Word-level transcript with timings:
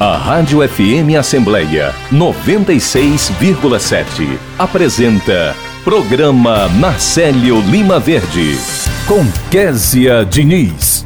A 0.00 0.16
Rádio 0.16 0.66
FM 0.66 1.14
Assembleia 1.18 1.94
96,7 2.10 4.38
apresenta 4.58 5.54
Programa 5.84 6.70
Marcelo 6.70 7.60
Lima 7.70 8.00
Verde 8.00 8.56
com 9.06 9.20
Késia 9.50 10.24
Diniz. 10.24 11.04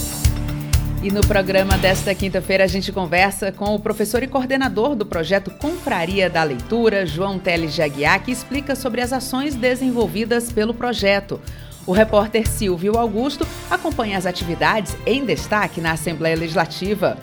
E 1.02 1.10
no 1.10 1.22
programa 1.22 1.76
desta 1.76 2.14
quinta-feira 2.14 2.62
a 2.62 2.68
gente 2.68 2.92
conversa 2.92 3.50
com 3.50 3.74
o 3.74 3.80
professor 3.80 4.22
e 4.22 4.28
coordenador 4.28 4.94
do 4.94 5.04
projeto 5.04 5.50
Confraria 5.50 6.30
da 6.30 6.44
Leitura, 6.44 7.04
João 7.04 7.36
Teles 7.36 7.74
de 7.74 7.82
Aguiar, 7.82 8.22
que 8.22 8.30
explica 8.30 8.76
sobre 8.76 9.00
as 9.00 9.12
ações 9.12 9.56
desenvolvidas 9.56 10.52
pelo 10.52 10.72
projeto. 10.72 11.40
O 11.86 11.92
repórter 11.92 12.48
Silvio 12.48 12.96
Augusto 12.98 13.46
acompanha 13.70 14.16
as 14.16 14.24
atividades 14.24 14.96
em 15.04 15.24
destaque 15.24 15.80
na 15.80 15.92
Assembleia 15.92 16.36
Legislativa. 16.36 17.18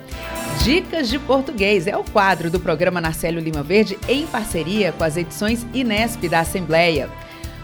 Dicas 0.62 1.08
de 1.08 1.18
Português 1.18 1.86
é 1.86 1.96
o 1.96 2.04
quadro 2.04 2.48
do 2.48 2.60
programa 2.60 3.00
Narcélio 3.00 3.40
Lima 3.40 3.62
Verde 3.62 3.98
em 4.08 4.26
parceria 4.26 4.92
com 4.92 5.02
as 5.02 5.16
edições 5.16 5.66
Inesp 5.74 6.28
da 6.28 6.40
Assembleia. 6.40 7.10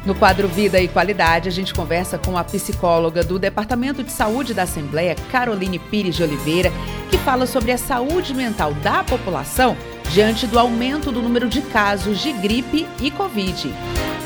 No 0.05 0.15
quadro 0.15 0.49
Vida 0.49 0.81
e 0.81 0.89
Qualidade, 0.89 1.49
a 1.49 1.53
gente 1.53 1.75
conversa 1.75 2.19
com 2.19 2.37
a 2.37 2.43
psicóloga 2.43 3.23
do 3.23 3.39
Departamento 3.39 4.03
de 4.03 4.11
Saúde 4.11 4.55
da 4.55 4.63
Assembleia, 4.63 5.15
Caroline 5.31 5.79
Pires 5.79 6.17
de 6.17 6.23
Oliveira, 6.23 6.73
que 7.11 7.19
fala 7.19 7.47
sobre 7.47 7.73
a 7.73 7.79
saúde 7.79 8.35
mental 8.35 8.73
da 8.75 9.05
população 9.05 9.77
diante 10.13 10.47
do 10.47 10.59
aumento 10.59 11.13
do 11.13 11.23
número 11.23 11.49
de 11.49 11.61
casos 11.61 12.19
de 12.21 12.33
gripe 12.33 12.87
e 13.01 13.11
Covid. 13.11 13.73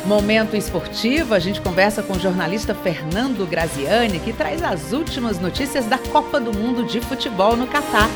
Momento 0.06 0.56
esportivo, 0.56 1.34
a 1.34 1.38
gente 1.38 1.60
conversa 1.60 2.02
com 2.02 2.14
o 2.14 2.20
jornalista 2.20 2.74
Fernando 2.74 3.48
Graziani, 3.48 4.18
que 4.18 4.32
traz 4.32 4.62
as 4.62 4.92
últimas 4.92 5.41
notícias 5.41 5.86
da 5.86 5.98
Copa 5.98 6.41
do 6.41 6.52
Mundo 6.52 6.84
de 6.84 7.00
Futebol 7.00 7.56
no 7.56 7.66
Catar. 7.66 8.08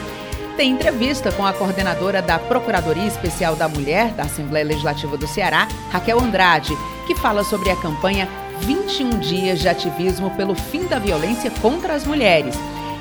Tem 0.56 0.70
entrevista 0.70 1.30
com 1.32 1.44
a 1.44 1.52
coordenadora 1.52 2.22
da 2.22 2.38
Procuradoria 2.38 3.06
Especial 3.06 3.54
da 3.54 3.68
Mulher 3.68 4.12
da 4.12 4.24
Assembleia 4.24 4.64
Legislativa 4.64 5.16
do 5.16 5.26
Ceará, 5.26 5.68
Raquel 5.90 6.18
Andrade, 6.18 6.73
que 7.06 7.14
fala 7.14 7.45
sobre 7.45 7.70
a 7.70 7.76
campanha 7.76 8.28
21 8.60 9.18
Dias 9.18 9.60
de 9.60 9.68
Ativismo 9.68 10.30
pelo 10.30 10.54
Fim 10.54 10.86
da 10.86 10.98
Violência 10.98 11.51
contra 11.62 11.95
as 11.95 12.06
Mulheres. 12.06 12.56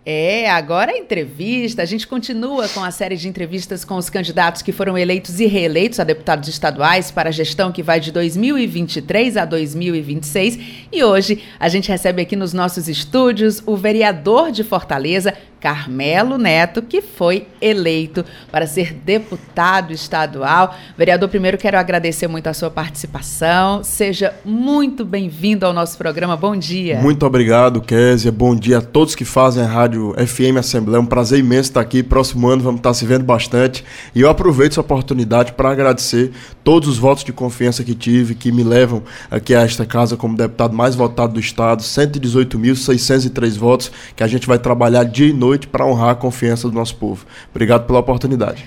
É, 0.09 0.49
agora 0.49 0.93
a 0.93 0.97
entrevista. 0.97 1.83
A 1.83 1.85
gente 1.85 2.07
continua 2.07 2.69
com 2.69 2.85
a 2.85 2.93
série 2.93 3.17
de 3.17 3.29
entrevistas 3.29 3.85
com 3.85 3.97
os 3.97 4.09
candidatos 4.09 4.63
que 4.63 4.71
foram 4.71 4.97
eleitos 4.97 5.41
e 5.41 5.47
reeleitos 5.47 5.99
a 5.99 6.05
deputados 6.05 6.49
estaduais 6.49 7.11
para 7.11 7.31
a 7.31 7.33
gestão 7.33 7.73
que 7.73 7.83
vai 7.83 7.99
de 7.99 8.13
2023 8.13 9.37
a 9.37 9.45
2026. 9.45 10.61
E 10.93 11.03
hoje 11.03 11.43
a 11.59 11.69
gente 11.69 11.89
recebe 11.89 12.23
aqui 12.23 12.37
nos 12.37 12.53
nossos 12.53 12.89
estúdios 12.89 13.61
o 13.67 13.77
vereador 13.77 14.53
de 14.53 14.63
Fortaleza, 14.63 15.35
Carmelo 15.61 16.39
Neto, 16.39 16.83
que 16.83 17.01
foi 17.01 17.47
eleito 17.61 18.25
para 18.53 18.67
ser 18.67 18.93
deputado 18.93 19.93
estadual. 19.93 20.77
Vereador, 20.97 21.29
primeiro 21.29 21.59
quero 21.59 21.79
agradecer 21.79 22.29
muito 22.29 22.47
a 22.47 22.55
sua 22.55 22.71
participação. 22.71 23.83
Seja 23.83 24.35
muito 24.45 25.05
bem-vindo 25.05 25.65
ao 25.65 25.73
nosso 25.73 25.97
programa. 25.97 26.37
Bom 26.37 26.57
dia. 26.57 27.01
Muito 27.01 27.25
obrigado, 27.25 27.81
Késia. 27.81 28.31
Bom 28.31 28.55
dia 28.55 28.79
a 28.79 28.83
todos 28.83 29.15
que 29.15 29.25
fazem 29.25 29.63
a 29.63 29.67
Rádio 29.67 30.15
FM 30.15 30.59
Assembleia. 30.59 30.99
É 30.99 31.01
um 31.01 31.07
prazer 31.07 31.39
imenso 31.39 31.71
estar 31.71 31.81
aqui. 31.81 32.03
Próximo 32.03 32.49
ano 32.49 32.63
vamos 32.63 32.81
estar 32.81 32.95
se 32.95 33.07
vendo 33.07 33.25
bastante. 33.25 33.85
E 34.15 34.21
eu 34.21 34.29
aproveito 34.29 34.73
essa 34.73 34.81
oportunidade 34.81 35.53
para 35.53 35.71
agradecer 35.71 36.33
todos 36.63 36.89
os 36.89 36.99
votos 36.99 37.25
de 37.25 37.33
confiança 37.33 37.83
que 37.83 37.95
tive, 37.95 38.35
que 38.35 38.53
me 38.53 38.63
levam 38.63 39.03
aqui 39.31 39.55
a 39.55 39.63
esta 39.63 39.87
casa 39.87 40.17
como 40.17 40.37
deputado 40.37 40.75
mais 40.75 40.95
votado 40.95 41.35
do 41.35 41.41
Estado. 41.41 41.83
118.603 41.83 43.57
votos 43.57 43.91
que 44.15 44.23
a 44.23 44.27
gente 44.27 44.47
vai 44.47 44.59
trabalhar 44.59 45.05
dia 45.05 45.29
e 45.29 45.33
noite 45.47 45.67
para 45.67 45.87
honrar 45.87 46.11
a 46.11 46.15
confiança 46.15 46.69
do 46.69 46.75
nosso 46.75 46.97
povo. 46.97 47.25
Obrigado 47.51 47.87
pela 47.87 48.01
oportunidade. 48.01 48.65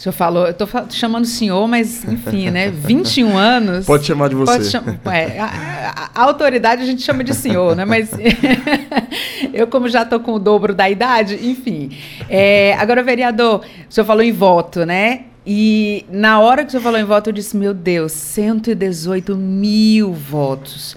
O 0.00 0.02
senhor 0.02 0.14
falou, 0.14 0.46
eu 0.46 0.52
estou 0.52 0.66
chamando 0.88 1.26
senhor, 1.26 1.68
mas 1.68 2.04
enfim, 2.04 2.48
né? 2.48 2.70
21 2.72 3.36
anos. 3.36 3.84
Pode 3.84 4.06
chamar 4.06 4.30
de 4.30 4.34
você. 4.34 4.64
Cham 4.64 4.82
é, 5.04 5.38
a, 5.38 5.44
a, 5.44 6.10
a, 6.14 6.22
autoridade 6.22 6.80
a 6.82 6.86
gente 6.86 7.02
chama 7.02 7.22
de 7.22 7.34
senhor, 7.34 7.76
né? 7.76 7.84
Mas 7.84 8.10
eu, 9.52 9.66
como 9.66 9.90
já 9.90 10.02
estou 10.02 10.18
com 10.20 10.32
o 10.32 10.38
dobro 10.38 10.74
da 10.74 10.88
idade, 10.88 11.34
enfim. 11.46 11.90
É, 12.30 12.74
agora, 12.78 13.02
vereador, 13.02 13.60
o 13.60 13.92
senhor 13.92 14.06
falou 14.06 14.22
em 14.22 14.32
voto, 14.32 14.86
né? 14.86 15.24
E 15.46 16.06
na 16.10 16.40
hora 16.40 16.62
que 16.62 16.68
o 16.68 16.70
senhor 16.70 16.82
falou 16.82 16.98
em 16.98 17.04
voto, 17.04 17.28
eu 17.28 17.34
disse: 17.34 17.54
meu 17.54 17.74
Deus, 17.74 18.12
118 18.12 19.36
mil 19.36 20.14
votos. 20.14 20.96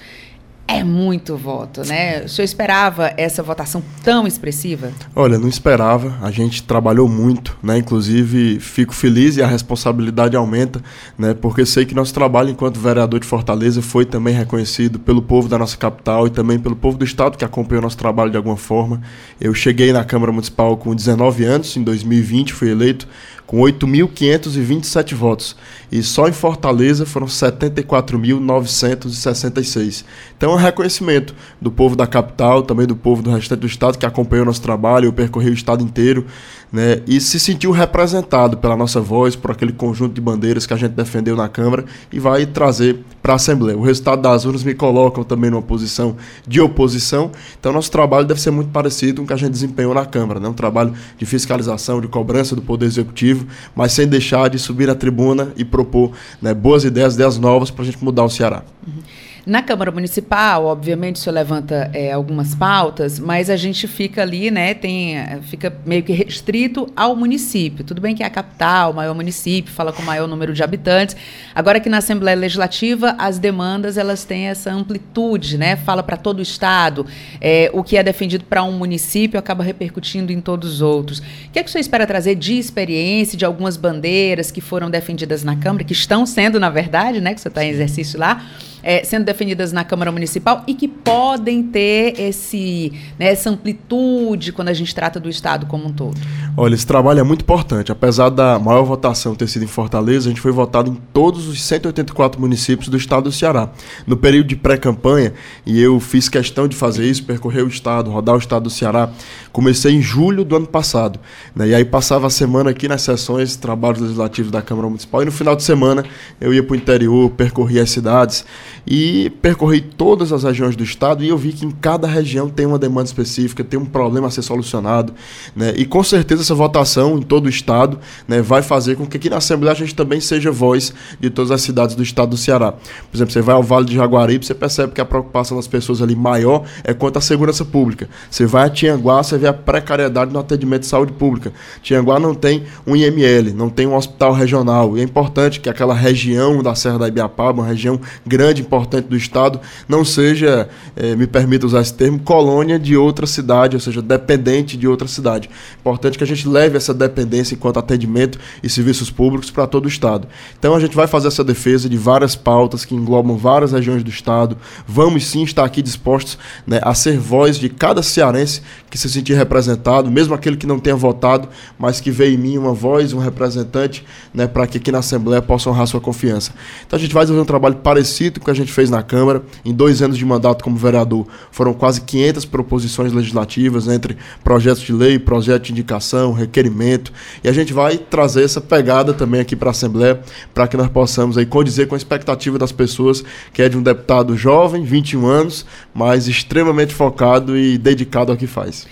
É 0.68 0.81
muito 0.84 1.35
voto, 1.35 1.81
né? 1.85 2.24
O 2.24 2.29
senhor 2.29 2.46
esperava 2.46 3.13
essa 3.18 3.44
votação 3.44 3.84
tão 4.01 4.25
expressiva? 4.25 4.91
Olha, 5.13 5.38
não 5.38 5.47
esperava. 5.47 6.18
A 6.22 6.31
gente 6.31 6.63
trabalhou 6.63 7.07
muito, 7.07 7.57
né? 7.62 7.78
Inclusive, 7.78 8.59
fico 8.59 8.94
feliz 8.94 9.35
e 9.35 9.44
a 9.44 9.47
responsabilidade 9.47 10.38
aumenta, 10.38 10.81
né? 11.18 11.34
Porque 11.34 11.66
sei 11.66 11.85
que 11.85 11.94
nosso 11.94 12.13
trabalho 12.13 12.50
enquanto 12.50 12.79
vereador 12.79 13.19
de 13.19 13.28
Fortaleza 13.28 13.81
foi 13.81 14.06
também 14.06 14.34
reconhecido 14.34 15.00
pelo 15.00 15.22
povo 15.22 15.50
da 15.50 15.57
nossa 15.57 15.75
capital 15.75 16.28
e 16.28 16.29
também 16.29 16.57
pelo 16.57 16.75
povo 16.75 16.97
do 16.97 17.03
estado 17.03 17.38
que 17.38 17.44
acompanhou 17.44 17.81
nosso 17.81 17.97
trabalho 17.97 18.31
de 18.31 18.38
alguma 18.38 18.57
forma. 18.57 19.01
Eu 19.41 19.53
cheguei 19.53 19.91
na 19.91 20.06
Câmara 20.06 20.31
Municipal 20.31 20.78
com 20.78 20.95
19 20.95 21.44
anos, 21.44 21.75
em 21.75 21.84
2020 21.84 22.53
fui 22.53 22.69
eleito 22.69 23.07
com 23.46 23.59
8.527 23.59 25.14
votos. 25.16 25.56
E 25.92 26.02
só 26.02 26.28
em 26.28 26.31
Fortaleza 26.31 27.06
foram 27.06 27.28
74.966. 27.28 30.04
Então 30.36 30.52
é 30.52 30.56
um 30.56 30.58
reconhecimento 30.58 31.36
do 31.62 31.72
povo 31.72 31.96
da 31.96 32.08
capital, 32.08 32.64
também 32.64 32.88
do 32.88 32.96
povo 32.96 33.22
do 33.22 33.30
restante 33.31 33.59
do 33.59 33.68
estado 33.68 33.96
que 33.98 34.06
acompanhou 34.06 34.46
nosso 34.46 34.62
trabalho, 34.62 35.06
eu 35.06 35.14
percorri 35.14 35.50
o 35.50 35.54
estado 35.54 35.84
inteiro, 35.84 36.26
né? 36.72 37.02
E 37.06 37.20
se 37.22 37.40
sentiu 37.40 37.72
representado 37.72 38.58
pela 38.58 38.76
nossa 38.76 39.00
voz, 39.00 39.36
por 39.36 39.52
aquele 39.52 39.72
conjunto 39.72 40.14
de 40.14 40.22
bandeiras 40.22 40.66
que 40.66 40.74
a 40.74 40.78
gente 40.78 40.94
defendeu 40.94 41.36
na 41.36 41.48
Câmara 41.48 41.86
e 42.12 42.20
vai 42.20 42.48
trazer 42.48 43.00
para 43.22 43.34
a 43.34 43.36
Assembleia. 43.36 43.78
O 43.78 43.84
resultado 43.84 44.20
das 44.22 44.46
urnas 44.46 44.64
me 44.64 44.74
colocam 44.74 45.24
também 45.24 45.52
numa 45.52 45.62
posição 45.62 46.16
de 46.48 46.60
oposição. 46.60 47.31
Então 47.60 47.72
nosso 47.72 47.92
trabalho 47.92 48.25
deve 48.25 48.42
ser 48.42 48.50
muito 48.52 48.72
parecido 48.72 49.18
com 49.18 49.25
o 49.25 49.28
que 49.28 49.34
a 49.34 49.38
gente 49.38 49.52
desempenhou 49.52 49.94
na 49.94 50.06
Câmara, 50.06 50.40
né? 50.40 50.48
Um 50.48 50.54
trabalho 50.54 50.94
de 51.18 51.25
fiscalização, 51.25 52.01
de 52.01 52.07
cobrança 52.07 52.56
do 52.56 52.62
Poder 52.62 52.88
Executivo 52.88 53.32
mas 53.75 53.94
sem 53.94 54.07
deixar 54.07 54.50
de 54.50 54.59
subir 54.59 54.89
à 54.89 54.95
tribuna 54.95 55.51
e 55.56 55.65
propor 55.65 56.12
né, 56.41 56.53
boas 56.53 56.83
ideias, 56.83 57.15
ideias 57.15 57.38
novas 57.38 57.71
para 57.71 57.83
a 57.83 57.85
gente 57.85 58.03
mudar 58.03 58.24
o 58.24 58.30
Ceará. 58.30 58.63
Uhum. 58.85 59.01
Na 59.45 59.62
Câmara 59.62 59.92
Municipal, 59.92 60.63
obviamente, 60.63 61.18
o 61.18 61.19
senhor 61.19 61.34
levanta 61.34 61.92
é, 61.94 62.13
algumas 62.13 62.56
pautas, 62.56 63.19
mas 63.19 63.50
a 63.50 63.57
gente 63.57 63.90
fica 63.90 64.22
ali, 64.22 64.50
né, 64.50 64.74
tem, 64.74 65.18
fica 65.42 65.75
meio 65.86 66.01
que 66.01 66.13
restrito 66.13 66.88
ao 66.95 67.13
município. 67.13 67.84
Tudo 67.84 68.00
bem 68.00 68.16
que 68.16 68.24
é 68.24 68.25
a 68.25 68.30
capital, 68.30 68.92
o 68.92 68.95
maior 68.95 69.13
município, 69.13 69.74
fala 69.74 69.92
com 69.92 70.01
o 70.01 70.06
maior 70.06 70.30
número 70.30 70.54
de 70.54 70.63
habitantes. 70.63 71.18
Agora 71.54 71.81
que 71.81 71.90
na 71.90 71.98
Assembleia 71.98 72.38
Legislativa, 72.38 73.18
as 73.19 73.38
demandas, 73.38 73.98
elas 73.98 74.24
têm 74.24 74.45
essa 74.45 74.72
amplitude, 74.72 75.57
né, 75.57 75.75
fala 75.75 76.01
para 76.01 76.16
todo 76.16 76.40
o 76.40 76.42
Estado. 76.42 77.06
É, 77.42 77.69
o 77.74 77.84
que 77.84 77.98
é 77.98 78.04
defendido 78.04 78.45
para 78.45 78.63
um 78.63 78.72
município 78.72 79.38
acaba 79.38 79.62
repercutindo 79.62 80.31
em 80.31 80.40
todos 80.40 80.75
os 80.75 80.81
outros. 80.81 81.19
O 81.19 81.51
que 81.51 81.60
é 81.60 81.63
que 81.63 81.68
o 81.68 81.72
senhor 81.72 81.81
espera 81.81 82.07
trazer 82.07 82.36
de 82.36 82.57
experiência, 82.57 83.38
de 83.38 83.44
algumas 83.44 83.75
bandeiras 83.75 84.51
que 84.51 84.62
foram 84.62 84.90
defendidas 84.90 85.44
na 85.44 85.57
Câmara, 85.57 85.84
que 85.84 85.92
estão 85.92 86.25
sendo, 86.25 86.62
na 86.62 86.69
verdade, 86.69 87.19
né, 87.19 87.34
que 87.34 87.42
o 87.42 87.44
senhor 87.44 87.51
está 87.51 87.66
em 87.66 87.69
exercício 87.69 88.18
lá, 88.18 88.42
é, 88.83 89.03
sendo 89.03 89.24
definidas 89.24 89.71
na 89.71 89.83
Câmara 89.83 90.12
Municipal 90.12 90.63
e 90.68 90.74
que 90.74 90.88
podem 90.88 91.63
ter 91.63 92.19
esse, 92.19 92.91
né, 93.18 93.27
essa 93.27 93.50
amplitude 93.50 94.51
quando 94.51 94.68
a 94.68 94.74
gente 94.74 94.94
trata 94.94 95.19
do 95.19 95.30
Estado 95.30 95.65
como 95.65 95.88
um 95.88 95.94
todo? 95.94 96.19
Olha, 96.56 96.75
esse 96.75 96.85
trabalho 96.85 97.19
é 97.19 97.24
muito 97.24 97.41
importante. 97.41 97.91
Apesar 97.91 98.30
da 98.30 98.59
maior 98.59 98.83
votação 98.83 99.33
ter 99.33 99.47
sido 99.47 99.63
em 99.63 99.68
Fortaleza, 99.68 100.27
a 100.27 100.30
gente 100.30 100.41
foi 100.41 100.51
votado 100.51 100.91
em 100.91 100.95
todos 101.13 101.47
os 101.47 101.63
184 101.63 102.39
municípios 102.39 102.89
do 102.89 102.97
estado 102.97 103.24
do 103.24 103.31
Ceará. 103.31 103.69
No 104.06 104.18
período 104.18 104.47
de 104.47 104.56
pré-campanha, 104.56 105.33
e 105.65 105.81
eu 105.81 106.00
fiz 106.00 106.27
questão 106.27 106.68
de 106.68 106.75
fazer 106.75 107.06
isso, 107.06 107.24
percorrer 107.24 107.63
o 107.63 107.68
estado, 107.68 108.12
rodar 108.12 108.35
o 108.35 108.38
estado 108.38 108.63
do 108.63 108.69
Ceará, 108.69 109.09
comecei 109.54 109.94
em 109.94 110.02
julho 110.02 110.44
do 110.44 110.56
ano 110.56 110.66
passado. 110.68 111.20
Né? 111.56 111.70
E 111.70 111.76
aí 111.76 111.86
passava 111.86 112.28
a 112.28 112.30
semana 112.30 112.72
aqui 112.72 112.88
nas 112.88 113.04
sessões, 113.04 113.56
trabalhos 113.56 114.02
legislativos 114.02 114.52
da 114.52 114.62
Câmara 114.62 114.88
Municipal, 114.88 115.22
e 115.22 115.26
no 115.26 115.32
final 115.32 115.56
de 115.56 115.64
semana 115.64 116.04
eu 116.42 116.52
ia 116.54 116.64
para 116.64 116.74
o 116.74 116.76
interior, 116.76 117.30
percorria 117.30 117.84
as 117.84 117.92
cidades 117.92 118.44
e 118.86 119.30
percorri 119.42 119.80
todas 119.80 120.34
as 120.34 120.44
regiões 120.44 120.76
do 120.76 120.84
estado 120.84 121.24
e 121.24 121.30
eu 121.30 121.38
vi 121.38 121.54
que 121.54 121.66
em 121.66 121.72
cada 121.72 122.08
região 122.08 122.50
tem 122.50 122.66
uma 122.66 122.80
demanda 122.80 123.06
específica, 123.06 123.64
tem 123.64 123.80
um 123.80 123.86
problema 123.86 124.28
a 124.28 124.32
ser 124.32 124.42
solucionado. 124.42 125.14
Né? 125.56 125.74
E 125.78 125.86
com 125.86 126.04
certeza 126.04 126.42
essa 126.42 126.56
votação 126.56 127.18
em 127.20 127.22
todo 127.22 127.46
o 127.46 127.50
estado 127.50 128.00
né, 128.28 128.42
vai 128.42 128.64
fazer 128.64 128.96
com 128.96 129.06
que 129.06 129.18
aqui 129.18 129.30
na 129.30 129.38
Assembleia 129.38 129.74
a 129.74 129.76
gente 129.76 129.94
também 129.94 130.20
seja 130.20 130.52
voz 130.52 130.92
de 131.20 131.30
todas 131.30 131.52
as 131.52 131.62
cidades 131.62 131.96
do 131.96 132.02
estado 132.02 132.32
do 132.32 132.38
Ceará. 132.38 132.72
Por 132.72 133.16
exemplo, 133.16 133.32
você 133.32 133.42
vai 133.42 133.54
ao 133.54 133.62
Vale 133.62 133.86
de 133.86 133.94
Jaguaribe, 133.94 134.44
você 134.44 134.56
percebe 134.56 134.94
que 134.94 135.02
a 135.02 135.06
preocupação 135.06 135.56
das 135.56 135.68
pessoas 135.68 136.02
ali 136.02 136.16
maior 136.16 136.64
é 136.84 136.94
quanto 136.94 137.18
à 137.18 137.22
segurança 137.22 137.64
pública. 137.64 138.10
Você 138.32 138.48
vai 138.48 138.66
a 138.66 138.70
Tianguá, 138.70 139.22
você 139.22 139.38
vê 139.44 139.48
a 139.48 139.54
precariedade 139.54 140.31
no 140.31 140.40
atendimento 140.40 140.81
de 140.81 140.88
saúde 140.88 141.12
pública. 141.12 141.51
Tianguá 141.81 142.19
não 142.19 142.34
tem 142.34 142.63
um 142.88 142.95
IML, 142.95 143.54
não 143.54 143.69
tem 143.69 143.86
um 143.86 143.95
hospital 143.95 144.31
regional. 144.31 144.98
E 144.98 145.01
é 145.01 145.04
importante 145.04 145.60
que 145.60 145.69
aquela 145.69 145.94
região 145.94 146.63
da 146.63 146.74
Serra 146.75 147.00
da 147.00 147.07
Ibiapaba, 147.07 147.62
uma 147.62 147.68
região 147.68 148.00
grande, 148.25 148.62
importante 148.62 149.07
do 149.07 149.18
estado, 149.18 149.60
não 149.88 150.06
seja, 150.06 150.69
eh, 150.95 151.16
me 151.16 151.28
permita 151.28 151.66
usar 151.66 151.81
esse 151.81 151.94
termo, 151.94 152.19
colônia 152.19 152.80
de 152.80 152.95
outra 152.95 153.28
cidade, 153.28 153.75
ou 153.75 153.80
seja, 153.80 154.01
dependente 154.01 154.78
de 154.78 154.88
outra 154.88 155.07
cidade. 155.07 155.50
Importante 155.80 156.18
que 156.18 156.24
a 156.24 156.28
gente 156.28 156.48
leve 156.48 156.78
essa 156.78 156.94
dependência 156.94 157.56
enquanto 157.56 157.80
atendimento 157.80 158.40
e 158.62 158.69
serviços 158.69 159.12
públicos 159.12 159.51
para 159.51 159.68
todo 159.68 159.86
o 159.86 159.88
Estado. 159.90 160.28
Então 160.57 160.74
a 160.74 160.80
gente 160.80 160.95
vai 160.95 161.07
fazer 161.07 161.28
essa 161.28 161.44
defesa 161.44 161.90
de 161.90 161.98
várias 161.98 162.36
pautas 162.36 162.86
que 162.86 162.95
englobam 162.95 163.36
várias 163.36 163.74
regiões 163.74 164.04
do 164.04 164.10
Estado. 164.10 164.57
Vamos 164.88 165.25
sim 165.25 165.44
estar 165.44 165.66
aqui 165.66 165.81
dispostos 165.81 166.38
né, 166.66 166.80
a 166.81 166.94
ser 166.94 167.18
voz 167.18 167.57
de 167.57 167.68
cada 167.68 168.01
cearense 168.01 168.62
que 168.90 168.98
se 168.98 169.10
sentir 169.10 169.32
representado, 169.33 170.09
mesmo 170.09 170.33
aquele 170.33 170.57
que 170.57 170.68
não 170.68 170.80
tenha 170.80 170.95
votado, 170.95 171.47
mas 171.77 172.00
que 172.00 172.12
vê 172.12 172.33
em 172.33 172.38
mim 172.38 172.57
uma 172.57 172.74
voz, 172.74 173.13
um 173.13 173.19
representante, 173.19 174.06
né, 174.33 174.47
para 174.47 174.68
que 174.68 174.77
aqui 174.77 174.91
na 174.91 175.00
Assembleia 175.00 175.41
possa 175.41 175.69
honrar 175.69 175.88
sua 175.88 176.01
confiança. 176.01 176.51
Então 176.85 176.97
a 176.97 177.00
gente 177.00 177.13
vai 177.13 177.25
fazer 177.25 177.39
um 177.39 177.45
trabalho 177.45 177.75
parecido 177.75 178.39
com 178.39 178.44
o 178.44 178.45
que 178.45 178.51
a 178.51 178.56
gente 178.56 178.71
fez 178.71 178.89
na 178.89 179.01
Câmara. 179.03 179.44
Em 179.63 179.74
dois 179.74 180.01
anos 180.01 180.18
de 180.18 180.25
mandato 180.25 180.63
como 180.63 180.75
vereador, 180.75 181.27
foram 181.51 181.74
quase 181.74 182.01
500 182.01 182.45
proposições 182.45 183.13
legislativas 183.13 183.88
entre 183.88 184.18
projetos 184.44 184.83
de 184.83 184.94
lei, 184.94 185.18
projeto 185.19 185.63
de 185.63 185.71
indicação, 185.71 186.33
requerimento. 186.33 187.12
E 187.44 187.50
a 187.50 187.53
gente 187.53 187.74
vai 187.74 187.97
trazer 187.97 188.44
essa 188.44 188.62
pegada 188.62 189.13
também 189.13 189.41
aqui 189.41 189.56
para 189.56 189.69
a 189.69 189.71
Assembleia, 189.71 190.21
para 190.53 190.68
que 190.68 190.77
nós 190.77 190.89
possamos 190.89 191.38
aí 191.38 191.45
condizer 191.45 191.88
com 191.88 191.95
a 191.95 191.97
expectativa 191.97 192.57
das 192.57 192.71
pessoas, 192.71 193.24
que 193.53 193.62
é 193.62 193.69
de 193.69 193.77
um 193.77 193.83
deputado 193.83 194.35
jovem, 194.38 194.83
21 194.83 195.25
anos, 195.25 195.65
mas 195.94 196.27
extremamente 196.27 196.94
focado 196.94 197.57
e 197.57 197.77
dedicado 197.77 198.31
ao 198.31 198.38
que 198.38 198.47
faz. 198.47 198.85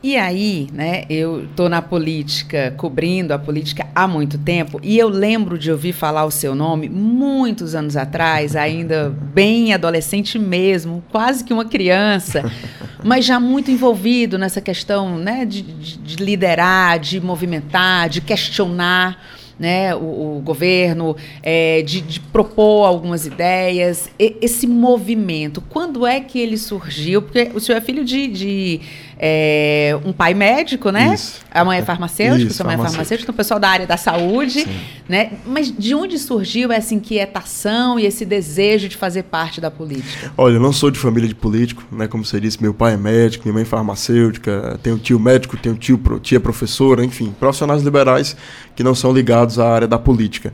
E 0.00 0.16
aí, 0.16 0.68
né, 0.72 1.04
eu 1.10 1.44
estou 1.44 1.68
na 1.68 1.82
política, 1.82 2.72
cobrindo 2.76 3.34
a 3.34 3.38
política 3.38 3.88
há 3.92 4.06
muito 4.06 4.38
tempo, 4.38 4.78
e 4.80 4.96
eu 4.96 5.08
lembro 5.08 5.58
de 5.58 5.72
ouvir 5.72 5.92
falar 5.92 6.24
o 6.24 6.30
seu 6.30 6.54
nome 6.54 6.88
muitos 6.88 7.74
anos 7.74 7.96
atrás, 7.96 8.54
ainda 8.54 9.10
bem 9.10 9.74
adolescente 9.74 10.38
mesmo, 10.38 11.02
quase 11.10 11.42
que 11.42 11.52
uma 11.52 11.64
criança, 11.64 12.48
mas 13.02 13.24
já 13.24 13.40
muito 13.40 13.72
envolvido 13.72 14.38
nessa 14.38 14.60
questão 14.60 15.18
né, 15.18 15.44
de, 15.44 15.62
de, 15.62 15.98
de 15.98 16.24
liderar, 16.24 17.00
de 17.00 17.20
movimentar, 17.20 18.08
de 18.08 18.20
questionar 18.20 19.20
né, 19.58 19.94
o, 19.94 20.36
o 20.38 20.42
governo, 20.44 21.16
é, 21.42 21.82
de, 21.82 22.00
de, 22.00 22.20
propor 22.20 22.84
algumas 22.84 23.26
ideias. 23.26 24.08
E, 24.18 24.36
esse 24.40 24.66
movimento, 24.66 25.60
quando 25.68 26.06
é 26.06 26.20
que 26.20 26.38
ele 26.38 26.56
surgiu? 26.56 27.22
Porque 27.22 27.50
o 27.54 27.58
senhor 27.60 27.78
é 27.78 27.80
filho 27.80 28.04
de, 28.04 28.28
de 28.28 28.80
é, 29.18 29.98
um 30.04 30.12
pai 30.12 30.32
médico, 30.32 30.90
né? 30.90 31.14
Isso. 31.14 31.40
A 31.50 31.64
mãe 31.64 31.78
é 31.78 31.82
farmacêutica, 31.82 32.52
sua 32.52 32.64
mãe 32.64 32.74
é 32.74 32.78
farmacêutica, 32.78 33.22
então 33.22 33.32
o 33.32 33.36
pessoal 33.36 33.58
da 33.58 33.68
área 33.68 33.86
da 33.86 33.96
saúde, 33.96 34.60
Sim. 34.60 34.80
né? 35.08 35.32
Mas 35.44 35.72
de 35.76 35.94
onde 35.94 36.18
surgiu 36.18 36.70
essa 36.70 36.94
inquietação 36.94 37.98
e 37.98 38.06
esse 38.06 38.24
desejo 38.24 38.88
de 38.88 38.96
fazer 38.96 39.24
parte 39.24 39.60
da 39.60 39.70
política? 39.70 40.32
Olha, 40.36 40.54
eu 40.54 40.60
não 40.60 40.72
sou 40.72 40.90
de 40.90 40.98
família 40.98 41.28
de 41.28 41.34
político, 41.34 41.82
né? 41.90 42.06
Como 42.06 42.24
você 42.24 42.38
disse, 42.40 42.62
meu 42.62 42.72
pai 42.72 42.94
é 42.94 42.96
médico, 42.96 43.44
minha 43.44 43.54
mãe 43.54 43.62
é 43.62 43.66
farmacêutica, 43.66 44.78
tenho 44.82 44.98
tio 44.98 45.18
médico, 45.18 45.56
tenho 45.56 45.74
tio, 45.74 46.00
tia 46.22 46.38
professora, 46.38 47.04
enfim, 47.04 47.34
profissionais 47.40 47.82
liberais 47.82 48.36
que 48.76 48.84
não 48.84 48.94
são 48.94 49.12
ligados 49.12 49.58
à 49.58 49.68
área 49.68 49.88
da 49.88 49.98
política. 49.98 50.52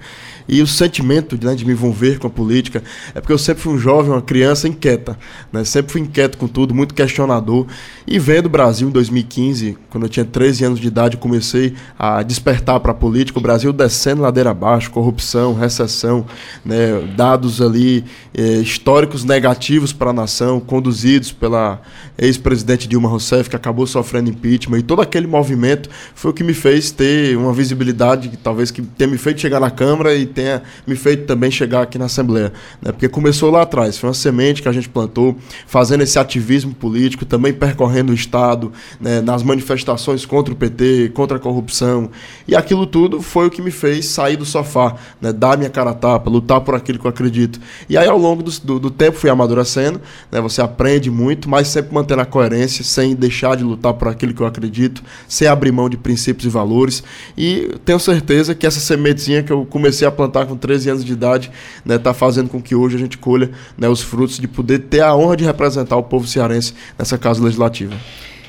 E 0.48 0.60
o 0.60 0.66
sentimento 0.66 1.38
né, 1.42 1.54
de 1.54 1.64
me 1.64 1.72
envolver 1.72 2.18
com 2.18 2.26
a 2.26 2.30
política 2.30 2.82
é 3.14 3.20
porque 3.20 3.32
eu 3.32 3.38
sempre 3.38 3.62
fui 3.62 3.74
um 3.74 3.78
jovem, 3.78 4.12
uma 4.12 4.22
criança 4.22 4.68
inquieta. 4.68 5.18
Né? 5.52 5.64
Sempre 5.64 5.92
fui 5.92 6.00
inquieto 6.00 6.36
com 6.36 6.46
tudo, 6.46 6.74
muito 6.74 6.94
questionador. 6.94 7.66
E 8.06 8.18
vendo 8.18 8.46
o 8.46 8.48
Brasil 8.48 8.88
em 8.88 8.90
2015, 8.90 9.78
quando 9.90 10.04
eu 10.04 10.08
tinha 10.08 10.24
13 10.24 10.64
anos 10.64 10.80
de 10.80 10.86
idade, 10.86 11.16
comecei 11.16 11.74
a 11.98 12.22
despertar 12.22 12.78
para 12.80 12.92
a 12.92 12.94
política. 12.94 13.38
O 13.38 13.42
Brasil 13.42 13.72
descendo 13.72 14.22
ladeira 14.22 14.50
abaixo, 14.50 14.90
corrupção, 14.90 15.54
recessão, 15.54 16.26
né? 16.64 17.00
dados 17.16 17.62
ali 17.62 18.04
eh, 18.34 18.58
históricos 18.58 19.24
negativos 19.24 19.92
para 19.92 20.10
a 20.10 20.12
nação, 20.12 20.60
conduzidos 20.60 21.32
pela 21.32 21.80
ex-presidente 22.18 22.86
Dilma 22.86 23.08
Rousseff, 23.08 23.48
que 23.48 23.56
acabou 23.56 23.86
sofrendo 23.86 24.30
impeachment. 24.30 24.78
E 24.78 24.82
todo 24.82 25.00
aquele 25.00 25.26
movimento 25.26 25.88
foi 26.14 26.30
o 26.30 26.34
que 26.34 26.44
me 26.44 26.54
fez 26.54 26.90
ter 26.90 27.36
uma 27.36 27.52
visibilidade, 27.52 28.28
que 28.28 28.36
talvez 28.36 28.70
que 28.70 28.82
tenha 28.82 29.10
me 29.10 29.18
feito 29.18 29.40
chegar 29.40 29.60
na 29.60 29.70
Câmara 29.70 30.14
e 30.14 30.26
tenha 30.34 30.62
me 30.86 30.96
feito 30.96 31.24
também 31.26 31.50
chegar 31.50 31.82
aqui 31.82 31.98
na 31.98 32.06
Assembleia. 32.06 32.52
Né? 32.82 32.92
Porque 32.92 33.08
começou 33.08 33.50
lá 33.50 33.62
atrás, 33.62 33.96
foi 33.96 34.08
uma 34.08 34.14
semente 34.14 34.60
que 34.60 34.68
a 34.68 34.72
gente 34.72 34.88
plantou, 34.88 35.36
fazendo 35.66 36.02
esse 36.02 36.18
ativismo 36.18 36.74
político, 36.74 37.24
também 37.24 37.52
percorrendo 37.52 38.12
o 38.12 38.14
Estado, 38.14 38.72
né? 39.00 39.20
nas 39.20 39.42
manifestações 39.42 40.26
contra 40.26 40.52
o 40.52 40.56
PT, 40.56 41.12
contra 41.14 41.36
a 41.36 41.40
corrupção. 41.40 42.10
E 42.46 42.54
aquilo 42.54 42.86
tudo 42.86 43.22
foi 43.22 43.46
o 43.46 43.50
que 43.50 43.62
me 43.62 43.70
fez 43.70 44.06
sair 44.06 44.36
do 44.36 44.44
sofá, 44.44 44.96
né? 45.20 45.32
dar 45.32 45.56
minha 45.56 45.70
cara 45.70 45.90
a 45.90 45.94
tapa, 45.94 46.28
lutar 46.28 46.60
por 46.60 46.74
aquilo 46.74 46.98
que 46.98 47.06
eu 47.06 47.10
acredito. 47.10 47.60
E 47.88 47.96
aí, 47.96 48.08
ao 48.08 48.18
longo 48.18 48.42
do, 48.42 48.50
do, 48.60 48.80
do 48.80 48.90
tempo, 48.90 49.16
fui 49.16 49.30
amadurecendo, 49.30 50.00
né? 50.30 50.40
você 50.40 50.60
aprende 50.60 51.10
muito, 51.10 51.48
mas 51.48 51.68
sempre 51.68 51.94
mantendo 51.94 52.22
a 52.22 52.26
coerência, 52.26 52.82
sem 52.84 53.14
deixar 53.14 53.56
de 53.56 53.64
lutar 53.64 53.94
por 53.94 54.08
aquilo 54.08 54.34
que 54.34 54.40
eu 54.40 54.46
acredito, 54.46 55.02
sem 55.28 55.46
abrir 55.46 55.72
mão 55.72 55.88
de 55.88 55.96
princípios 55.96 56.46
e 56.46 56.48
valores. 56.48 57.02
E 57.36 57.76
tenho 57.84 57.98
certeza 57.98 58.54
que 58.54 58.66
essa 58.66 58.80
sementezinha 58.80 59.42
que 59.42 59.52
eu 59.52 59.64
comecei 59.64 60.06
a 60.06 60.10
plantar 60.10 60.23
plantar 60.24 60.46
com 60.46 60.56
13 60.56 60.90
anos 60.90 61.04
de 61.04 61.12
idade, 61.12 61.50
né, 61.84 61.98
tá 61.98 62.14
fazendo 62.14 62.48
com 62.48 62.60
que 62.60 62.74
hoje 62.74 62.96
a 62.96 62.98
gente 62.98 63.18
colha 63.18 63.50
né, 63.76 63.88
os 63.88 64.00
frutos 64.00 64.38
de 64.38 64.48
poder 64.48 64.80
ter 64.80 65.00
a 65.00 65.14
honra 65.14 65.36
de 65.36 65.44
representar 65.44 65.96
o 65.96 66.02
povo 66.02 66.26
cearense 66.26 66.74
nessa 66.98 67.18
casa 67.18 67.42
legislativa. 67.42 67.94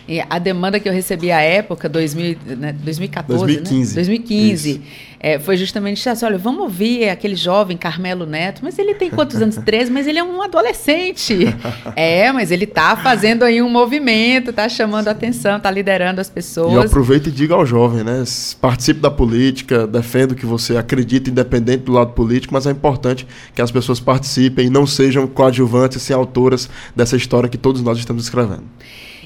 E 0.07 0.21
a 0.29 0.37
demanda 0.37 0.79
que 0.79 0.87
eu 0.87 0.93
recebi 0.93 1.31
à 1.31 1.41
época, 1.41 1.89
2000, 1.89 2.37
né, 2.57 2.73
2014, 2.73 3.45
2015, 3.45 3.89
né? 3.89 3.95
2015 3.95 4.81
é, 5.19 5.39
foi 5.39 5.57
justamente 5.57 6.07
assim, 6.07 6.23
olha, 6.23 6.37
vamos 6.37 6.61
ouvir 6.61 7.09
aquele 7.09 7.35
jovem 7.35 7.75
Carmelo 7.75 8.27
Neto, 8.27 8.59
mas 8.63 8.77
ele 8.77 8.93
tem 8.93 9.09
quantos 9.09 9.41
anos? 9.41 9.55
13, 9.65 9.91
mas 9.91 10.05
ele 10.05 10.19
é 10.19 10.23
um 10.23 10.39
adolescente. 10.39 11.47
é, 11.95 12.31
mas 12.31 12.51
ele 12.51 12.65
está 12.65 12.95
fazendo 12.95 13.41
aí 13.41 13.59
um 13.59 13.67
movimento, 13.67 14.51
está 14.51 14.69
chamando 14.69 15.07
a 15.07 15.11
atenção, 15.11 15.57
está 15.57 15.71
liderando 15.71 16.21
as 16.21 16.29
pessoas. 16.29 16.73
E 16.73 16.75
eu 16.75 16.81
aproveito 16.83 17.27
e 17.27 17.31
digo 17.31 17.55
ao 17.55 17.65
jovem, 17.65 18.03
né? 18.03 18.23
Participe 18.61 18.99
da 18.99 19.09
política, 19.09 19.87
defenda 19.87 20.33
o 20.33 20.35
que 20.35 20.45
você 20.45 20.77
acredita, 20.77 21.31
independente 21.31 21.85
do 21.85 21.93
lado 21.93 22.11
político, 22.11 22.53
mas 22.53 22.67
é 22.67 22.71
importante 22.71 23.25
que 23.55 23.63
as 23.63 23.71
pessoas 23.71 23.99
participem 23.99 24.67
e 24.67 24.69
não 24.69 24.85
sejam 24.85 25.25
coadjuvantes 25.25 26.07
e 26.07 26.13
autoras 26.13 26.69
dessa 26.95 27.15
história 27.15 27.49
que 27.49 27.57
todos 27.57 27.81
nós 27.81 27.97
estamos 27.97 28.25
escrevendo. 28.25 28.63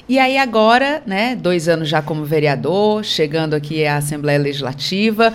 E 0.08 0.18
aí 0.18 0.36
agora, 0.36 1.02
né, 1.06 1.36
dois 1.36 1.68
anos 1.68 1.88
já 1.88 2.02
como 2.02 2.24
vereador, 2.24 3.04
chegando 3.04 3.54
aqui 3.54 3.84
à 3.86 3.96
Assembleia 3.96 4.38
Legislativa, 4.38 5.32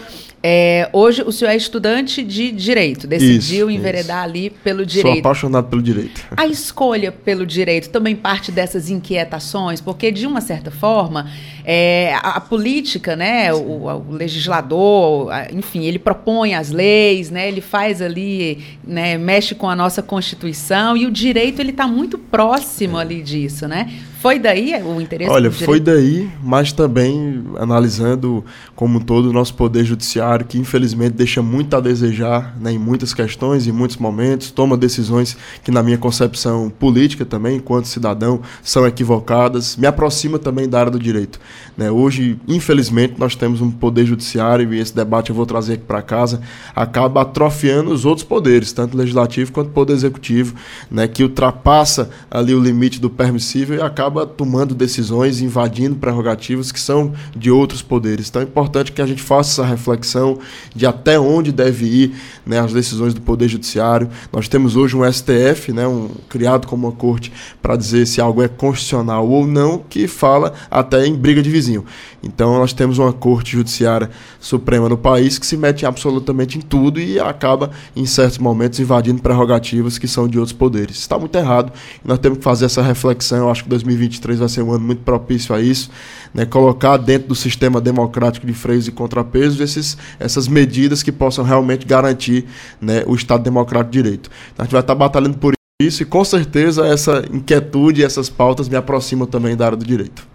é, 0.48 0.88
hoje 0.93 1.24
o 1.24 1.31
senhor 1.31 1.50
é 1.50 1.55
estudante 1.55 2.22
de 2.22 2.51
direito, 2.51 3.07
decidiu 3.07 3.67
isso, 3.67 3.79
enveredar 3.79 4.19
isso. 4.19 4.29
ali 4.29 4.50
pelo 4.51 4.86
direito. 4.86 5.15
Sou 5.15 5.19
apaixonado 5.19 5.67
pelo 5.69 5.81
direito. 5.81 6.24
A 6.38 6.45
escolha 6.45 7.12
pelo 7.12 7.48
direito 7.48 7.89
também 7.89 8.15
parte 8.15 8.51
dessas 8.51 8.91
inquietações, 8.91 9.81
porque 9.81 10.12
de 10.12 10.27
uma 10.27 10.41
certa 10.41 10.69
forma 10.69 11.27
é, 11.63 12.13
a, 12.22 12.38
a, 12.38 12.41
política, 12.41 13.15
né, 13.15 13.51
o, 13.51 13.88
o, 13.88 14.12
legislador, 14.12 15.31
enfim, 15.51 15.84
ele 15.84 15.98
propõe 15.98 16.53
as 16.53 16.69
leis, 16.69 17.31
né, 17.31 17.48
ele 17.48 17.62
faz 17.62 18.00
ali, 18.00 18.63
né, 18.84 19.17
mexe 19.17 19.55
com 19.55 19.67
a 19.67 19.75
nossa 19.75 20.03
constituição 20.03 20.95
e 20.95 21.07
o 21.07 21.12
direito 21.12 21.60
ele 21.60 21.72
está 21.72 21.88
muito 21.88 22.19
próximo 22.19 23.00
é. 23.00 23.01
ali 23.01 23.24
disso, 23.24 23.67
né? 23.67 23.91
Foi 24.25 24.39
daí 24.39 24.74
o 24.82 25.00
interesse? 25.00 25.29
Olha, 25.29 25.51
foi 25.51 25.79
daí, 25.79 26.27
mas 26.41 26.72
também 26.72 27.44
analisando 27.60 28.44
como 28.75 28.98
um 28.98 29.00
todo 29.00 29.29
o 29.29 29.32
nosso 29.32 29.53
poder 29.53 29.86
judiciário, 29.86 30.48
que 30.48 30.58
infelizmente 30.58 31.12
deixa 31.12 31.44
muito 31.44 31.75
a 31.75 31.79
desejar 31.79 32.58
né, 32.60 32.72
em 32.72 32.79
muitas 32.79 33.13
questões, 33.13 33.67
em 33.67 33.72
muitos 33.72 33.98
momentos, 33.98 34.50
toma 34.50 34.75
decisões 34.75 35.38
que 35.63 35.70
na 35.70 35.84
minha 35.84 36.00
concepção 36.00 36.72
política 36.72 37.24
também, 37.24 37.58
enquanto 37.58 37.86
cidadão, 37.86 38.41
são 38.63 38.88
equivocadas, 38.88 39.77
me 39.77 39.86
aproxima 39.86 40.39
também 40.39 40.67
da 40.67 40.79
área 40.79 40.91
do 40.91 40.98
direito. 40.98 41.39
Né? 41.77 41.91
Hoje, 41.91 42.39
infelizmente, 42.48 43.13
nós 43.20 43.36
temos 43.36 43.62
um 43.62 43.70
poder 43.70 44.08
judiciário, 44.08 44.74
e 44.74 44.79
esse 44.79 44.96
debate 44.96 45.29
eu 45.29 45.36
vou 45.36 45.46
trazer 45.46 45.74
aqui 45.74 45.84
para 45.84 46.01
casa, 46.01 46.41
acaba 46.75 47.22
atrofiando 47.22 47.91
os 47.91 48.05
outros 48.05 48.25
poderes, 48.25 48.74
tanto 48.74 48.98
legislativo 48.98 49.51
quanto 49.51 49.70
poder 49.70 49.94
executivo, 49.94 50.55
né, 50.89 51.08
que 51.08 51.22
ultrapassa 51.22 52.10
ali 52.32 52.55
o 52.55 52.60
limite 52.60 53.00
do 53.00 53.08
permissível 53.08 53.77
e 53.77 53.82
acaba 53.84 54.14
acaba 54.15 54.25
tomando 54.25 54.74
decisões, 54.74 55.41
invadindo 55.41 55.98
prerrogativas 55.98 56.72
que 56.72 56.79
são 56.79 57.13
de 57.36 57.51
outros 57.51 57.81
poderes. 57.81 58.29
Então 58.29 58.41
é 58.41 58.45
importante 58.45 58.91
que 58.91 59.01
a 59.01 59.05
gente 59.05 59.22
faça 59.22 59.62
essa 59.62 59.69
reflexão 59.69 60.39
de 60.74 60.86
até 60.86 61.19
onde 61.19 61.51
deve 61.51 61.86
ir 61.86 62.15
né, 62.45 62.60
as 62.60 62.72
decisões 62.72 63.13
do 63.13 63.22
Poder 63.22 63.50
Judiciário. 63.50 64.10
Nós 64.31 64.48
temos 64.48 64.75
hoje 64.75 64.95
um 64.95 65.12
STF, 65.12 65.74
né, 65.74 65.86
um, 65.86 66.10
criado 66.29 66.67
como 66.67 66.88
uma 66.88 66.95
corte 66.95 67.31
para 67.62 67.75
dizer 67.75 68.05
se 68.05 68.22
algo 68.22 68.41
é 68.41 68.48
constitucional 68.48 69.27
ou 69.27 69.45
não, 69.45 69.79
que 69.89 70.07
fala 70.07 70.53
até 70.72 71.05
em 71.05 71.13
briga 71.13 71.41
de 71.41 71.50
vizinho. 71.50 71.84
Então 72.24 72.57
nós 72.57 72.74
temos 72.74 72.98
uma 72.98 73.13
corte 73.13 73.53
judiciária 73.53 74.10
suprema 74.39 74.89
no 74.89 74.98
país 74.98 75.38
que 75.38 75.45
se 75.45 75.55
mete 75.57 75.86
absolutamente 75.86 76.57
em 76.57 76.62
tudo 76.62 77.00
e 77.00 77.19
acaba, 77.19 77.69
em 77.95 78.05
certos 78.05 78.38
momentos, 78.38 78.79
invadindo 78.79 79.22
prerrogativas 79.22 79.98
que 79.98 80.07
são 80.07 80.27
de 80.27 80.39
outros 80.39 80.55
poderes. 80.55 80.98
Está 80.98 81.19
muito 81.19 81.38
errado 81.38 81.72
e 82.03 82.07
nós 82.07 82.17
temos 82.19 82.39
que 82.39 82.43
fazer 82.43 82.65
essa 82.65 82.81
reflexão. 82.81 83.39
Eu 83.39 83.51
acho 83.51 83.63
que 83.63 83.69
2023 83.98 84.40
vai 84.40 84.50
ser 84.50 84.62
um 84.62 84.72
ano 84.72 84.86
muito 84.86 85.02
propício 85.04 85.54
a 85.56 85.62
isso, 85.62 85.90
né? 86.34 86.46
colocar 86.46 86.98
dentro 86.98 87.30
do 87.30 87.36
sistema 87.36 87.82
democrático 87.82 88.46
de 88.46 88.54
freios 88.54 88.88
e 88.88 88.92
contrapesos 88.92 89.60
esses, 89.60 89.98
essas 90.20 90.48
medidas 90.48 91.02
que 91.02 91.12
possam 91.12 91.44
realmente 91.44 91.86
garantir 91.86 92.46
né, 92.80 93.04
o 93.08 93.16
Estado 93.16 93.44
democrático 93.44 93.92
de 93.92 94.04
direito. 94.04 94.30
Então, 94.54 94.64
a 94.64 94.66
gente 94.66 94.74
vai 94.74 94.82
estar 94.82 94.96
batalhando 94.96 95.38
por 95.38 95.54
isso 95.82 96.04
e 96.04 96.06
com 96.06 96.24
certeza 96.24 96.88
essa 96.88 97.25
inquietude, 97.32 98.04
essas 98.04 98.30
pautas 98.30 98.70
me 98.70 98.78
aproximam 98.78 99.28
também 99.28 99.56
da 99.56 99.66
área 99.66 99.78
do 99.78 99.86
direito. 99.86 100.25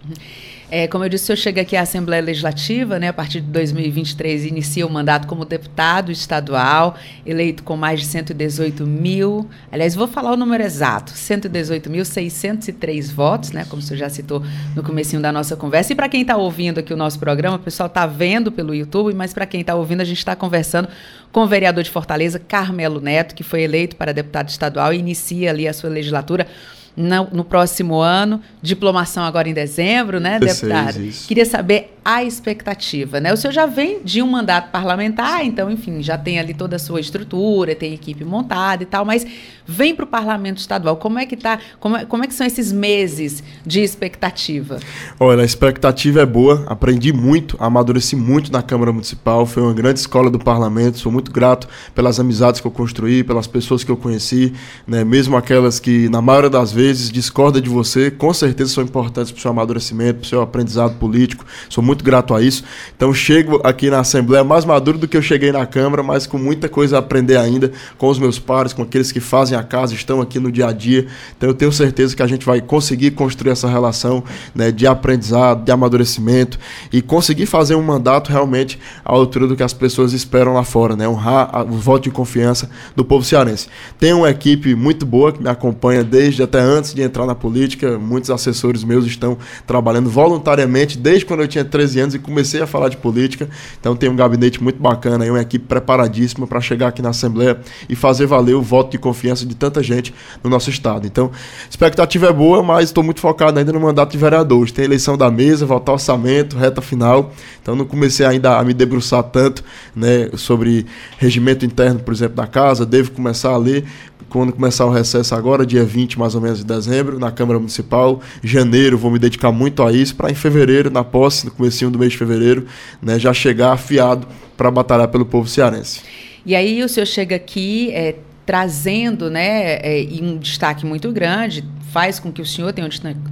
É, 0.73 0.87
como 0.87 1.03
eu 1.03 1.09
disse, 1.09 1.29
eu 1.29 1.35
chego 1.35 1.59
aqui 1.59 1.75
à 1.75 1.81
Assembleia 1.81 2.23
Legislativa, 2.23 2.97
né, 2.97 3.09
a 3.09 3.13
partir 3.13 3.41
de 3.41 3.47
2023, 3.47 4.45
inicia 4.45 4.87
o 4.87 4.89
mandato 4.89 5.27
como 5.27 5.43
deputado 5.43 6.13
estadual, 6.13 6.95
eleito 7.25 7.61
com 7.61 7.75
mais 7.75 7.99
de 7.99 8.05
118 8.05 8.87
mil, 8.87 9.49
aliás, 9.69 9.95
vou 9.95 10.07
falar 10.07 10.31
o 10.31 10.37
número 10.37 10.63
exato, 10.63 11.11
118.603 11.11 13.11
votos, 13.11 13.51
né, 13.51 13.65
como 13.69 13.81
você 13.81 13.97
já 13.97 14.07
citou 14.07 14.41
no 14.73 14.81
comecinho 14.81 15.21
da 15.21 15.29
nossa 15.29 15.57
conversa. 15.57 15.91
E 15.91 15.95
para 15.95 16.07
quem 16.07 16.21
está 16.21 16.37
ouvindo 16.37 16.79
aqui 16.79 16.93
o 16.93 16.97
nosso 16.97 17.19
programa, 17.19 17.57
o 17.57 17.59
pessoal 17.59 17.87
está 17.87 18.05
vendo 18.05 18.49
pelo 18.49 18.73
YouTube, 18.73 19.13
mas 19.13 19.33
para 19.33 19.45
quem 19.45 19.59
está 19.59 19.75
ouvindo, 19.75 19.99
a 19.99 20.05
gente 20.05 20.19
está 20.19 20.37
conversando 20.37 20.87
com 21.33 21.41
o 21.41 21.47
vereador 21.47 21.83
de 21.83 21.89
Fortaleza, 21.89 22.39
Carmelo 22.39 23.01
Neto, 23.01 23.35
que 23.35 23.43
foi 23.43 23.63
eleito 23.63 23.97
para 23.97 24.13
deputado 24.13 24.47
estadual 24.47 24.93
e 24.93 24.99
inicia 24.99 25.49
ali 25.49 25.67
a 25.67 25.73
sua 25.73 25.89
legislatura 25.89 26.47
no, 26.95 27.27
no, 27.31 27.43
próximo 27.43 27.99
ano, 27.99 28.41
diplomação 28.61 29.23
agora 29.23 29.49
em 29.49 29.53
dezembro, 29.53 30.19
né, 30.19 30.39
16, 30.39 30.61
deputado? 30.61 31.01
Isso. 31.03 31.27
Queria 31.27 31.45
saber 31.45 31.97
a 32.03 32.23
expectativa, 32.23 33.19
né? 33.19 33.31
O 33.31 33.37
senhor 33.37 33.53
já 33.53 33.67
vem 33.67 34.01
de 34.03 34.23
um 34.23 34.27
mandato 34.27 34.71
parlamentar, 34.71 35.45
então, 35.45 35.69
enfim, 35.69 36.01
já 36.01 36.17
tem 36.17 36.39
ali 36.39 36.53
toda 36.53 36.75
a 36.75 36.79
sua 36.79 36.99
estrutura, 36.99 37.75
tem 37.75 37.93
equipe 37.93 38.25
montada 38.25 38.81
e 38.81 38.85
tal, 38.87 39.05
mas 39.05 39.25
vem 39.67 39.93
para 39.93 40.05
o 40.05 40.07
parlamento 40.07 40.57
estadual. 40.57 40.97
Como 40.97 41.19
é 41.19 41.27
que 41.27 41.37
tá? 41.37 41.59
Como 41.79 41.95
é, 41.95 42.05
como 42.05 42.23
é 42.23 42.27
que 42.27 42.33
são 42.33 42.45
esses 42.45 42.71
meses 42.71 43.43
de 43.63 43.81
expectativa? 43.81 44.79
Olha, 45.19 45.43
a 45.43 45.45
expectativa 45.45 46.21
é 46.21 46.25
boa. 46.25 46.65
Aprendi 46.67 47.13
muito, 47.13 47.55
amadureci 47.59 48.15
muito 48.15 48.51
na 48.51 48.63
Câmara 48.63 48.91
Municipal. 48.91 49.45
Foi 49.45 49.61
uma 49.61 49.73
grande 49.73 49.99
escola 49.99 50.31
do 50.31 50.39
parlamento. 50.39 50.97
Sou 50.97 51.11
muito 51.11 51.31
grato 51.31 51.67
pelas 51.93 52.19
amizades 52.19 52.59
que 52.59 52.65
eu 52.65 52.71
construí, 52.71 53.23
pelas 53.23 53.45
pessoas 53.45 53.83
que 53.83 53.91
eu 53.91 53.97
conheci, 53.97 54.53
né? 54.87 55.03
Mesmo 55.03 55.37
aquelas 55.37 55.79
que 55.79 56.09
na 56.09 56.21
maioria 56.21 56.49
das 56.49 56.71
vezes 56.71 57.11
discordam 57.11 57.61
de 57.61 57.69
você, 57.69 58.09
com 58.09 58.33
certeza 58.33 58.73
são 58.73 58.83
importantes 58.83 59.31
para 59.31 59.37
o 59.37 59.41
seu 59.41 59.51
amadurecimento, 59.51 60.19
para 60.19 60.25
o 60.25 60.29
seu 60.29 60.41
aprendizado 60.41 60.97
político. 60.97 61.45
Sou 61.69 61.83
muito 61.83 61.90
muito 61.91 62.05
grato 62.05 62.33
a 62.33 62.41
isso. 62.41 62.63
Então 62.95 63.13
chego 63.13 63.59
aqui 63.65 63.89
na 63.89 63.99
Assembleia 63.99 64.43
mais 64.43 64.63
maduro 64.63 64.97
do 64.97 65.07
que 65.07 65.17
eu 65.17 65.21
cheguei 65.21 65.51
na 65.51 65.65
Câmara, 65.65 66.01
mas 66.01 66.25
com 66.25 66.37
muita 66.37 66.69
coisa 66.69 66.95
a 66.95 66.99
aprender 66.99 67.35
ainda 67.35 67.71
com 67.97 68.07
os 68.07 68.17
meus 68.17 68.39
pares, 68.39 68.71
com 68.71 68.81
aqueles 68.81 69.11
que 69.11 69.19
fazem 69.19 69.57
a 69.57 69.63
casa, 69.63 69.93
estão 69.93 70.21
aqui 70.21 70.39
no 70.39 70.49
dia 70.49 70.67
a 70.67 70.71
dia. 70.71 71.05
Então 71.37 71.49
eu 71.49 71.53
tenho 71.53 71.71
certeza 71.71 72.15
que 72.15 72.23
a 72.23 72.27
gente 72.27 72.45
vai 72.45 72.61
conseguir 72.61 73.11
construir 73.11 73.51
essa 73.51 73.67
relação 73.67 74.23
né, 74.55 74.71
de 74.71 74.87
aprendizado, 74.87 75.65
de 75.65 75.71
amadurecimento 75.71 76.57
e 76.93 77.01
conseguir 77.01 77.45
fazer 77.45 77.75
um 77.75 77.81
mandato 77.81 78.31
realmente 78.31 78.79
à 79.03 79.11
altura 79.11 79.47
do 79.47 79.55
que 79.57 79.63
as 79.63 79.73
pessoas 79.73 80.13
esperam 80.13 80.53
lá 80.53 80.63
fora, 80.63 80.95
né? 80.95 81.09
honrar 81.09 81.65
o 81.69 81.77
voto 81.77 82.03
de 82.03 82.11
confiança 82.11 82.69
do 82.95 83.03
povo 83.03 83.25
cearense. 83.25 83.67
Tenho 83.99 84.19
uma 84.19 84.29
equipe 84.29 84.73
muito 84.75 85.05
boa 85.05 85.33
que 85.33 85.43
me 85.43 85.49
acompanha 85.49 86.05
desde 86.05 86.41
até 86.41 86.59
antes 86.59 86.93
de 86.93 87.01
entrar 87.01 87.25
na 87.25 87.35
política. 87.35 87.99
Muitos 87.99 88.29
assessores 88.29 88.83
meus 88.85 89.05
estão 89.05 89.37
trabalhando 89.67 90.09
voluntariamente 90.09 90.97
desde 90.97 91.25
quando 91.25 91.41
eu 91.41 91.47
tinha 91.47 91.65
13 91.81 91.99
anos 91.99 92.15
e 92.15 92.19
comecei 92.19 92.61
a 92.61 92.67
falar 92.67 92.89
de 92.89 92.97
política. 92.97 93.49
Então 93.79 93.95
tem 93.95 94.09
um 94.09 94.15
gabinete 94.15 94.61
muito 94.61 94.79
bacana, 94.79 95.25
uma 95.25 95.41
equipe 95.41 95.65
preparadíssima 95.65 96.45
para 96.45 96.61
chegar 96.61 96.89
aqui 96.89 97.01
na 97.01 97.09
Assembleia 97.09 97.59
e 97.89 97.95
fazer 97.95 98.27
valer 98.27 98.55
o 98.55 98.61
voto 98.61 98.91
de 98.91 98.97
confiança 98.97 99.45
de 99.45 99.55
tanta 99.55 99.81
gente 99.81 100.13
no 100.43 100.49
nosso 100.49 100.69
estado. 100.69 101.07
Então, 101.07 101.31
expectativa 101.69 102.27
é 102.27 102.33
boa, 102.33 102.61
mas 102.61 102.85
estou 102.85 103.03
muito 103.03 103.19
focado 103.19 103.57
ainda 103.57 103.73
no 103.73 103.79
mandato 103.79 104.11
de 104.11 104.17
vereadores. 104.17 104.71
Tem 104.71 104.85
eleição 104.85 105.17
da 105.17 105.31
mesa, 105.31 105.65
votar 105.65 105.93
orçamento, 105.93 106.55
reta 106.57 106.81
final. 106.81 107.33
Então 107.61 107.75
não 107.75 107.85
comecei 107.85 108.25
ainda 108.25 108.57
a 108.57 108.63
me 108.63 108.73
debruçar 108.73 109.23
tanto 109.23 109.63
né, 109.95 110.29
sobre 110.35 110.85
regimento 111.17 111.65
interno, 111.65 111.99
por 111.99 112.13
exemplo, 112.13 112.35
da 112.35 112.47
casa. 112.47 112.85
Devo 112.85 113.11
começar 113.11 113.49
a 113.49 113.57
ler, 113.57 113.85
quando 114.29 114.53
começar 114.53 114.85
o 114.85 114.91
recesso 114.91 115.35
agora, 115.35 115.65
dia 115.65 115.83
20 115.83 116.17
mais 116.19 116.35
ou 116.35 116.41
menos 116.41 116.59
de 116.59 116.65
dezembro, 116.65 117.19
na 117.19 117.31
Câmara 117.31 117.59
Municipal. 117.59 118.21
Janeiro 118.43 118.97
vou 118.97 119.11
me 119.11 119.19
dedicar 119.19 119.51
muito 119.51 119.83
a 119.83 119.91
isso, 119.91 120.15
para 120.15 120.29
em 120.29 120.35
fevereiro, 120.35 120.89
na 120.89 121.03
posse, 121.03 121.45
no 121.45 121.51
comecinho 121.51 121.91
do 121.91 121.99
mês 121.99 122.11
de 122.11 122.17
fevereiro, 122.17 122.65
né, 123.01 123.19
já 123.19 123.33
chegar 123.33 123.73
afiado 123.73 124.27
para 124.55 124.69
batalhar 124.69 125.07
pelo 125.07 125.25
povo 125.25 125.47
cearense. 125.47 126.01
E 126.45 126.55
aí 126.55 126.83
o 126.83 126.89
senhor 126.89 127.05
chega 127.05 127.35
aqui 127.35 127.91
é, 127.93 128.15
trazendo 128.45 129.29
né, 129.29 129.75
é, 129.75 130.05
um 130.21 130.37
destaque 130.37 130.85
muito 130.85 131.11
grande, 131.11 131.63
faz 131.91 132.19
com 132.19 132.31
que 132.31 132.41
o 132.41 132.45
senhor 132.45 132.73
tenha 132.73 132.87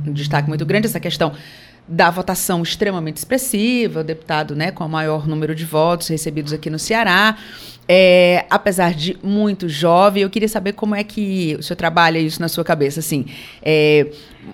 um 0.05 0.13
destaque 0.13 0.47
muito 0.47 0.65
grande 0.65 0.87
essa 0.87 0.99
questão 0.99 1.33
da 1.89 2.11
votação 2.11 2.61
extremamente 2.61 3.17
expressiva, 3.17 4.01
o 4.01 4.03
deputado 4.03 4.55
né, 4.55 4.71
com 4.71 4.85
o 4.85 4.89
maior 4.89 5.27
número 5.27 5.55
de 5.55 5.65
votos 5.65 6.07
recebidos 6.07 6.53
aqui 6.53 6.69
no 6.69 6.77
Ceará. 6.77 7.35
É, 7.91 8.45
apesar 8.51 8.93
de 8.93 9.17
muito 9.23 9.67
jovem, 9.67 10.21
eu 10.21 10.29
queria 10.29 10.47
saber 10.47 10.73
como 10.73 10.93
é 10.93 11.03
que 11.03 11.55
o 11.57 11.63
senhor 11.63 11.75
trabalha 11.75 12.19
isso 12.19 12.39
na 12.39 12.47
sua 12.47 12.63
cabeça, 12.63 12.99
assim, 12.99 13.25
é, 13.63 14.11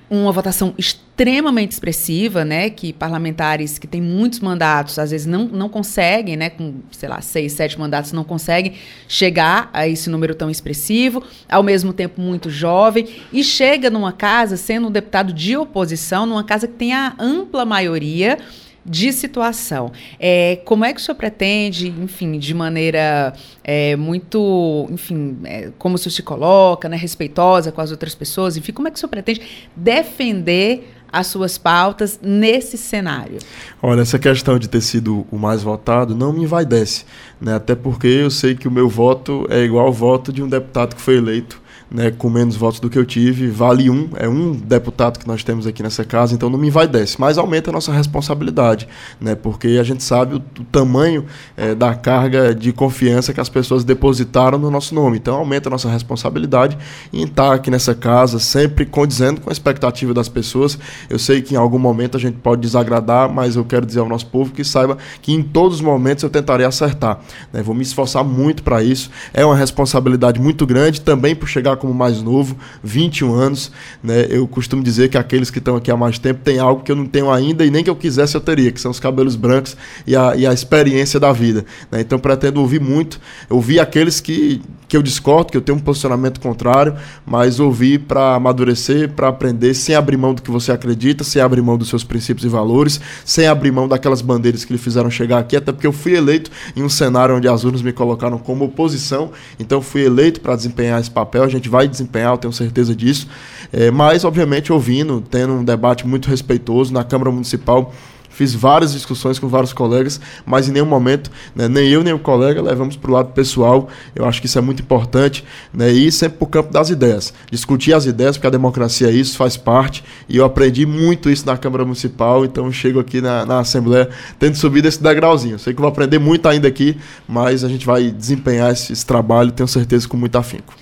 uma 0.10 0.32
votação 0.32 0.74
extremamente 0.78 1.72
expressiva, 1.72 2.44
né, 2.44 2.70
que 2.70 2.92
parlamentares 2.92 3.78
que 3.78 3.88
têm 3.88 4.02
muitos 4.02 4.40
mandatos, 4.40 5.00
às 5.00 5.12
vezes 5.12 5.26
não, 5.26 5.46
não 5.46 5.70
conseguem, 5.70 6.36
né, 6.36 6.50
com, 6.50 6.76
sei 6.92 7.08
lá, 7.08 7.22
seis, 7.22 7.54
sete 7.54 7.80
mandatos, 7.80 8.12
não 8.12 8.24
conseguem 8.24 8.74
chegar 9.08 9.70
a 9.72 9.88
esse 9.88 10.10
número 10.10 10.36
tão 10.36 10.50
expressivo, 10.50 11.24
ao 11.50 11.64
mesmo 11.64 11.94
tempo 11.94 12.20
muito 12.20 12.50
jovem, 12.50 13.08
e 13.32 13.44
chega 13.44 13.90
numa 13.90 14.12
casa, 14.12 14.58
sendo 14.58 14.88
um 14.88 14.92
deputado 14.92 15.32
de 15.32 15.56
oposição, 15.56 16.26
numa 16.26 16.44
casa 16.44 16.68
que 16.68 16.74
tem 16.74 16.94
a 16.94 17.16
ampla 17.18 17.66
maioria, 17.66 18.38
de 18.86 19.12
situação. 19.12 19.92
É, 20.20 20.60
como 20.64 20.86
é 20.86 20.94
que 20.94 21.02
o 21.02 21.04
senhor 21.04 21.16
pretende, 21.16 21.88
enfim, 21.88 22.38
de 22.38 22.54
maneira 22.54 23.34
é, 23.64 23.96
muito, 23.96 24.88
enfim, 24.92 25.38
é, 25.44 25.72
como 25.80 25.96
o 25.96 25.98
senhor 25.98 26.12
se 26.12 26.22
coloca, 26.22 26.88
né, 26.88 26.96
respeitosa 26.96 27.72
com 27.72 27.82
as 27.82 27.90
outras 27.92 28.14
pessoas, 28.14 28.56
enfim, 28.56 28.72
como 28.72 28.88
é 28.88 28.92
que 28.92 28.98
o 28.98 29.00
senhor 29.00 29.10
pretende 29.10 29.42
defender 29.76 30.92
as 31.12 31.28
suas 31.28 31.58
pautas 31.58 32.20
nesse 32.22 32.78
cenário? 32.78 33.40
Olha, 33.82 34.02
essa 34.02 34.20
questão 34.20 34.60
de 34.60 34.68
ter 34.68 34.82
sido 34.82 35.26
o 35.32 35.38
mais 35.38 35.64
votado 35.64 36.14
não 36.14 36.34
me 36.34 36.44
envaidece, 36.44 37.06
né? 37.40 37.56
até 37.56 37.74
porque 37.74 38.08
eu 38.08 38.30
sei 38.30 38.54
que 38.54 38.68
o 38.68 38.72
meu 38.72 38.90
voto 38.90 39.48
é 39.50 39.64
igual 39.64 39.88
ao 39.88 39.94
voto 39.94 40.32
de 40.32 40.44
um 40.44 40.50
deputado 40.50 40.96
que 40.96 41.02
foi 41.02 41.18
eleito 41.18 41.65
né, 41.90 42.12
com 42.12 42.30
menos 42.30 42.56
votos 42.56 42.80
do 42.80 42.90
que 42.90 42.98
eu 42.98 43.06
tive, 43.06 43.48
vale 43.48 43.90
um, 43.90 44.10
é 44.16 44.28
um 44.28 44.52
deputado 44.54 45.20
que 45.20 45.28
nós 45.28 45.44
temos 45.44 45.68
aqui 45.68 45.84
nessa 45.84 46.04
casa, 46.04 46.34
então 46.34 46.50
não 46.50 46.58
me 46.58 46.70
vai 46.70 46.88
desce, 46.88 47.20
mas 47.20 47.38
aumenta 47.38 47.70
a 47.70 47.74
nossa 47.74 47.92
responsabilidade, 47.92 48.88
né, 49.20 49.36
porque 49.36 49.78
a 49.80 49.84
gente 49.84 50.04
sabe 50.04 50.36
o, 50.36 50.38
o 50.38 50.64
tamanho 50.66 51.26
é, 51.56 51.76
da 51.76 51.94
carga 51.94 52.54
de 52.54 52.74
confiança 52.74 53.34
que 53.34 53.40
as 53.40 53.50
pessoas 53.50 53.84
depositaram 53.84 54.58
no 54.58 54.72
nosso 54.72 54.96
nome, 54.96 55.18
então 55.18 55.36
aumenta 55.36 55.70
a 55.70 55.72
nossa 55.72 55.90
responsabilidade 55.90 56.78
em 57.14 57.24
estar 57.24 57.54
aqui 57.54 57.70
nessa 57.70 57.94
casa, 57.94 58.40
sempre 58.40 58.86
condizendo 58.86 59.42
com 59.42 59.50
a 59.50 59.54
expectativa 59.54 60.14
das 60.14 60.28
pessoas. 60.28 60.78
Eu 61.10 61.20
sei 61.20 61.42
que 61.42 61.54
em 61.54 61.58
algum 61.58 61.80
momento 61.80 62.18
a 62.18 62.20
gente 62.20 62.38
pode 62.38 62.62
desagradar, 62.62 63.32
mas 63.32 63.56
eu 63.56 63.64
quero 63.64 63.86
dizer 63.86 64.00
ao 64.00 64.10
nosso 64.10 64.26
povo 64.28 64.52
que 64.52 64.64
saiba 64.64 64.98
que 65.22 65.34
em 65.34 65.44
todos 65.44 65.76
os 65.76 65.82
momentos 65.82 66.24
eu 66.24 66.30
tentarei 66.30 66.66
acertar, 66.66 67.20
né, 67.54 67.62
vou 67.62 67.76
me 67.76 67.84
esforçar 67.84 68.24
muito 68.24 68.64
para 68.64 68.84
isso, 68.84 69.10
é 69.34 69.46
uma 69.46 69.56
responsabilidade 69.56 70.40
muito 70.40 70.66
grande 70.66 71.02
também 71.02 71.36
por 71.36 71.48
chegar 71.48 71.75
como 71.76 71.94
mais 71.94 72.22
novo, 72.22 72.56
21 72.84 73.34
anos. 73.34 73.72
Né? 74.04 74.28
Eu 74.30 74.48
costumo 74.48 74.84
dizer 74.84 75.10
que 75.10 75.18
aqueles 75.18 75.50
que 75.50 75.60
estão 75.60 75.76
aqui 75.76 75.92
há 75.92 75.98
mais 75.98 76.20
tempo 76.20 76.42
têm 76.44 76.60
algo 76.60 76.84
que 76.84 76.92
eu 76.92 76.96
não 76.96 77.06
tenho 77.06 77.32
ainda 77.32 77.66
e 77.66 77.72
nem 77.72 77.84
que 77.84 77.90
eu 77.90 77.96
quisesse 77.96 78.36
eu 78.36 78.42
teria, 78.42 78.72
que 78.72 78.80
são 78.80 78.92
os 78.92 79.00
cabelos 79.00 79.36
brancos 79.36 79.76
e 80.06 80.16
a, 80.16 80.36
e 80.36 80.46
a 80.46 80.54
experiência 80.54 81.20
da 81.20 81.32
vida. 81.32 81.66
Né? 81.92 82.02
Então 82.02 82.20
pretendo 82.20 82.60
ouvir 82.60 82.80
muito, 82.80 83.20
ouvir 83.50 83.80
aqueles 83.80 84.20
que, 84.20 84.62
que 84.88 84.96
eu 84.96 85.02
discordo, 85.02 85.52
que 85.52 85.58
eu 85.58 85.62
tenho 85.62 85.78
um 85.78 85.82
posicionamento 85.82 86.40
contrário, 86.40 86.96
mas 87.26 87.60
ouvir 87.60 88.00
para 88.00 88.36
amadurecer, 88.36 89.10
para 89.10 89.28
aprender, 89.28 89.74
sem 89.74 89.96
abrir 89.96 90.18
mão 90.18 90.34
do 90.34 90.42
que 90.42 90.52
você 90.52 90.72
acredita, 90.72 91.24
sem 91.24 91.42
abrir 91.42 91.62
mão 91.62 91.78
dos 91.78 91.90
seus 91.90 92.04
princípios 92.04 92.46
e 92.46 92.50
valores, 92.50 93.00
sem 93.24 93.48
abrir 93.48 93.72
mão 93.72 93.88
daquelas 93.88 94.22
bandeiras 94.22 94.66
que 94.66 94.74
lhe 94.74 94.80
fizeram 94.80 95.10
chegar 95.10 95.40
aqui, 95.40 95.56
até 95.56 95.72
porque 95.72 95.88
eu 95.88 95.94
fui 95.94 96.16
eleito 96.16 96.52
em 96.76 96.84
um 96.84 96.90
cenário 96.90 97.36
onde 97.36 97.48
as 97.48 97.64
urnas 97.64 97.82
me 97.82 97.92
colocaram 97.92 98.38
como 98.38 98.66
oposição, 98.66 99.32
então 99.60 99.82
fui 99.82 100.04
eleito 100.06 100.42
para 100.42 100.56
desempenhar 100.56 101.00
esse 101.00 101.12
papel, 101.12 101.44
a 101.44 101.50
gente 101.50 101.70
vai 101.70 101.88
desempenhar, 101.88 102.34
eu 102.34 102.38
tenho 102.38 102.54
certeza 102.54 102.96
disso, 102.96 103.28
é, 103.72 103.92
mas 103.92 104.24
obviamente 104.24 104.72
ouvindo, 104.72 105.22
tendo 105.30 105.54
um 105.54 105.64
debate 105.64 106.06
muito 106.06 106.30
respeitoso 106.30 106.94
na 106.94 107.04
Câmara 107.04 107.32
Municipal, 107.32 107.94
fiz 108.36 108.54
várias 108.54 108.92
discussões 108.92 109.40
com 109.40 109.48
vários 109.48 109.72
colegas, 109.72 110.20
mas 110.46 110.68
em 110.68 110.74
nenhum 110.74 110.86
momento, 110.86 111.32
né, 111.56 111.70
nem 111.70 111.88
eu 111.88 112.04
nem 112.04 112.14
o 112.14 112.20
colega 112.20 112.62
levamos 112.62 112.98
para 112.98 113.10
o 113.10 113.14
lado 113.14 113.32
pessoal. 113.32 113.88
Eu 114.14 114.26
acho 114.26 114.42
que 114.42 114.48
isso 114.48 114.60
é 114.60 114.62
muito 114.62 114.82
importante, 114.82 115.44
né, 115.74 115.90
e 115.90 116.12
sempre 116.12 116.38
para 116.40 116.46
o 116.46 116.50
campo 116.50 116.74
das 116.74 116.90
ideias. 116.90 117.34
Discutir 117.50 117.94
as 117.94 118.06
ideias, 118.06 118.36
porque 118.36 118.48
a 118.48 118.50
democracia 118.50 119.08
é 119.08 119.12
isso, 119.12 119.38
faz 119.38 119.56
parte, 119.56 120.04
e 120.28 120.36
eu 120.36 120.44
aprendi 120.44 120.86
muito 120.86 121.30
isso 121.30 121.46
na 121.46 121.58
Câmara 121.58 121.86
Municipal, 121.86 122.44
então 122.44 122.70
chego 122.72 123.00
aqui 123.00 123.22
na, 123.22 123.46
na 123.46 123.60
Assembleia 123.60 124.10
tendo 124.38 124.56
subido 124.56 124.88
esse 124.88 125.02
degrauzinho. 125.02 125.58
Sei 125.58 125.74
que 125.74 125.80
vou 125.80 125.90
aprender 125.90 126.20
muito 126.20 126.48
ainda 126.50 126.68
aqui, 126.68 126.98
mas 127.28 127.64
a 127.64 127.70
gente 127.70 127.86
vai 127.86 128.12
desempenhar 128.12 128.72
esse, 128.74 128.92
esse 128.92 129.06
trabalho, 129.06 129.52
tenho 129.52 129.68
certeza, 129.68 130.08
com 130.08 130.18
muito 130.18 130.38
afinco. 130.38 130.74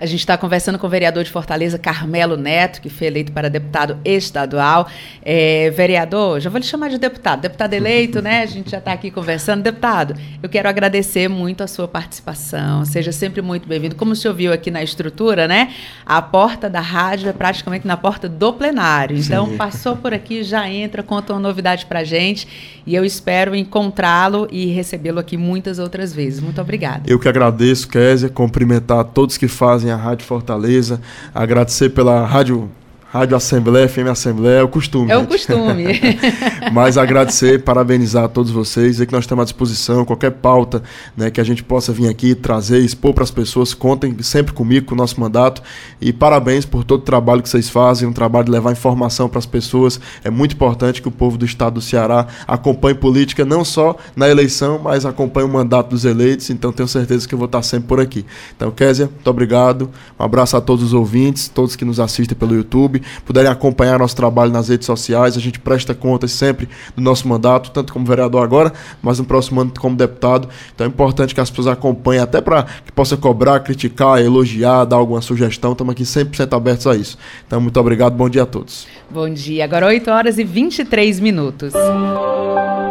A 0.00 0.06
gente 0.06 0.20
está 0.20 0.38
conversando 0.38 0.78
com 0.78 0.86
o 0.86 0.90
vereador 0.90 1.22
de 1.22 1.30
Fortaleza, 1.30 1.78
Carmelo 1.78 2.34
Neto, 2.34 2.80
que 2.80 2.88
foi 2.88 3.08
eleito 3.08 3.32
para 3.32 3.50
deputado 3.50 3.98
estadual. 4.02 4.88
É, 5.22 5.68
vereador, 5.76 6.40
já 6.40 6.48
vou 6.48 6.58
lhe 6.58 6.64
chamar 6.64 6.88
de 6.88 6.96
deputado, 6.96 7.42
deputado 7.42 7.74
eleito, 7.74 8.22
né? 8.22 8.40
A 8.42 8.46
gente 8.46 8.70
já 8.70 8.78
está 8.78 8.94
aqui 8.94 9.10
conversando. 9.10 9.62
Deputado, 9.62 10.14
eu 10.42 10.48
quero 10.48 10.70
agradecer 10.70 11.28
muito 11.28 11.62
a 11.62 11.66
sua 11.66 11.86
participação. 11.86 12.82
Seja 12.86 13.12
sempre 13.12 13.42
muito 13.42 13.68
bem-vindo. 13.68 13.94
Como 13.94 14.12
o 14.12 14.16
senhor 14.16 14.32
viu 14.32 14.54
aqui 14.54 14.70
na 14.70 14.82
estrutura, 14.82 15.46
né? 15.46 15.70
A 16.06 16.22
porta 16.22 16.70
da 16.70 16.80
rádio 16.80 17.28
é 17.28 17.32
praticamente 17.34 17.86
na 17.86 17.98
porta 17.98 18.26
do 18.26 18.54
plenário. 18.54 19.18
Então, 19.18 19.48
Sim. 19.48 19.58
passou 19.58 19.96
por 19.96 20.14
aqui, 20.14 20.42
já 20.42 20.66
entra, 20.66 21.02
conta 21.02 21.34
uma 21.34 21.40
novidade 21.40 21.84
para 21.84 21.98
a 21.98 22.04
gente. 22.04 22.48
E 22.86 22.94
eu 22.94 23.04
espero 23.04 23.54
encontrá-lo 23.54 24.48
e 24.50 24.64
recebê-lo 24.64 25.18
aqui 25.18 25.36
muitas 25.36 25.78
outras 25.78 26.10
vezes. 26.10 26.40
Muito 26.40 26.58
obrigada. 26.58 27.02
Eu 27.06 27.18
que 27.18 27.28
agradeço, 27.28 27.86
Kézia, 27.86 28.30
cumprimentar 28.30 29.04
todos 29.04 29.36
que 29.36 29.46
fazem 29.46 29.89
a 29.90 29.96
Rádio 29.96 30.26
Fortaleza, 30.26 31.00
agradecer 31.34 31.90
pela 31.90 32.24
Rádio 32.26 32.70
Rádio 33.12 33.36
Assembleia, 33.36 33.88
FM 33.88 34.06
Assembleia, 34.08 34.60
é 34.60 34.62
o 34.62 34.68
costume. 34.68 35.10
É 35.10 35.16
o 35.16 35.26
costume. 35.26 35.84
Mas 36.72 36.96
agradecer, 36.96 37.60
parabenizar 37.64 38.22
a 38.22 38.28
todos 38.28 38.52
vocês, 38.52 38.92
dizer 38.92 39.06
que 39.06 39.12
nós 39.12 39.24
estamos 39.24 39.42
à 39.42 39.44
disposição, 39.44 40.04
qualquer 40.04 40.30
pauta 40.30 40.80
né, 41.16 41.28
que 41.28 41.40
a 41.40 41.44
gente 41.44 41.64
possa 41.64 41.92
vir 41.92 42.08
aqui 42.08 42.36
trazer, 42.36 42.78
expor 42.78 43.12
para 43.12 43.24
as 43.24 43.30
pessoas, 43.32 43.74
contem 43.74 44.16
sempre 44.22 44.52
comigo, 44.52 44.86
com 44.86 44.94
o 44.94 44.96
nosso 44.96 45.20
mandato. 45.20 45.60
E 46.00 46.12
parabéns 46.12 46.64
por 46.64 46.84
todo 46.84 47.00
o 47.00 47.04
trabalho 47.04 47.42
que 47.42 47.48
vocês 47.48 47.68
fazem, 47.68 48.08
um 48.08 48.12
trabalho 48.12 48.44
de 48.44 48.52
levar 48.52 48.70
informação 48.70 49.28
para 49.28 49.40
as 49.40 49.46
pessoas. 49.46 49.98
É 50.22 50.30
muito 50.30 50.54
importante 50.54 51.02
que 51.02 51.08
o 51.08 51.10
povo 51.10 51.36
do 51.36 51.44
estado 51.44 51.74
do 51.74 51.80
Ceará 51.80 52.28
acompanhe 52.46 52.94
política, 52.94 53.44
não 53.44 53.64
só 53.64 53.96
na 54.14 54.28
eleição, 54.28 54.78
mas 54.84 55.04
acompanhe 55.04 55.48
o 55.48 55.52
mandato 55.52 55.90
dos 55.90 56.04
eleitos. 56.04 56.48
Então 56.48 56.70
tenho 56.70 56.88
certeza 56.88 57.26
que 57.26 57.34
eu 57.34 57.38
vou 57.38 57.46
estar 57.46 57.62
sempre 57.62 57.88
por 57.88 57.98
aqui. 57.98 58.24
Então, 58.56 58.70
Késia, 58.70 59.06
muito 59.06 59.28
obrigado. 59.28 59.90
Um 60.16 60.22
abraço 60.22 60.56
a 60.56 60.60
todos 60.60 60.84
os 60.84 60.94
ouvintes, 60.94 61.48
todos 61.48 61.74
que 61.74 61.84
nos 61.84 61.98
assistem 61.98 62.38
pelo 62.38 62.54
YouTube 62.54 62.99
puderem 63.24 63.50
acompanhar 63.50 63.98
nosso 63.98 64.16
trabalho 64.16 64.52
nas 64.52 64.68
redes 64.68 64.86
sociais. 64.86 65.36
A 65.36 65.40
gente 65.40 65.58
presta 65.58 65.94
contas 65.94 66.32
sempre 66.32 66.68
do 66.96 67.02
nosso 67.02 67.26
mandato, 67.28 67.70
tanto 67.70 67.92
como 67.92 68.04
vereador 68.04 68.42
agora, 68.42 68.72
mas 69.02 69.18
no 69.18 69.24
próximo 69.24 69.60
ano 69.60 69.72
como 69.78 69.96
deputado. 69.96 70.48
Então 70.74 70.86
é 70.86 70.88
importante 70.88 71.34
que 71.34 71.40
as 71.40 71.50
pessoas 71.50 71.68
acompanhem, 71.68 72.22
até 72.22 72.40
para 72.40 72.64
que 72.64 72.92
possa 72.92 73.16
cobrar, 73.16 73.60
criticar, 73.60 74.20
elogiar, 74.20 74.84
dar 74.84 74.96
alguma 74.96 75.20
sugestão. 75.20 75.72
Estamos 75.72 75.92
aqui 75.92 76.02
100% 76.02 76.56
abertos 76.56 76.86
a 76.86 76.96
isso. 76.96 77.18
Então, 77.46 77.60
muito 77.60 77.78
obrigado, 77.78 78.14
bom 78.14 78.28
dia 78.28 78.42
a 78.42 78.46
todos. 78.46 78.86
Bom 79.10 79.28
dia. 79.28 79.64
Agora 79.64 79.86
8 79.86 80.10
horas 80.10 80.38
e 80.38 80.44
23 80.44 81.20
minutos. 81.20 81.72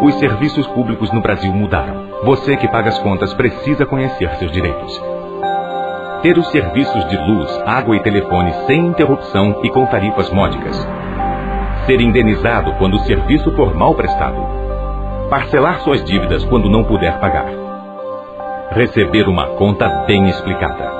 Os 0.01 0.16
serviços 0.20 0.66
públicos 0.68 1.12
no 1.13 1.22
Brasil 1.22 1.51
mudaram. 1.51 2.10
Você 2.24 2.56
que 2.58 2.68
paga 2.68 2.89
as 2.89 3.00
contas 3.00 3.33
precisa 3.33 3.86
conhecer 3.86 4.29
seus 4.38 4.51
direitos 4.51 5.19
ter 6.22 6.38
os 6.38 6.50
serviços 6.51 7.08
de 7.08 7.18
luz, 7.18 7.50
água 7.66 7.96
e 7.96 8.01
telefone 8.01 8.53
sem 8.68 8.88
interrupção 8.88 9.62
e 9.64 9.70
com 9.70 9.86
tarifas 9.86 10.29
módicas. 10.29 10.75
Ser 11.86 12.01
indenizado 12.01 12.74
quando 12.74 12.96
o 12.96 13.05
serviço 13.05 13.51
for 13.55 13.74
mal 13.74 13.96
prestado. 13.96 14.46
Parcelar 15.29 15.79
suas 15.82 16.03
dívidas 16.03 16.44
quando 16.46 16.70
não 16.70 16.84
puder 16.84 17.20
pagar. 17.20 17.48
Receber 18.72 19.27
uma 19.27 19.48
conta 19.55 19.88
bem 20.05 20.29
explicada. 20.29 21.00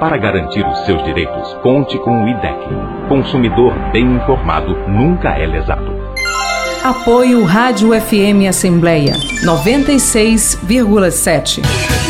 Para 0.00 0.16
garantir 0.16 0.66
os 0.66 0.78
seus 0.86 1.02
direitos, 1.04 1.54
conte 1.62 1.98
com 1.98 2.24
o 2.24 2.28
IDEC. 2.28 2.68
Consumidor 3.08 3.72
bem 3.92 4.04
informado 4.04 4.74
nunca 4.88 5.38
é 5.38 5.46
lesado. 5.46 6.00
Apoio 6.82 7.44
Rádio 7.44 7.90
FM 7.92 8.48
Assembleia 8.48 9.12
96,7. 9.44 12.09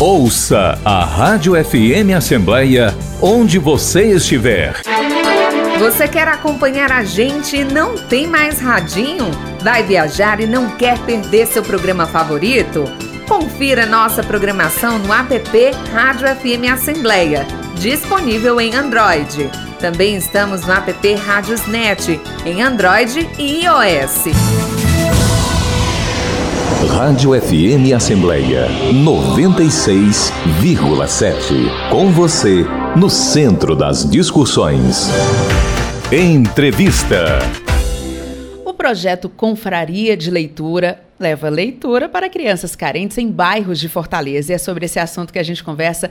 Ouça 0.00 0.78
a 0.82 1.04
Rádio 1.04 1.52
FM 1.62 2.16
Assembleia 2.16 2.96
onde 3.20 3.58
você 3.58 4.14
estiver. 4.14 4.80
Você 5.78 6.08
quer 6.08 6.26
acompanhar 6.26 6.90
a 6.90 7.04
gente 7.04 7.58
e 7.58 7.64
não 7.64 7.94
tem 7.94 8.26
mais 8.26 8.60
radinho? 8.60 9.30
Vai 9.62 9.82
viajar 9.82 10.40
e 10.40 10.46
não 10.46 10.70
quer 10.70 10.98
perder 11.00 11.46
seu 11.46 11.62
programa 11.62 12.06
favorito? 12.06 12.84
Confira 13.28 13.84
nossa 13.84 14.22
programação 14.22 14.98
no 14.98 15.12
app 15.12 15.70
Rádio 15.92 16.28
FM 16.28 16.72
Assembleia, 16.72 17.46
disponível 17.74 18.58
em 18.58 18.74
Android. 18.74 19.50
Também 19.78 20.16
estamos 20.16 20.62
no 20.62 20.72
app 20.72 21.14
Rádiosnet, 21.14 22.18
em 22.46 22.62
Android 22.62 23.28
e 23.38 23.66
iOS. 23.66 24.79
Rádio 26.88 27.38
FM 27.38 27.92
Assembleia 27.94 28.66
96,7. 28.92 31.90
Com 31.90 32.10
você, 32.10 32.64
no 32.96 33.10
centro 33.10 33.76
das 33.76 34.08
discussões. 34.08 35.10
Entrevista. 36.10 37.38
O 38.64 38.72
projeto 38.72 39.28
Confraria 39.28 40.16
de 40.16 40.30
Leitura 40.30 41.02
leva 41.18 41.50
leitura 41.50 42.08
para 42.08 42.30
crianças 42.30 42.74
carentes 42.74 43.18
em 43.18 43.30
bairros 43.30 43.78
de 43.78 43.86
Fortaleza. 43.88 44.52
E 44.52 44.54
é 44.54 44.58
sobre 44.58 44.86
esse 44.86 44.98
assunto 44.98 45.34
que 45.34 45.38
a 45.38 45.42
gente 45.42 45.62
conversa 45.62 46.10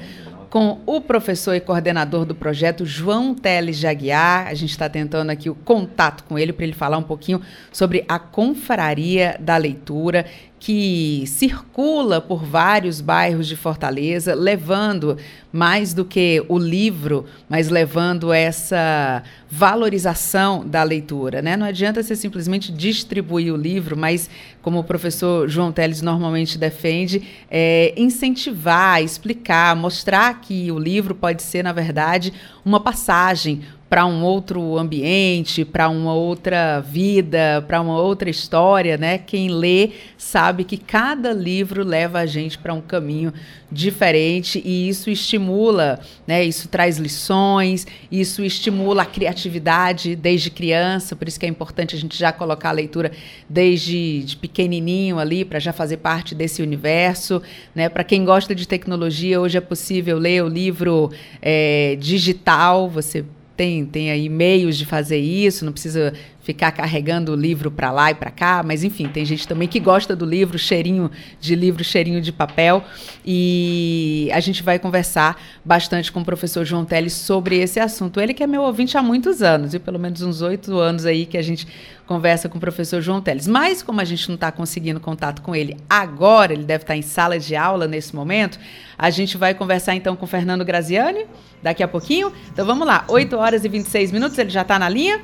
com 0.50 0.80
o 0.86 1.00
professor 1.00 1.54
e 1.54 1.60
coordenador 1.60 2.26
do 2.26 2.34
projeto, 2.34 2.86
João 2.86 3.36
Teles 3.36 3.78
Jaguiar. 3.78 4.48
A 4.48 4.54
gente 4.54 4.72
está 4.72 4.90
tentando 4.90 5.30
aqui 5.30 5.50
o 5.50 5.56
contato 5.56 6.24
com 6.24 6.40
ele 6.40 6.52
para 6.52 6.66
ele 6.66 6.74
falar 6.74 6.98
um 6.98 7.04
pouquinho 7.04 7.42
sobre 7.72 8.04
a 8.08 8.18
Confraria 8.18 9.38
da 9.40 9.58
Leitura 9.58 10.26
que 10.60 11.24
circula 11.26 12.20
por 12.20 12.44
vários 12.44 13.00
bairros 13.00 13.48
de 13.48 13.56
Fortaleza, 13.56 14.36
levando 14.36 15.18
mais 15.54 15.94
do 15.94 16.04
que 16.04 16.44
o 16.50 16.60
livro, 16.60 17.26
mas 17.48 17.70
levando 17.70 18.34
essa 18.34 19.24
valorização 19.50 20.68
da 20.68 20.84
leitura. 20.84 21.42
Né? 21.42 21.56
Não 21.56 21.66
adianta 21.66 22.04
você 22.04 22.16
simplesmente 22.16 22.72
distribuir 22.72 23.54
o 23.54 23.58
livro, 23.58 23.96
mas, 23.98 24.30
como 24.62 24.80
o 24.80 24.84
professor 24.84 25.48
João 25.48 25.72
Teles 25.72 26.02
normalmente 26.02 26.58
defende, 26.58 27.24
é, 27.50 27.94
incentivar, 27.96 29.02
explicar, 29.02 29.76
mostrar 29.78 30.42
que 30.42 30.72
o 30.72 30.78
livro 30.78 31.16
pode 31.16 31.42
ser, 31.42 31.64
na 31.64 31.72
verdade, 31.72 32.34
uma 32.66 32.82
passagem, 32.82 33.62
para 33.90 34.06
um 34.06 34.24
outro 34.24 34.78
ambiente, 34.78 35.66
para 35.66 35.90
uma 35.90 36.14
outra 36.14 36.80
vida, 36.80 37.66
para 37.68 37.82
uma 37.82 38.00
outra 38.00 38.30
história, 38.30 38.98
né? 38.98 39.18
Quem 39.18 39.50
lê 39.50 39.92
sabe 40.16 40.64
que 40.64 40.78
cada 40.78 41.34
livro 41.34 41.84
leva 41.84 42.20
a 42.20 42.26
gente 42.28 42.58
para 42.60 42.72
um 42.72 42.82
caminho 42.82 43.34
diferente 43.72 44.62
e 44.64 44.88
isso 44.88 45.10
estimula, 45.10 46.00
né? 46.28 46.44
Isso 46.44 46.68
traz 46.68 46.98
lições, 47.00 47.88
isso 48.12 48.44
estimula 48.44 49.02
a 49.02 49.06
criatividade 49.06 50.16
desde 50.16 50.52
criança, 50.52 51.16
por 51.16 51.28
isso 51.28 51.40
que 51.40 51.46
é 51.48 51.50
importante 51.50 51.96
a 51.96 52.00
gente 52.00 52.16
já 52.16 52.32
colocar 52.32 52.70
a 52.70 52.74
leitura 52.74 53.12
desde 53.50 54.22
de 54.24 54.38
pequenininho 54.38 55.18
ali 55.18 55.44
para 55.44 55.58
já 55.58 55.74
fazer 55.74 55.98
parte 55.98 56.36
desse 56.36 56.62
universo, 56.62 57.42
né? 57.74 57.90
Para 57.90 58.04
quem 58.04 58.24
gosta 58.24 58.54
de 58.54 58.68
tecnologia, 58.68 59.42
hoje 59.42 59.58
é 59.58 59.62
possível 59.62 60.20
ler 60.20 60.44
o 60.44 60.48
livro 60.48 61.12
é, 61.42 61.98
digital, 62.00 62.88
você 62.88 63.26
tem, 63.60 63.86
tem 63.86 64.10
aí 64.10 64.30
meios 64.30 64.78
de 64.78 64.86
fazer 64.86 65.18
isso, 65.18 65.66
não 65.66 65.74
precisa 65.74 66.14
ficar 66.50 66.72
carregando 66.72 67.32
o 67.32 67.36
livro 67.36 67.70
para 67.70 67.92
lá 67.92 68.10
e 68.10 68.16
para 68.16 68.32
cá, 68.32 68.64
mas 68.66 68.84
enfim, 68.84 69.08
tem 69.08 69.24
gente 69.24 69.48
também 69.48 69.68
que 69.68 69.80
gosta 69.80 70.16
do 70.16 70.26
livro, 70.26 70.58
cheirinho 70.58 71.12
de 71.40 71.54
livro, 71.54 71.84
cheirinho 71.84 72.20
de 72.20 72.32
papel, 72.32 72.84
e 73.24 74.32
a 74.34 74.40
gente 74.40 74.64
vai 74.64 74.80
conversar 74.80 75.40
bastante 75.64 76.12
com 76.12 76.22
o 76.22 76.26
professor 76.26 76.66
João 76.66 76.86
Teles 76.86 77.14
sobre 77.14 77.60
esse 77.60 77.80
assunto. 77.80 78.20
Ele 78.20 78.34
que 78.34 78.42
é 78.42 78.48
meu 78.48 78.64
ouvinte 78.64 78.98
há 78.98 79.04
muitos 79.04 79.44
anos, 79.44 79.76
e 79.76 79.80
pelo 79.80 80.00
menos 80.00 80.24
uns 80.24 80.42
oito 80.42 80.76
anos 80.80 81.06
aí 81.06 81.28
que 81.28 81.38
a 81.38 81.42
gente 81.44 81.68
conversa 82.08 82.50
com 82.50 82.58
o 82.58 82.60
professor 82.60 83.00
João 83.00 83.22
Teles. 83.22 83.48
Mas, 83.48 83.84
como 83.84 84.02
a 84.02 84.04
gente 84.04 84.28
não 84.28 84.34
está 84.34 84.52
conseguindo 84.52 85.00
contato 85.00 85.44
com 85.44 85.56
ele 85.56 85.78
agora, 85.88 86.52
ele 86.52 86.64
deve 86.64 86.82
estar 86.82 86.96
tá 86.96 86.98
em 86.98 87.04
sala 87.04 87.38
de 87.38 87.56
aula 87.56 87.88
nesse 87.88 88.16
momento, 88.16 88.58
a 88.98 89.12
gente 89.12 89.38
vai 89.38 89.54
conversar 89.54 89.94
então 89.94 90.16
com 90.16 90.26
o 90.26 90.28
Fernando 90.28 90.66
Graziani 90.66 91.28
daqui 91.62 91.84
a 91.84 91.88
pouquinho. 91.88 92.34
Então 92.52 92.66
vamos 92.66 92.88
lá, 92.88 93.06
8 93.08 93.38
horas 93.38 93.64
e 93.64 93.70
26 93.70 94.12
minutos, 94.12 94.36
ele 94.40 94.50
já 94.50 94.64
está 94.64 94.80
na 94.80 94.90
linha. 94.90 95.22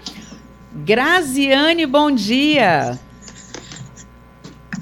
Graziane, 0.84 1.86
bom 1.86 2.12
dia. 2.12 3.00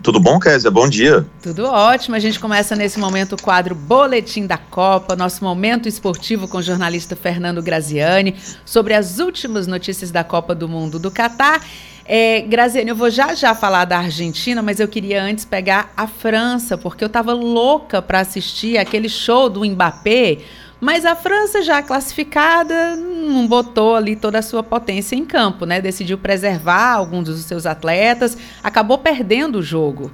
Tudo 0.01 0.19
bom, 0.19 0.37
Kézia? 0.39 0.69
Bom 0.69 0.89
dia. 0.89 1.25
Tudo 1.41 1.65
ótimo. 1.65 2.15
A 2.15 2.19
gente 2.19 2.37
começa 2.39 2.75
nesse 2.75 2.99
momento 2.99 3.33
o 3.33 3.41
quadro 3.41 3.73
Boletim 3.73 4.45
da 4.45 4.57
Copa, 4.57 5.15
nosso 5.15 5.43
momento 5.43 5.87
esportivo 5.87 6.47
com 6.47 6.57
o 6.57 6.61
jornalista 6.61 7.15
Fernando 7.15 7.61
Graziani, 7.61 8.35
sobre 8.65 8.93
as 8.95 9.19
últimas 9.19 9.65
notícias 9.65 10.11
da 10.11 10.23
Copa 10.23 10.53
do 10.53 10.67
Mundo 10.67 10.99
do 10.99 11.09
Catar. 11.09 11.63
É, 12.05 12.41
Graziane, 12.41 12.89
eu 12.89 12.95
vou 12.97 13.09
já 13.09 13.33
já 13.33 13.55
falar 13.55 13.85
da 13.85 13.99
Argentina, 13.99 14.61
mas 14.61 14.81
eu 14.81 14.89
queria 14.89 15.23
antes 15.23 15.45
pegar 15.45 15.93
a 15.95 16.05
França, 16.05 16.77
porque 16.77 17.01
eu 17.01 17.07
estava 17.07 17.31
louca 17.31 18.01
para 18.01 18.19
assistir 18.19 18.77
aquele 18.77 19.07
show 19.07 19.47
do 19.47 19.63
Mbappé 19.63 20.39
mas 20.83 21.05
a 21.05 21.15
França, 21.15 21.61
já 21.61 21.81
classificada, 21.81 22.95
não 22.95 23.47
botou 23.47 23.95
ali 23.95 24.15
toda 24.15 24.39
a 24.39 24.41
sua 24.41 24.61
potência 24.61 25.15
em 25.15 25.25
campo, 25.25 25.65
né? 25.65 25.79
Decidiu 25.79 26.17
preservar 26.17 26.93
alguns 26.93 27.25
dos 27.29 27.39
seus 27.45 27.65
atletas, 27.65 28.37
acabou 28.61 28.97
perdendo 28.97 29.59
o 29.59 29.63
jogo. 29.63 30.11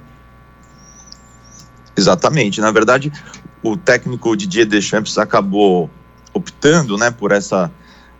Exatamente. 1.96 2.60
Na 2.60 2.70
verdade, 2.70 3.12
o 3.62 3.76
técnico 3.76 4.36
Didier 4.36 4.64
Deschamps 4.64 5.18
acabou 5.18 5.90
optando, 6.32 6.96
né, 6.96 7.10
por 7.10 7.32
essa 7.32 7.70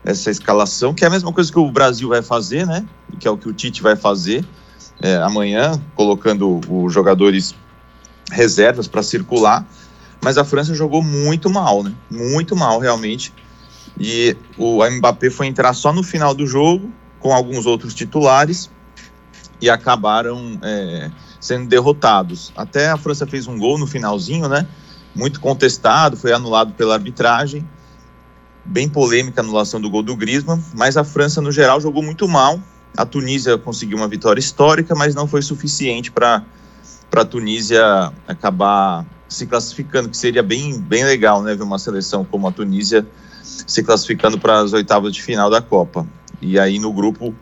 essa 0.02 0.30
escalação, 0.30 0.94
que 0.94 1.04
é 1.04 1.06
a 1.06 1.10
mesma 1.10 1.30
coisa 1.30 1.52
que 1.52 1.58
o 1.58 1.70
Brasil 1.70 2.08
vai 2.08 2.22
fazer, 2.22 2.66
né? 2.66 2.86
Que 3.18 3.28
é 3.28 3.30
o 3.30 3.36
que 3.36 3.48
o 3.48 3.52
Tite 3.52 3.82
vai 3.82 3.94
fazer 3.96 4.44
é, 5.00 5.16
amanhã, 5.16 5.80
colocando 5.94 6.58
os 6.68 6.92
jogadores 6.92 7.54
reservas 8.30 8.88
para 8.88 9.02
circular 9.02 9.66
mas 10.22 10.36
a 10.36 10.44
França 10.44 10.74
jogou 10.74 11.02
muito 11.02 11.48
mal, 11.48 11.82
né? 11.82 11.92
Muito 12.10 12.54
mal, 12.54 12.78
realmente. 12.78 13.32
E 13.98 14.36
o 14.56 14.84
Mbappé 14.88 15.30
foi 15.30 15.46
entrar 15.46 15.72
só 15.74 15.92
no 15.92 16.02
final 16.02 16.34
do 16.34 16.46
jogo, 16.46 16.90
com 17.18 17.34
alguns 17.34 17.66
outros 17.66 17.94
titulares, 17.94 18.70
e 19.60 19.68
acabaram 19.68 20.58
é, 20.62 21.10
sendo 21.40 21.68
derrotados. 21.68 22.52
Até 22.56 22.90
a 22.90 22.96
França 22.96 23.26
fez 23.26 23.46
um 23.46 23.58
gol 23.58 23.78
no 23.78 23.86
finalzinho, 23.86 24.48
né? 24.48 24.66
Muito 25.14 25.40
contestado, 25.40 26.16
foi 26.16 26.32
anulado 26.32 26.72
pela 26.74 26.94
arbitragem. 26.94 27.66
Bem 28.64 28.88
polêmica 28.88 29.40
a 29.40 29.44
anulação 29.44 29.80
do 29.80 29.90
gol 29.90 30.02
do 30.02 30.14
Griezmann, 30.14 30.62
mas 30.74 30.96
a 30.96 31.04
França, 31.04 31.40
no 31.40 31.50
geral, 31.50 31.80
jogou 31.80 32.02
muito 32.02 32.28
mal. 32.28 32.60
A 32.96 33.06
Tunísia 33.06 33.56
conseguiu 33.56 33.96
uma 33.96 34.08
vitória 34.08 34.40
histórica, 34.40 34.94
mas 34.94 35.14
não 35.14 35.26
foi 35.26 35.42
suficiente 35.42 36.10
para 36.10 36.44
a 37.12 37.24
Tunísia 37.24 38.12
acabar 38.28 39.04
se 39.30 39.46
classificando, 39.46 40.08
que 40.08 40.16
seria 40.16 40.42
bem, 40.42 40.78
bem 40.78 41.04
legal, 41.04 41.40
né, 41.40 41.54
ver 41.54 41.62
uma 41.62 41.78
seleção 41.78 42.24
como 42.24 42.48
a 42.48 42.52
Tunísia 42.52 43.06
se 43.42 43.82
classificando 43.82 44.38
para 44.38 44.58
as 44.58 44.72
oitavas 44.72 45.12
de 45.14 45.22
final 45.22 45.48
da 45.48 45.62
Copa. 45.62 46.04
E 46.42 46.58
aí 46.58 46.78
no 46.78 46.92
grupo 46.92 47.34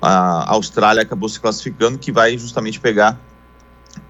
a 0.00 0.50
Austrália 0.52 1.02
acabou 1.02 1.28
se 1.28 1.38
classificando, 1.38 1.98
que 1.98 2.10
vai 2.10 2.36
justamente 2.38 2.80
pegar 2.80 3.20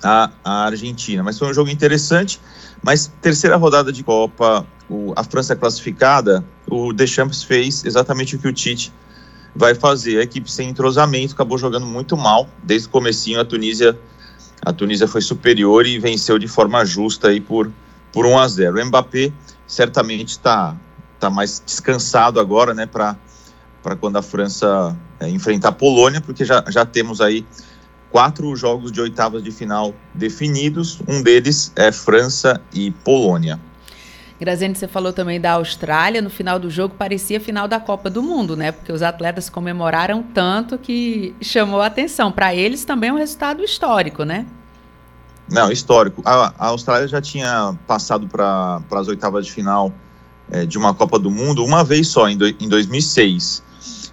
a, 0.03 0.31
a 0.45 0.65
Argentina. 0.67 1.23
Mas 1.23 1.39
foi 1.39 1.49
um 1.49 1.55
jogo 1.55 1.71
interessante. 1.71 2.41
Mas 2.83 3.11
terceira 3.21 3.57
rodada 3.57 3.93
de 3.93 4.03
Copa, 4.03 4.67
o, 4.89 5.13
a 5.17 5.25
França 5.25 5.57
classificada, 5.57 6.45
o 6.69 6.93
Deschamps 6.93 7.43
fez 7.43 7.85
exatamente 7.85 8.37
o 8.37 8.39
que 8.39 8.49
o 8.49 8.53
Tite 8.53 8.93
vai 9.55 9.75
fazer. 9.75 10.19
A 10.19 10.23
equipe 10.23 10.51
sem 10.51 10.69
entrosamento 10.69 11.35
acabou 11.35 11.59
jogando 11.59 11.87
muito 11.87 12.17
mal 12.17 12.49
desde 12.63 12.87
o 12.89 12.91
comecinho. 12.91 13.41
A 13.41 13.45
Tunísia 13.45 13.99
a 14.65 14.73
Tunísia 14.73 15.07
foi 15.07 15.21
superior 15.21 15.87
e 15.87 15.99
venceu 15.99 16.39
de 16.39 16.49
forma 16.49 16.85
justa 16.85 17.29
aí 17.29 17.41
por, 17.41 17.71
por 18.13 18.25
1 18.25 18.39
a 18.39 18.49
0. 18.49 18.81
O 18.81 18.87
Mbappé 18.87 19.33
certamente 19.67 20.31
está 20.31 20.75
tá 21.21 21.29
mais 21.29 21.63
descansado 21.65 22.41
agora, 22.41 22.73
né, 22.73 22.87
para 22.87 23.17
quando 24.01 24.17
a 24.17 24.23
França 24.23 24.97
é, 25.21 25.29
enfrentar 25.29 25.69
a 25.69 25.73
Polônia, 25.73 26.21
porque 26.21 26.45
já, 26.45 26.65
já 26.69 26.85
temos 26.85 27.21
aí 27.21 27.47
quatro 28.11 28.55
jogos 28.57 28.91
de 28.91 29.01
oitavas 29.01 29.43
de 29.43 29.51
final 29.51 29.95
definidos, 30.15 31.01
um 31.07 31.23
deles 31.23 31.73
é 31.77 31.91
França 31.91 32.61
e 32.73 32.91
Polônia. 32.91 33.61
Graziane, 34.39 34.75
você 34.75 34.89
falou 34.89 35.13
também 35.13 35.41
da 35.41 35.53
Austrália. 35.53 36.21
No 36.21 36.31
final 36.31 36.59
do 36.59 36.69
jogo 36.69 36.95
parecia 36.99 37.41
final 37.41 37.69
da 37.69 37.79
Copa 37.79 38.11
do 38.11 38.23
Mundo, 38.23 38.57
né? 38.57 38.73
Porque 38.73 38.93
os 38.93 39.03
atletas 39.03 39.49
comemoraram 39.49 40.23
tanto 40.23 40.77
que 40.77 41.35
chamou 41.41 41.81
a 41.81 41.87
atenção. 41.87 42.33
Para 42.33 42.55
eles 42.55 42.85
também 42.85 43.11
é 43.11 43.13
um 43.13 43.17
resultado 43.17 43.63
histórico, 43.63 44.25
né? 44.25 44.47
Não, 45.51 45.71
histórico. 45.71 46.23
A, 46.25 46.53
a 46.59 46.67
Austrália 46.69 47.07
já 47.07 47.21
tinha 47.21 47.77
passado 47.87 48.27
para 48.27 48.83
as 48.91 49.09
oitavas 49.09 49.47
de 49.47 49.53
final 49.53 49.93
é, 50.51 50.67
de 50.67 50.79
uma 50.79 50.93
Copa 50.93 51.19
do 51.19 51.31
Mundo 51.31 51.65
uma 51.65 51.85
vez 51.85 52.09
só, 52.09 52.29
em, 52.29 52.37
do, 52.37 52.47
em 52.49 52.69
2006. 52.69 53.63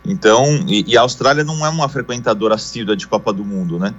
Então, 0.06 0.46
e, 0.68 0.84
e, 0.88 0.98
a 0.98 1.02
Austrália 1.02 1.44
não 1.44 1.66
é 1.66 1.70
uma 1.70 1.88
frequentadora 1.88 2.56
assídua 2.56 2.96
de 2.96 3.08
Copa 3.08 3.32
do 3.32 3.46
Mundo, 3.46 3.80
né? 3.80 3.94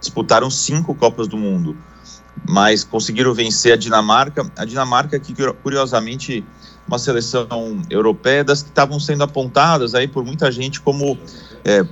Disputaram 0.00 0.48
cinco 0.50 0.94
Copas 0.94 1.28
do 1.28 1.36
Mundo 1.36 1.76
mas 2.48 2.84
conseguiram 2.84 3.32
vencer 3.34 3.72
a 3.72 3.76
Dinamarca. 3.76 4.50
A 4.56 4.64
Dinamarca, 4.64 5.18
que 5.18 5.34
curiosamente, 5.62 6.44
uma 6.86 6.98
seleção 6.98 7.80
europeia 7.88 8.42
das 8.42 8.62
que 8.62 8.68
estavam 8.68 8.98
sendo 8.98 9.22
apontadas 9.22 9.94
aí 9.94 10.08
por 10.08 10.24
muita 10.24 10.50
gente 10.50 10.80
como 10.80 11.18
é, 11.64 11.84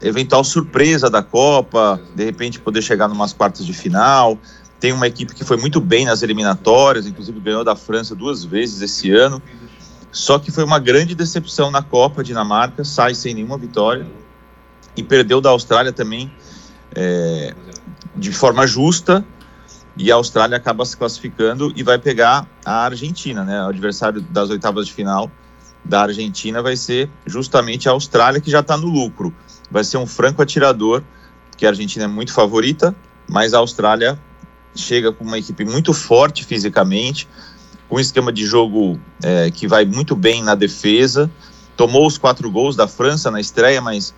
eventual 0.00 0.44
surpresa 0.44 1.08
da 1.10 1.22
Copa, 1.22 2.00
de 2.14 2.24
repente 2.24 2.60
poder 2.60 2.82
chegar 2.82 3.08
numas 3.08 3.32
quartas 3.32 3.64
de 3.64 3.72
final. 3.72 4.38
Tem 4.78 4.92
uma 4.92 5.06
equipe 5.06 5.34
que 5.34 5.44
foi 5.44 5.56
muito 5.56 5.80
bem 5.80 6.04
nas 6.04 6.22
eliminatórias, 6.22 7.06
inclusive 7.06 7.40
ganhou 7.40 7.64
da 7.64 7.74
França 7.74 8.14
duas 8.14 8.44
vezes 8.44 8.82
esse 8.82 9.10
ano. 9.10 9.42
Só 10.12 10.38
que 10.38 10.52
foi 10.52 10.62
uma 10.62 10.78
grande 10.78 11.14
decepção 11.14 11.70
na 11.70 11.82
Copa, 11.82 12.22
Dinamarca 12.22 12.84
sai 12.84 13.14
sem 13.14 13.34
nenhuma 13.34 13.58
vitória 13.58 14.06
e 14.96 15.02
perdeu 15.02 15.40
da 15.40 15.50
Austrália 15.50 15.92
também 15.92 16.32
é, 16.94 17.54
de 18.14 18.32
forma 18.32 18.66
justa 18.66 19.24
e 19.96 20.10
a 20.10 20.16
Austrália 20.16 20.56
acaba 20.56 20.84
se 20.84 20.96
classificando 20.96 21.72
e 21.76 21.82
vai 21.82 21.98
pegar 21.98 22.46
a 22.64 22.84
Argentina, 22.84 23.44
né? 23.44 23.62
O 23.64 23.68
adversário 23.68 24.20
das 24.20 24.50
oitavas 24.50 24.86
de 24.86 24.92
final 24.92 25.30
da 25.84 26.02
Argentina 26.02 26.62
vai 26.62 26.76
ser 26.76 27.08
justamente 27.26 27.88
a 27.88 27.92
Austrália, 27.92 28.40
que 28.40 28.50
já 28.50 28.60
está 28.60 28.76
no 28.76 28.88
lucro. 28.88 29.32
Vai 29.70 29.84
ser 29.84 29.98
um 29.98 30.06
franco 30.06 30.42
atirador, 30.42 31.02
que 31.56 31.66
a 31.66 31.68
Argentina 31.68 32.06
é 32.06 32.08
muito 32.08 32.32
favorita, 32.32 32.94
mas 33.28 33.54
a 33.54 33.58
Austrália 33.58 34.18
chega 34.74 35.12
com 35.12 35.24
uma 35.24 35.38
equipe 35.38 35.64
muito 35.64 35.92
forte 35.92 36.44
fisicamente, 36.44 37.28
com 37.88 37.96
um 37.96 38.00
esquema 38.00 38.32
de 38.32 38.44
jogo 38.44 38.98
é, 39.22 39.50
que 39.50 39.68
vai 39.68 39.84
muito 39.84 40.16
bem 40.16 40.42
na 40.42 40.56
defesa. 40.56 41.30
Tomou 41.76 42.06
os 42.06 42.18
quatro 42.18 42.50
gols 42.50 42.74
da 42.74 42.88
França 42.88 43.30
na 43.30 43.40
estreia, 43.40 43.80
mas 43.80 44.12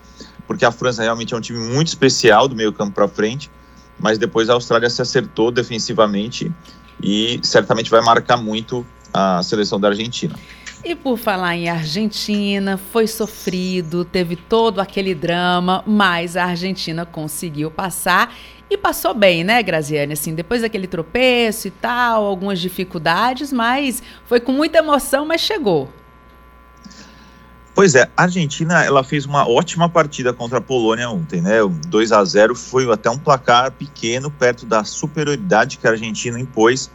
porque 0.47 0.65
a 0.65 0.71
França 0.71 1.03
realmente 1.03 1.35
é 1.35 1.37
um 1.37 1.41
time 1.41 1.59
muito 1.59 1.89
especial 1.89 2.49
do 2.49 2.55
meio 2.55 2.73
campo 2.73 2.95
para 2.95 3.09
frente 3.09 3.51
mas 3.99 4.19
depois 4.19 4.51
a 4.51 4.55
Austrália 4.55 4.91
se 4.91 5.01
acertou 5.03 5.51
defensivamente 5.51 6.53
e 7.03 7.41
certamente 7.43 7.91
vai 7.91 8.01
marcar 8.01 8.37
muito 8.37 8.87
a 9.13 9.43
seleção 9.43 9.79
da 9.81 9.89
Argentina. 9.89 10.35
E 10.85 10.95
por 10.95 11.17
falar 11.17 11.57
em 11.57 11.69
Argentina, 11.69 12.77
foi 12.77 13.09
sofrido, 13.09 14.05
teve 14.05 14.37
todo 14.37 14.79
aquele 14.81 15.15
drama, 15.15 15.83
mas 15.87 16.37
a 16.37 16.45
Argentina 16.45 17.05
conseguiu 17.05 17.71
passar 17.71 18.33
e 18.71 18.77
passou 18.77 19.15
bem, 19.15 19.43
né, 19.43 19.63
Graziane? 19.63 20.13
Assim, 20.13 20.35
depois 20.35 20.63
daquele 20.63 20.87
tropeço 20.87 21.67
e 21.67 21.71
tal, 21.71 22.25
algumas 22.25 22.61
dificuldades, 22.61 23.53
mas 23.53 24.03
foi 24.27 24.39
com 24.39 24.53
muita 24.53 24.79
emoção, 24.79 25.27
mas 25.27 25.41
chegou. 25.41 25.91
Pois 27.77 27.95
é, 27.95 28.09
a 28.17 28.23
Argentina 28.23 28.83
ela 28.83 29.05
fez 29.05 29.27
uma 29.27 29.47
ótima 29.47 29.87
partida 29.87 30.33
contra 30.33 30.57
a 30.57 30.61
Polônia 30.63 31.11
ontem, 31.11 31.43
né? 31.43 31.59
2 31.89 32.11
a 32.11 32.25
0 32.25 32.55
foi 32.55 32.91
até 32.91 33.11
um 33.11 33.19
placar 33.19 33.71
pequeno 33.71 34.31
perto 34.31 34.65
da 34.65 34.83
superioridade 34.83 35.77
que 35.77 35.87
a 35.87 35.91
Argentina 35.91 36.41
impôs 36.41 36.91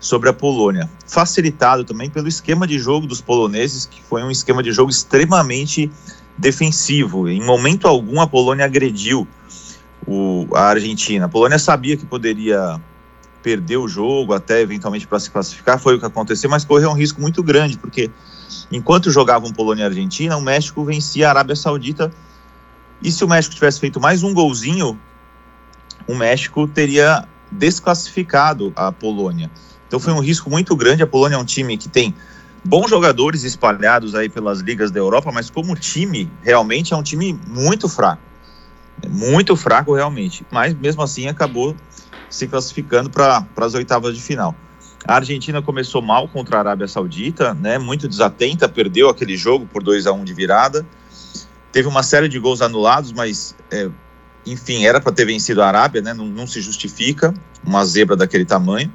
sobre 0.00 0.28
a 0.28 0.32
Polônia. 0.32 0.90
Facilitado 1.06 1.84
também 1.84 2.10
pelo 2.10 2.26
esquema 2.26 2.66
de 2.66 2.76
jogo 2.76 3.06
dos 3.06 3.20
poloneses, 3.20 3.86
que 3.86 4.02
foi 4.02 4.24
um 4.24 4.32
esquema 4.32 4.64
de 4.64 4.72
jogo 4.72 4.90
extremamente 4.90 5.88
defensivo. 6.36 7.28
Em 7.28 7.40
momento 7.40 7.86
algum 7.86 8.20
a 8.20 8.26
Polônia 8.26 8.64
agrediu 8.64 9.28
o, 10.04 10.48
a 10.54 10.70
Argentina. 10.70 11.26
A 11.26 11.28
Polônia 11.28 11.56
sabia 11.56 11.96
que 11.96 12.04
poderia 12.04 12.80
perder 13.44 13.76
o 13.76 13.86
jogo 13.86 14.34
até 14.34 14.60
eventualmente 14.60 15.06
para 15.06 15.20
se 15.20 15.30
classificar, 15.30 15.78
foi 15.78 15.94
o 15.94 16.00
que 16.00 16.06
aconteceu, 16.06 16.50
mas 16.50 16.64
correu 16.64 16.90
um 16.90 16.94
risco 16.94 17.20
muito 17.20 17.44
grande, 17.44 17.78
porque 17.78 18.10
Enquanto 18.70 19.10
jogavam 19.10 19.52
Polônia 19.52 19.82
e 19.82 19.86
Argentina, 19.86 20.36
o 20.36 20.40
México 20.40 20.84
vencia 20.84 21.26
a 21.26 21.30
Arábia 21.30 21.56
Saudita 21.56 22.12
E 23.02 23.10
se 23.10 23.24
o 23.24 23.28
México 23.28 23.54
tivesse 23.54 23.80
feito 23.80 23.98
mais 23.98 24.22
um 24.22 24.32
golzinho, 24.34 24.98
o 26.06 26.14
México 26.14 26.68
teria 26.68 27.26
desclassificado 27.50 28.72
a 28.76 28.92
Polônia. 28.92 29.50
Então 29.86 29.98
foi 29.98 30.12
um 30.12 30.20
risco 30.20 30.50
muito 30.50 30.76
grande. 30.76 31.02
A 31.02 31.06
Polônia 31.06 31.36
é 31.36 31.38
um 31.38 31.44
time 31.44 31.76
que 31.76 31.88
tem 31.88 32.14
bons 32.64 32.90
jogadores 32.90 33.42
espalhados 33.42 34.14
aí 34.14 34.28
pelas 34.28 34.60
ligas 34.60 34.90
da 34.90 35.00
Europa, 35.00 35.32
mas 35.32 35.50
como 35.50 35.74
time, 35.74 36.30
realmente 36.42 36.92
é 36.92 36.96
um 36.96 37.02
time 37.02 37.38
muito 37.46 37.88
fraco. 37.88 38.22
Muito 39.08 39.56
fraco 39.56 39.94
realmente. 39.94 40.46
Mas 40.50 40.74
mesmo 40.74 41.02
assim 41.02 41.26
acabou 41.26 41.74
se 42.28 42.46
classificando 42.46 43.10
para 43.10 43.44
as 43.56 43.74
oitavas 43.74 44.14
de 44.14 44.22
final. 44.22 44.54
A 45.06 45.16
Argentina 45.16 45.62
começou 45.62 46.02
mal 46.02 46.28
contra 46.28 46.56
a 46.56 46.60
Arábia 46.60 46.86
Saudita, 46.86 47.54
né? 47.54 47.78
Muito 47.78 48.06
desatenta, 48.06 48.68
perdeu 48.68 49.08
aquele 49.08 49.36
jogo 49.36 49.66
por 49.66 49.82
2 49.82 50.06
a 50.06 50.12
1 50.12 50.24
de 50.24 50.34
virada. 50.34 50.86
Teve 51.72 51.88
uma 51.88 52.02
série 52.02 52.28
de 52.28 52.38
gols 52.38 52.60
anulados, 52.60 53.12
mas 53.12 53.54
é, 53.70 53.88
enfim, 54.46 54.84
era 54.84 55.00
para 55.00 55.12
ter 55.12 55.24
vencido 55.24 55.62
a 55.62 55.68
Arábia, 55.68 56.02
né? 56.02 56.12
Não, 56.12 56.26
não, 56.26 56.46
se 56.46 56.60
justifica 56.60 57.32
uma 57.64 57.84
zebra 57.84 58.16
daquele 58.16 58.44
tamanho. 58.44 58.92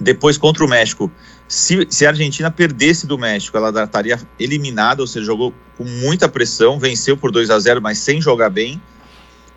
Depois 0.00 0.38
contra 0.38 0.64
o 0.64 0.68
México, 0.68 1.12
se, 1.46 1.86
se 1.90 2.06
a 2.06 2.08
Argentina 2.08 2.50
perdesse 2.50 3.06
do 3.06 3.18
México, 3.18 3.56
ela 3.56 3.84
estaria 3.84 4.18
eliminada, 4.38 5.02
ou 5.02 5.06
seja, 5.06 5.26
jogou 5.26 5.54
com 5.76 5.84
muita 5.84 6.28
pressão, 6.28 6.78
venceu 6.78 7.16
por 7.16 7.30
2 7.30 7.50
a 7.50 7.58
0, 7.58 7.80
mas 7.80 7.98
sem 7.98 8.20
jogar 8.20 8.50
bem. 8.50 8.80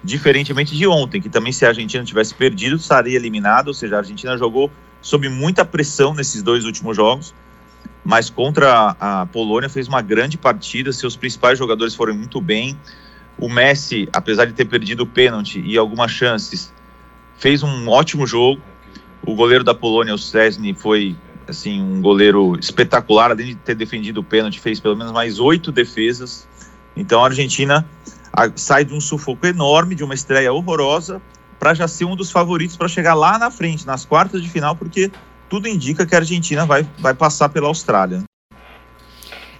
Diferentemente 0.03 0.75
de 0.75 0.85
ontem, 0.85 1.19
que 1.19 1.29
também 1.29 1.51
se 1.51 1.65
a 1.65 1.69
Argentina 1.69 2.03
tivesse 2.03 2.33
perdido, 2.35 2.75
estaria 2.75 3.15
eliminada, 3.15 3.69
ou 3.69 3.73
seja, 3.73 3.95
a 3.95 3.99
Argentina 3.99 4.37
jogou 4.37 4.69
sob 5.05 5.29
muita 5.29 5.63
pressão 5.63 6.15
nesses 6.15 6.41
dois 6.41 6.65
últimos 6.65 6.97
jogos, 6.97 7.31
mas 8.03 8.27
contra 8.27 8.95
a 8.99 9.27
Polônia 9.27 9.69
fez 9.69 9.87
uma 9.87 10.01
grande 10.01 10.35
partida, 10.35 10.91
seus 10.91 11.15
principais 11.15 11.59
jogadores 11.59 11.93
foram 11.93 12.15
muito 12.15 12.41
bem. 12.41 12.75
O 13.37 13.47
Messi, 13.47 14.09
apesar 14.11 14.45
de 14.45 14.53
ter 14.53 14.65
perdido 14.65 15.03
o 15.03 15.05
pênalti 15.05 15.61
e 15.63 15.77
algumas 15.77 16.09
chances, 16.09 16.73
fez 17.37 17.61
um 17.61 17.87
ótimo 17.87 18.25
jogo. 18.25 18.59
O 19.21 19.35
goleiro 19.35 19.63
da 19.63 19.75
Polônia, 19.75 20.15
o 20.15 20.17
Cesny, 20.17 20.73
foi 20.73 21.15
assim 21.47 21.79
um 21.79 22.01
goleiro 22.01 22.57
espetacular, 22.59 23.29
além 23.29 23.49
de 23.49 23.55
ter 23.57 23.75
defendido 23.75 24.21
o 24.21 24.23
pênalti, 24.23 24.59
fez 24.59 24.79
pelo 24.79 24.95
menos 24.95 25.13
mais 25.13 25.39
oito 25.39 25.71
defesas. 25.71 26.47
Então 26.97 27.23
a 27.23 27.27
Argentina 27.27 27.87
sai 28.55 28.83
de 28.83 28.95
um 28.95 28.99
sufoco 28.99 29.45
enorme, 29.45 29.93
de 29.93 30.03
uma 30.03 30.15
estreia 30.15 30.51
horrorosa, 30.51 31.21
para 31.65 31.73
já 31.73 31.87
ser 31.87 32.05
um 32.05 32.15
dos 32.15 32.29
favoritos 32.29 32.77
para 32.77 32.87
chegar 32.87 33.15
lá 33.15 33.39
na 33.39 33.49
frente, 33.49 33.87
nas 33.87 34.05
quartas 34.05 34.43
de 34.43 34.47
final, 34.47 34.75
porque 34.75 35.11
tudo 35.49 35.67
indica 35.67 36.05
que 36.05 36.13
a 36.13 36.19
Argentina 36.19 36.63
vai, 36.63 36.87
vai 36.99 37.15
passar 37.15 37.49
pela 37.49 37.67
Austrália. 37.67 38.21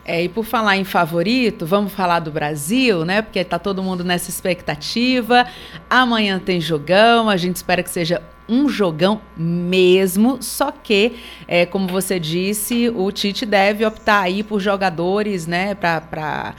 É, 0.06 0.24
e 0.24 0.30
por 0.30 0.46
falar 0.46 0.78
em 0.78 0.84
favorito, 0.84 1.66
vamos 1.66 1.92
falar 1.92 2.20
do 2.20 2.30
Brasil, 2.30 3.04
né? 3.04 3.24
Porque 3.24 3.44
tá 3.44 3.58
todo 3.58 3.82
mundo 3.82 4.04
nessa 4.04 4.30
expectativa. 4.30 5.48
Amanhã 5.90 6.38
tem 6.38 6.62
jogão, 6.62 7.28
a 7.28 7.38
gente 7.38 7.56
espera 7.56 7.82
que 7.82 7.90
seja 7.90 8.22
um 8.48 8.70
jogão 8.70 9.20
mesmo, 9.36 10.38
só 10.42 10.72
que, 10.72 11.16
é, 11.48 11.66
como 11.66 11.88
você 11.88 12.20
disse, 12.20 12.88
o 12.90 13.12
Tite 13.12 13.48
deve 13.48 13.84
optar 13.84 14.22
aí 14.22 14.44
por 14.44 14.60
jogadores, 14.60 15.48
né, 15.48 15.74
para 15.74 16.54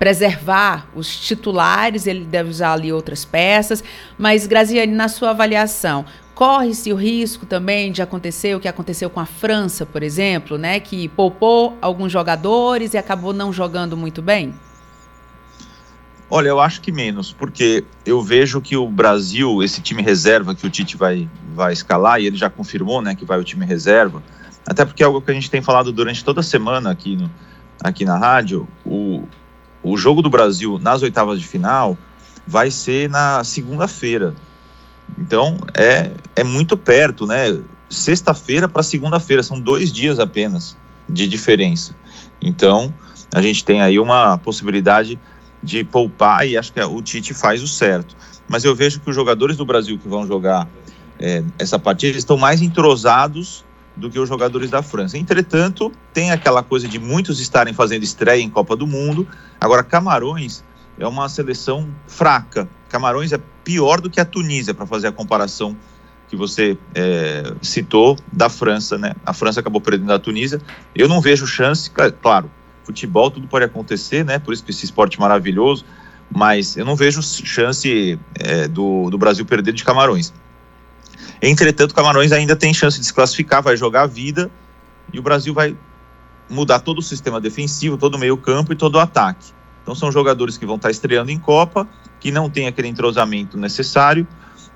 preservar 0.00 0.88
os 0.94 1.14
titulares, 1.14 2.06
ele 2.06 2.24
deve 2.24 2.48
usar 2.48 2.72
ali 2.72 2.90
outras 2.90 3.22
peças, 3.22 3.84
mas 4.16 4.46
Graziani, 4.46 4.94
na 4.94 5.08
sua 5.08 5.28
avaliação, 5.28 6.06
corre-se 6.34 6.90
o 6.90 6.96
risco 6.96 7.44
também 7.44 7.92
de 7.92 8.00
acontecer 8.00 8.56
o 8.56 8.60
que 8.60 8.66
aconteceu 8.66 9.10
com 9.10 9.20
a 9.20 9.26
França, 9.26 9.84
por 9.84 10.02
exemplo, 10.02 10.56
né, 10.56 10.80
que 10.80 11.06
poupou 11.08 11.76
alguns 11.82 12.10
jogadores 12.10 12.94
e 12.94 12.98
acabou 12.98 13.34
não 13.34 13.52
jogando 13.52 13.94
muito 13.94 14.22
bem? 14.22 14.54
Olha, 16.30 16.48
eu 16.48 16.60
acho 16.60 16.80
que 16.80 16.90
menos, 16.90 17.30
porque 17.30 17.84
eu 18.06 18.22
vejo 18.22 18.58
que 18.62 18.78
o 18.78 18.88
Brasil, 18.88 19.62
esse 19.62 19.82
time 19.82 20.00
reserva 20.00 20.54
que 20.54 20.66
o 20.66 20.70
Tite 20.70 20.96
vai, 20.96 21.28
vai 21.54 21.74
escalar, 21.74 22.22
e 22.22 22.26
ele 22.26 22.38
já 22.38 22.48
confirmou 22.48 23.02
né, 23.02 23.14
que 23.14 23.26
vai 23.26 23.38
o 23.38 23.44
time 23.44 23.66
reserva, 23.66 24.22
até 24.66 24.82
porque 24.86 25.02
é 25.02 25.06
algo 25.06 25.20
que 25.20 25.30
a 25.30 25.34
gente 25.34 25.50
tem 25.50 25.60
falado 25.60 25.92
durante 25.92 26.24
toda 26.24 26.40
a 26.40 26.42
semana 26.42 26.90
aqui, 26.90 27.16
no, 27.16 27.30
aqui 27.82 28.06
na 28.06 28.16
rádio, 28.16 28.66
o, 28.82 29.24
o 29.82 29.96
jogo 29.96 30.22
do 30.22 30.30
Brasil 30.30 30.78
nas 30.78 31.02
oitavas 31.02 31.40
de 31.40 31.46
final 31.46 31.96
vai 32.46 32.70
ser 32.70 33.08
na 33.08 33.42
segunda-feira. 33.44 34.34
Então 35.18 35.56
é, 35.74 36.10
é 36.36 36.44
muito 36.44 36.76
perto, 36.76 37.26
né? 37.26 37.58
Sexta-feira 37.88 38.68
para 38.68 38.82
segunda-feira, 38.82 39.42
são 39.42 39.60
dois 39.60 39.92
dias 39.92 40.18
apenas 40.18 40.76
de 41.08 41.26
diferença. 41.26 41.94
Então 42.40 42.92
a 43.34 43.42
gente 43.42 43.64
tem 43.64 43.82
aí 43.82 43.98
uma 43.98 44.38
possibilidade 44.38 45.18
de 45.62 45.84
poupar 45.84 46.46
e 46.46 46.56
acho 46.56 46.72
que 46.72 46.80
o 46.80 47.02
Tite 47.02 47.34
faz 47.34 47.62
o 47.62 47.68
certo. 47.68 48.16
Mas 48.48 48.64
eu 48.64 48.74
vejo 48.74 49.00
que 49.00 49.10
os 49.10 49.16
jogadores 49.16 49.56
do 49.56 49.64
Brasil 49.64 49.98
que 49.98 50.08
vão 50.08 50.26
jogar 50.26 50.68
é, 51.18 51.44
essa 51.58 51.78
partida 51.78 52.16
estão 52.16 52.36
mais 52.36 52.62
entrosados 52.62 53.64
do 54.00 54.10
que 54.10 54.18
os 54.18 54.28
jogadores 54.28 54.70
da 54.70 54.82
França. 54.82 55.18
Entretanto, 55.18 55.92
tem 56.12 56.32
aquela 56.32 56.62
coisa 56.62 56.88
de 56.88 56.98
muitos 56.98 57.40
estarem 57.40 57.74
fazendo 57.74 58.02
estreia 58.02 58.40
em 58.40 58.50
Copa 58.50 58.74
do 58.74 58.86
Mundo. 58.86 59.28
Agora, 59.60 59.84
Camarões 59.84 60.64
é 60.98 61.06
uma 61.06 61.28
seleção 61.28 61.88
fraca. 62.06 62.68
Camarões 62.88 63.32
é 63.32 63.40
pior 63.62 64.00
do 64.00 64.10
que 64.10 64.20
a 64.20 64.24
Tunísia, 64.24 64.74
para 64.74 64.86
fazer 64.86 65.08
a 65.08 65.12
comparação 65.12 65.76
que 66.28 66.36
você 66.36 66.78
é, 66.94 67.52
citou 67.60 68.16
da 68.32 68.48
França, 68.48 68.96
né? 68.96 69.14
A 69.26 69.32
França 69.32 69.60
acabou 69.60 69.80
perdendo 69.80 70.12
a 70.12 70.18
Tunísia. 70.18 70.60
Eu 70.94 71.08
não 71.08 71.20
vejo 71.20 71.46
chance, 71.46 71.90
claro, 72.22 72.50
futebol 72.84 73.30
tudo 73.30 73.48
pode 73.48 73.64
acontecer, 73.64 74.24
né? 74.24 74.38
Por 74.38 74.54
isso 74.54 74.64
que 74.64 74.70
esse 74.70 74.84
esporte 74.84 75.18
maravilhoso, 75.18 75.84
mas 76.30 76.76
eu 76.76 76.84
não 76.84 76.94
vejo 76.94 77.20
chance 77.22 78.18
é, 78.38 78.68
do, 78.68 79.10
do 79.10 79.18
Brasil 79.18 79.44
perder 79.44 79.72
de 79.72 79.84
Camarões. 79.84 80.32
Entretanto, 81.42 81.94
Camarões 81.94 82.32
ainda 82.32 82.54
tem 82.54 82.74
chance 82.74 82.98
de 82.98 83.06
se 83.06 83.14
classificar, 83.14 83.62
vai 83.62 83.76
jogar 83.76 84.02
a 84.02 84.06
vida 84.06 84.50
e 85.12 85.18
o 85.18 85.22
Brasil 85.22 85.54
vai 85.54 85.76
mudar 86.48 86.80
todo 86.80 86.98
o 86.98 87.02
sistema 87.02 87.40
defensivo, 87.40 87.96
todo 87.96 88.16
o 88.16 88.18
meio-campo 88.18 88.72
e 88.72 88.76
todo 88.76 88.96
o 88.96 88.98
ataque. 88.98 89.52
Então 89.82 89.94
são 89.94 90.12
jogadores 90.12 90.58
que 90.58 90.66
vão 90.66 90.76
estar 90.76 90.90
estreando 90.90 91.30
em 91.30 91.38
Copa, 91.38 91.88
que 92.18 92.30
não 92.30 92.50
tem 92.50 92.66
aquele 92.66 92.88
entrosamento 92.88 93.56
necessário 93.56 94.26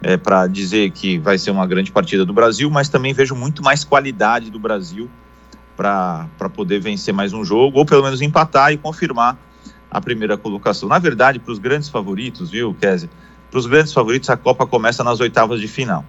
é, 0.03 0.16
para 0.16 0.46
dizer 0.46 0.90
que 0.92 1.18
vai 1.18 1.37
ser 1.37 1.50
uma 1.50 1.66
grande 1.66 1.92
partida 1.92 2.24
do 2.24 2.33
Brasil, 2.33 2.70
mas 2.70 2.88
também 2.88 3.12
vejo 3.12 3.35
muito 3.35 3.62
mais 3.62 3.85
qualidade 3.85 4.50
do 4.50 4.59
Brasil 4.59 5.11
para 5.77 6.29
poder 6.55 6.81
vencer 6.81 7.12
mais 7.12 7.33
um 7.33 7.44
jogo, 7.44 7.79
ou 7.79 7.85
pelo 7.85 8.03
menos 8.03 8.22
empatar 8.22 8.72
e 8.72 8.77
confirmar 8.77 9.37
a 9.90 10.00
primeira 10.00 10.37
colocação. 10.37 10.88
Na 10.88 10.98
verdade, 10.98 11.38
para 11.38 11.53
os 11.53 11.59
grandes 11.59 11.88
favoritos, 11.88 12.50
viu, 12.50 12.74
Kézia? 12.74 13.11
Para 13.50 13.59
os 13.59 13.66
grandes 13.66 13.92
favoritos, 13.92 14.31
a 14.31 14.37
Copa 14.37 14.66
começa 14.66 15.05
nas 15.05 15.20
oitavas 15.20 15.61
de 15.61 15.68
final. 15.68 16.05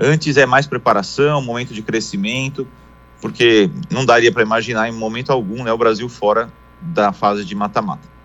Antes 0.00 0.36
é 0.36 0.46
mais 0.46 0.66
preparação, 0.66 1.42
momento 1.42 1.74
de 1.74 1.82
crescimento, 1.82 2.66
porque 3.20 3.68
não 3.90 4.04
daria 4.04 4.32
para 4.32 4.42
imaginar 4.42 4.88
em 4.88 4.92
momento 4.92 5.30
algum 5.30 5.64
né, 5.64 5.72
o 5.72 5.78
Brasil 5.78 6.08
fora 6.08 6.52
da 6.80 7.12
fase 7.12 7.44
de 7.44 7.54
mata-mata. 7.54 8.17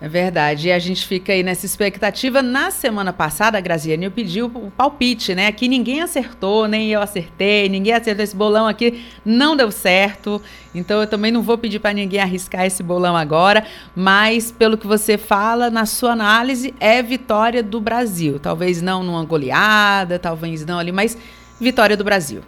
É 0.00 0.08
verdade. 0.08 0.68
E 0.68 0.72
a 0.72 0.78
gente 0.78 1.06
fica 1.06 1.32
aí 1.32 1.42
nessa 1.42 1.64
expectativa. 1.64 2.42
Na 2.42 2.70
semana 2.70 3.12
passada, 3.12 3.56
a 3.56 3.60
Graziane 3.60 4.10
pediu 4.10 4.46
o 4.46 4.70
palpite, 4.70 5.34
né? 5.34 5.46
Aqui 5.46 5.68
ninguém 5.68 6.02
acertou, 6.02 6.66
nem 6.66 6.90
eu 6.90 7.00
acertei, 7.00 7.68
ninguém 7.68 7.94
acertou 7.94 8.24
esse 8.24 8.36
bolão 8.36 8.66
aqui, 8.66 9.04
não 9.24 9.56
deu 9.56 9.70
certo. 9.70 10.42
Então 10.74 11.00
eu 11.00 11.06
também 11.06 11.30
não 11.30 11.42
vou 11.42 11.56
pedir 11.56 11.78
para 11.78 11.92
ninguém 11.92 12.20
arriscar 12.20 12.66
esse 12.66 12.82
bolão 12.82 13.16
agora, 13.16 13.64
mas 13.94 14.50
pelo 14.50 14.76
que 14.76 14.86
você 14.86 15.16
fala, 15.16 15.70
na 15.70 15.86
sua 15.86 16.12
análise, 16.12 16.74
é 16.80 17.02
vitória 17.02 17.62
do 17.62 17.80
Brasil. 17.80 18.38
Talvez 18.38 18.82
não 18.82 19.02
numa 19.02 19.24
goleada, 19.24 20.18
talvez 20.18 20.66
não 20.66 20.78
ali, 20.78 20.92
mas 20.92 21.16
vitória 21.60 21.96
do 21.96 22.04
Brasil. 22.04 22.42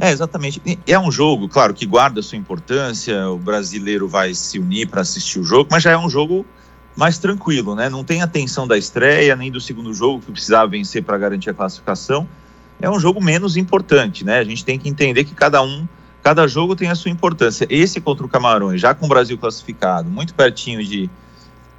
É, 0.00 0.12
exatamente. 0.12 0.62
É 0.86 0.96
um 0.96 1.10
jogo, 1.10 1.48
claro, 1.48 1.74
que 1.74 1.84
guarda 1.84 2.22
sua 2.22 2.38
importância, 2.38 3.28
o 3.28 3.36
brasileiro 3.36 4.06
vai 4.06 4.32
se 4.32 4.56
unir 4.60 4.86
para 4.86 5.00
assistir 5.00 5.40
o 5.40 5.44
jogo, 5.44 5.68
mas 5.72 5.82
já 5.82 5.90
é 5.90 5.98
um 5.98 6.08
jogo 6.08 6.46
mais 6.96 7.18
tranquilo, 7.18 7.74
né? 7.74 7.88
Não 7.88 8.04
tem 8.04 8.22
a 8.22 8.26
tensão 8.28 8.66
da 8.66 8.78
estreia, 8.78 9.34
nem 9.34 9.50
do 9.50 9.60
segundo 9.60 9.92
jogo 9.92 10.20
que 10.20 10.30
precisava 10.30 10.68
vencer 10.70 11.02
para 11.02 11.18
garantir 11.18 11.50
a 11.50 11.54
classificação. 11.54 12.28
É 12.80 12.88
um 12.88 13.00
jogo 13.00 13.20
menos 13.20 13.56
importante, 13.56 14.24
né? 14.24 14.38
A 14.38 14.44
gente 14.44 14.64
tem 14.64 14.78
que 14.78 14.88
entender 14.88 15.24
que 15.24 15.34
cada 15.34 15.60
um, 15.62 15.86
cada 16.22 16.46
jogo 16.46 16.76
tem 16.76 16.88
a 16.88 16.94
sua 16.94 17.10
importância. 17.10 17.66
Esse 17.68 18.00
contra 18.00 18.24
o 18.24 18.28
Camarões, 18.28 18.80
já 18.80 18.94
com 18.94 19.06
o 19.06 19.08
Brasil 19.08 19.36
classificado, 19.36 20.08
muito 20.08 20.32
pertinho 20.32 20.84
de, 20.84 21.10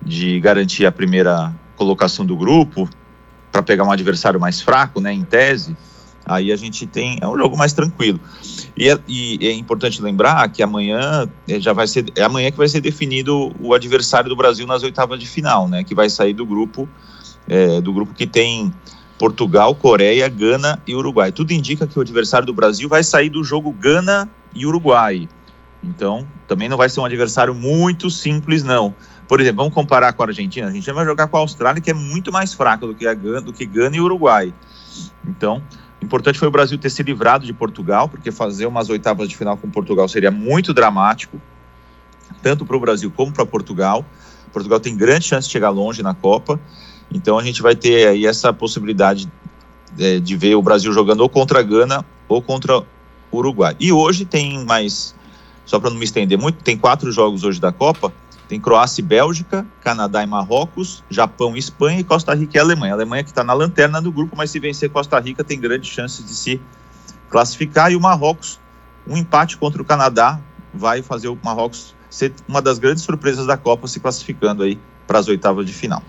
de 0.01 0.41
garantir 0.41 0.85
a 0.85 0.91
primeira 0.91 1.53
colocação 1.77 2.25
do 2.25 2.35
grupo, 2.35 2.89
para 3.49 3.63
pegar 3.63 3.85
um 3.85 3.91
adversário 3.91 4.39
mais 4.39 4.61
fraco, 4.61 4.99
né, 4.99 5.13
em 5.13 5.23
tese 5.23 5.75
Aí 6.29 6.51
a 6.51 6.55
gente 6.55 6.85
tem 6.85 7.17
é 7.19 7.27
um 7.27 7.35
jogo 7.35 7.57
mais 7.57 7.73
tranquilo. 7.73 8.19
E 8.77 8.87
é, 8.87 8.99
e 9.07 9.39
é 9.41 9.51
importante 9.51 9.99
lembrar 9.99 10.47
que 10.49 10.61
amanhã 10.61 11.27
é, 11.47 11.59
já 11.59 11.73
vai 11.73 11.87
ser 11.87 12.05
é 12.15 12.23
amanhã 12.23 12.51
que 12.51 12.57
vai 12.57 12.67
ser 12.67 12.81
definido 12.81 13.51
o 13.59 13.73
adversário 13.73 14.29
do 14.29 14.35
Brasil 14.35 14.67
nas 14.67 14.83
oitavas 14.83 15.19
de 15.19 15.27
final, 15.27 15.67
né? 15.67 15.83
Que 15.83 15.95
vai 15.95 16.07
sair 16.07 16.33
do 16.33 16.45
grupo 16.45 16.87
é, 17.47 17.81
do 17.81 17.91
grupo 17.91 18.13
que 18.13 18.27
tem 18.27 18.71
Portugal, 19.17 19.73
Coreia, 19.73 20.29
Gana 20.29 20.79
e 20.85 20.95
Uruguai. 20.95 21.31
Tudo 21.31 21.51
indica 21.51 21.87
que 21.87 21.97
o 21.97 22.01
adversário 22.01 22.45
do 22.45 22.53
Brasil 22.53 22.87
vai 22.87 23.03
sair 23.03 23.29
do 23.29 23.43
jogo 23.43 23.71
Gana 23.71 24.29
e 24.53 24.67
Uruguai. 24.67 25.27
Então, 25.83 26.27
também 26.47 26.69
não 26.69 26.77
vai 26.77 26.89
ser 26.89 26.99
um 26.99 27.05
adversário 27.05 27.55
muito 27.55 28.09
simples, 28.09 28.63
não. 28.63 28.93
por 29.27 29.39
exemplo, 29.39 29.57
vamos 29.57 29.73
comparar 29.73 30.13
com 30.13 30.23
a 30.23 30.27
Argentina. 30.27 30.67
A 30.67 30.69
Argentina 30.69 30.93
vai 30.93 31.05
jogar 31.05 31.27
com 31.27 31.37
a 31.37 31.39
Austrália, 31.39 31.81
que 31.81 31.89
é 31.89 31.93
muito 31.93 32.31
mais 32.31 32.53
fraca 32.53 32.85
do 32.85 32.93
que 32.93 33.07
a 33.07 33.13
Gana, 33.13 33.41
do 33.41 33.53
que 33.53 33.65
Gana 33.65 33.95
e 33.95 34.01
Uruguai. 34.01 34.53
Então, 35.27 35.61
importante 36.01 36.39
foi 36.39 36.47
o 36.47 36.51
Brasil 36.51 36.77
ter 36.77 36.89
se 36.89 37.03
livrado 37.03 37.45
de 37.45 37.53
Portugal, 37.53 38.07
porque 38.07 38.31
fazer 38.31 38.65
umas 38.65 38.89
oitavas 38.89 39.27
de 39.27 39.35
final 39.35 39.57
com 39.57 39.69
Portugal 39.69 40.07
seria 40.07 40.31
muito 40.31 40.73
dramático, 40.73 41.39
tanto 42.41 42.65
para 42.65 42.77
o 42.77 42.79
Brasil 42.79 43.11
como 43.11 43.31
para 43.31 43.45
Portugal. 43.45 44.05
Portugal 44.51 44.79
tem 44.79 44.95
grande 44.95 45.25
chance 45.25 45.47
de 45.47 45.51
chegar 45.51 45.69
longe 45.69 46.01
na 46.01 46.13
Copa, 46.13 46.59
então 47.11 47.37
a 47.37 47.43
gente 47.43 47.61
vai 47.61 47.75
ter 47.75 48.07
aí 48.07 48.25
essa 48.25 48.51
possibilidade 48.53 49.29
é, 49.97 50.19
de 50.19 50.35
ver 50.35 50.55
o 50.55 50.61
Brasil 50.61 50.91
jogando 50.93 51.21
ou 51.21 51.29
contra 51.29 51.59
a 51.59 51.63
Gana 51.63 52.05
ou 52.27 52.41
contra 52.41 52.79
o 52.79 52.85
Uruguai. 53.37 53.75
E 53.79 53.91
hoje 53.91 54.25
tem 54.25 54.63
mais, 54.65 55.15
só 55.65 55.79
para 55.79 55.89
não 55.89 55.97
me 55.97 56.05
estender 56.05 56.37
muito, 56.37 56.63
tem 56.63 56.77
quatro 56.77 57.11
jogos 57.11 57.43
hoje 57.43 57.59
da 57.59 57.71
Copa. 57.71 58.11
Tem 58.49 58.59
Croácia 58.59 59.01
e 59.01 59.05
Bélgica, 59.05 59.63
Canadá 59.79 60.23
e 60.23 60.25
Marrocos, 60.25 61.03
Japão 61.07 61.55
e 61.55 61.59
Espanha 61.59 61.99
e 61.99 62.03
Costa 62.03 62.33
Rica 62.33 62.57
e 62.57 62.59
Alemanha. 62.59 62.93
A 62.93 62.95
Alemanha 62.95 63.23
que 63.23 63.29
está 63.29 63.43
na 63.43 63.53
lanterna 63.53 64.01
do 64.01 64.11
grupo, 64.11 64.35
mas 64.35 64.49
se 64.49 64.59
vencer 64.59 64.89
Costa 64.89 65.19
Rica 65.19 65.43
tem 65.43 65.59
grandes 65.59 65.87
chances 65.91 66.25
de 66.25 66.33
se 66.33 66.59
classificar. 67.29 67.91
E 67.91 67.95
o 67.95 68.01
Marrocos, 68.01 68.59
um 69.07 69.15
empate 69.15 69.55
contra 69.55 69.79
o 69.79 69.85
Canadá, 69.85 70.39
vai 70.73 71.03
fazer 71.03 71.27
o 71.27 71.37
Marrocos 71.43 71.95
ser 72.09 72.33
uma 72.47 72.59
das 72.59 72.79
grandes 72.79 73.03
surpresas 73.03 73.45
da 73.45 73.55
Copa, 73.55 73.87
se 73.87 73.99
classificando 73.99 74.63
aí 74.63 74.79
para 75.05 75.19
as 75.19 75.27
oitavas 75.27 75.67
de 75.67 75.71
final. 75.71 76.01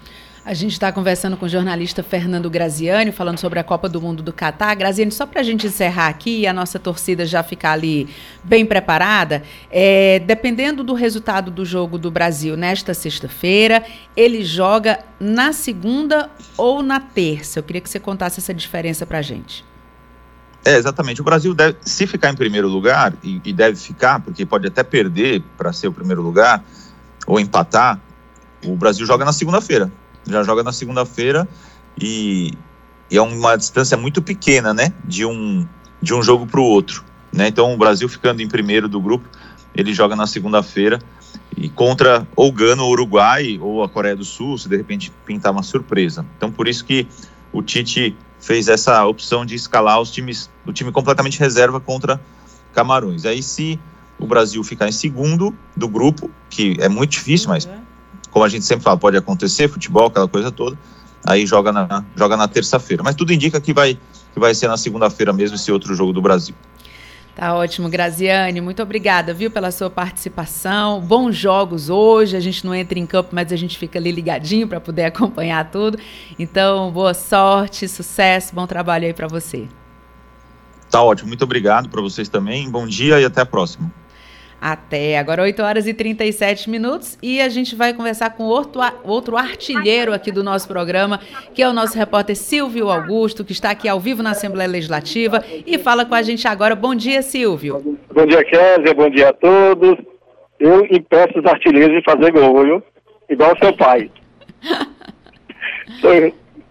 A 0.43 0.55
gente 0.55 0.73
está 0.73 0.91
conversando 0.91 1.37
com 1.37 1.45
o 1.45 1.49
jornalista 1.49 2.03
Fernando 2.03 2.49
Graziani, 2.49 3.13
falando 3.13 3.39
sobre 3.39 3.59
a 3.59 3.65
Copa 3.65 3.91
do 3.91 4.01
Mundo 4.01 4.23
do 4.23 4.33
Catar. 4.33 4.75
Graziani, 4.75 5.13
só 5.13 5.27
para 5.27 5.43
a 5.43 5.45
gente 5.45 5.67
encerrar 5.67 6.09
aqui 6.09 6.41
e 6.41 6.47
a 6.47 6.53
nossa 6.53 6.79
torcida 6.79 7.27
já 7.27 7.43
ficar 7.43 7.73
ali 7.73 8.09
bem 8.43 8.65
preparada, 8.65 9.43
é, 9.71 10.19
dependendo 10.21 10.83
do 10.83 10.95
resultado 10.95 11.51
do 11.51 11.63
jogo 11.63 11.99
do 11.99 12.11
Brasil 12.11 12.57
nesta 12.57 12.95
sexta-feira, 12.95 13.85
ele 14.17 14.43
joga 14.43 15.01
na 15.21 15.53
segunda 15.53 16.31
ou 16.57 16.83
na 16.83 16.99
terça? 16.99 17.59
Eu 17.59 17.63
queria 17.63 17.83
que 17.83 17.91
você 17.91 18.01
contasse 18.01 18.41
essa 18.41 18.55
diferença 18.55 19.05
para 19.05 19.19
a 19.19 19.23
gente. 19.23 19.63
É, 20.65 20.77
exatamente. 20.77 21.21
O 21.21 21.25
Brasil 21.25 21.53
deve, 21.53 21.77
se 21.83 22.07
ficar 22.07 22.31
em 22.31 22.35
primeiro 22.35 22.67
lugar, 22.67 23.13
e, 23.23 23.43
e 23.45 23.53
deve 23.53 23.77
ficar, 23.77 24.21
porque 24.21 24.47
pode 24.47 24.67
até 24.67 24.83
perder 24.83 25.43
para 25.59 25.71
ser 25.71 25.89
o 25.89 25.93
primeiro 25.93 26.23
lugar, 26.23 26.65
ou 27.27 27.39
empatar, 27.39 28.01
o 28.65 28.75
Brasil 28.75 29.05
joga 29.05 29.23
na 29.23 29.35
segunda-feira 29.35 29.93
já 30.27 30.43
joga 30.43 30.63
na 30.63 30.73
segunda-feira 30.73 31.49
e, 32.01 32.53
e, 33.11 33.17
é 33.17 33.23
uma 33.23 33.57
distância 33.57 33.97
muito 33.97 34.23
pequena, 34.23 34.73
né, 34.73 34.93
de 35.05 35.25
um, 35.25 35.67
de 36.01 36.15
um 36.15 36.23
jogo 36.23 36.47
para 36.47 36.61
o 36.61 36.65
outro, 36.65 37.05
né, 37.33 37.49
então 37.49 37.73
o 37.73 37.77
Brasil 37.77 38.09
ficando 38.09 38.43
em 38.43 38.49
primeiro 38.49 38.89
do 38.89 39.01
grupo, 39.01 39.29
ele 39.75 39.95
joga 39.95 40.17
na 40.17 40.27
segunda-feira 40.27 40.99
e 41.57 41.69
contra 41.69 42.27
ou 42.35 42.51
Gana, 42.51 42.83
ou 42.83 42.91
Uruguai, 42.91 43.59
ou 43.61 43.83
a 43.83 43.89
Coreia 43.89 44.17
do 44.17 44.25
Sul, 44.25 44.59
se 44.59 44.69
de 44.69 44.77
repente 44.77 45.13
pintar 45.25 45.53
uma 45.53 45.63
surpresa. 45.63 46.25
Então 46.37 46.51
por 46.51 46.67
isso 46.67 46.85
que 46.85 47.07
o 47.53 47.63
Tite 47.63 48.17
fez 48.41 48.69
essa 48.69 49.05
opção 49.07 49.45
de 49.45 49.55
escalar 49.55 50.01
os 50.01 50.11
times, 50.11 50.51
o 50.67 50.73
time 50.73 50.91
completamente 50.91 51.39
reserva 51.39 51.79
contra 51.79 52.21
Camarões. 52.73 53.25
Aí 53.25 53.43
se 53.43 53.79
o 54.19 54.27
Brasil 54.27 54.63
ficar 54.65 54.89
em 54.89 54.93
segundo 54.93 55.55
do 55.77 55.89
grupo, 55.89 56.31
que 56.49 56.77
é 56.81 56.89
muito 56.89 57.11
difícil, 57.11 57.49
mas 57.49 57.65
uhum 57.65 57.90
como 58.31 58.45
a 58.45 58.49
gente 58.49 58.65
sempre 58.65 58.85
fala, 58.85 58.97
pode 58.97 59.17
acontecer, 59.17 59.69
futebol, 59.69 60.07
aquela 60.07 60.29
coisa 60.29 60.51
toda, 60.51 60.79
aí 61.27 61.47
joga 61.47 61.73
na, 61.73 62.05
joga 62.17 62.37
na 62.37 62.49
terça-feira. 62.49 63.03
Mas 63.03 63.15
tudo 63.15 63.33
indica 63.33 63.61
que 63.61 63.73
vai, 63.73 63.99
que 64.33 64.41
vai 64.41 64.55
ser 64.55 64.69
na 64.69 64.77
segunda-feira 64.77 65.33
mesmo 65.33 65.57
esse 65.57 65.71
outro 65.73 65.95
jogo 65.95 66.13
do 66.13 66.23
Brasil. 66.23 66.55
Tá 67.35 67.55
ótimo, 67.55 67.89
Graziane. 67.89 68.61
Muito 68.61 68.83
obrigada, 68.83 69.33
viu, 69.33 69.51
pela 69.51 69.71
sua 69.71 69.89
participação. 69.89 71.01
Bons 71.01 71.37
jogos 71.37 71.89
hoje. 71.89 72.37
A 72.37 72.41
gente 72.41 72.65
não 72.67 72.75
entra 72.75 72.99
em 72.99 73.07
campo, 73.07 73.31
mas 73.33 73.53
a 73.53 73.57
gente 73.57 73.79
fica 73.79 73.99
ali 73.99 74.11
ligadinho 74.11 74.69
para 74.69 74.81
poder 74.81 75.05
acompanhar 75.07 75.71
tudo. 75.71 75.99
Então, 76.39 76.91
boa 76.91 77.15
sorte, 77.15 77.89
sucesso, 77.89 78.55
bom 78.55 78.67
trabalho 78.67 79.07
aí 79.07 79.15
para 79.15 79.29
você. 79.29 79.69
Tá 80.91 81.03
ótimo. 81.03 81.29
Muito 81.29 81.45
obrigado 81.45 81.89
para 81.89 82.03
vocês 82.03 82.29
também. 82.29 82.69
Bom 82.69 82.87
dia 82.87 83.21
e 83.21 83.25
até 83.25 83.41
a 83.41 83.47
próxima 83.47 83.91
até 84.61 85.19
agora 85.19 85.43
8 85.43 85.63
horas 85.63 85.87
e 85.87 85.95
37 85.95 86.69
minutos 86.69 87.19
e 87.23 87.41
a 87.41 87.49
gente 87.49 87.75
vai 87.75 87.95
conversar 87.95 88.31
com 88.31 88.45
outro, 88.45 88.81
outro 89.05 89.37
artilheiro 89.37 90.13
aqui 90.13 90.31
do 90.31 90.45
nosso 90.45 90.69
programa, 90.69 91.19
que 91.55 91.63
é 91.63 91.69
o 91.69 91.73
nosso 91.73 91.97
repórter 91.97 92.37
Silvio 92.37 92.91
Augusto, 92.91 93.45
que 93.45 93.53
está 93.53 93.71
aqui 93.71 93.89
ao 93.89 93.99
vivo 93.99 94.23
na 94.23 94.33
Assembleia 94.33 94.69
Legislativa 94.69 95.43
e 95.67 95.79
fala 95.79 96.05
com 96.05 96.15
a 96.15 96.23
gente 96.23 96.47
agora. 96.47 96.75
Bom 96.75 96.95
dia, 96.95 97.23
Silvio. 97.23 97.99
Bom 98.13 98.27
dia, 98.27 98.45
Kézia, 98.45 98.95
bom 98.95 99.09
dia 99.09 99.31
a 99.31 99.33
todos. 99.33 99.97
Eu 100.59 100.85
impeço 100.85 101.39
os 101.39 101.47
artilheiros 101.47 101.97
de 101.97 102.05
fazer 102.05 102.31
gol, 102.33 102.63
viu? 102.63 102.83
Igual 103.31 103.57
seu 103.59 103.75
pai. 103.75 104.11
Sou 106.01 106.11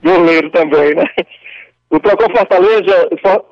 goleiro 0.03 0.49
também, 0.51 0.95
né? 0.95 1.05
O 1.91 1.99
Procon 1.99 2.29
Fortaleza, 2.35 3.09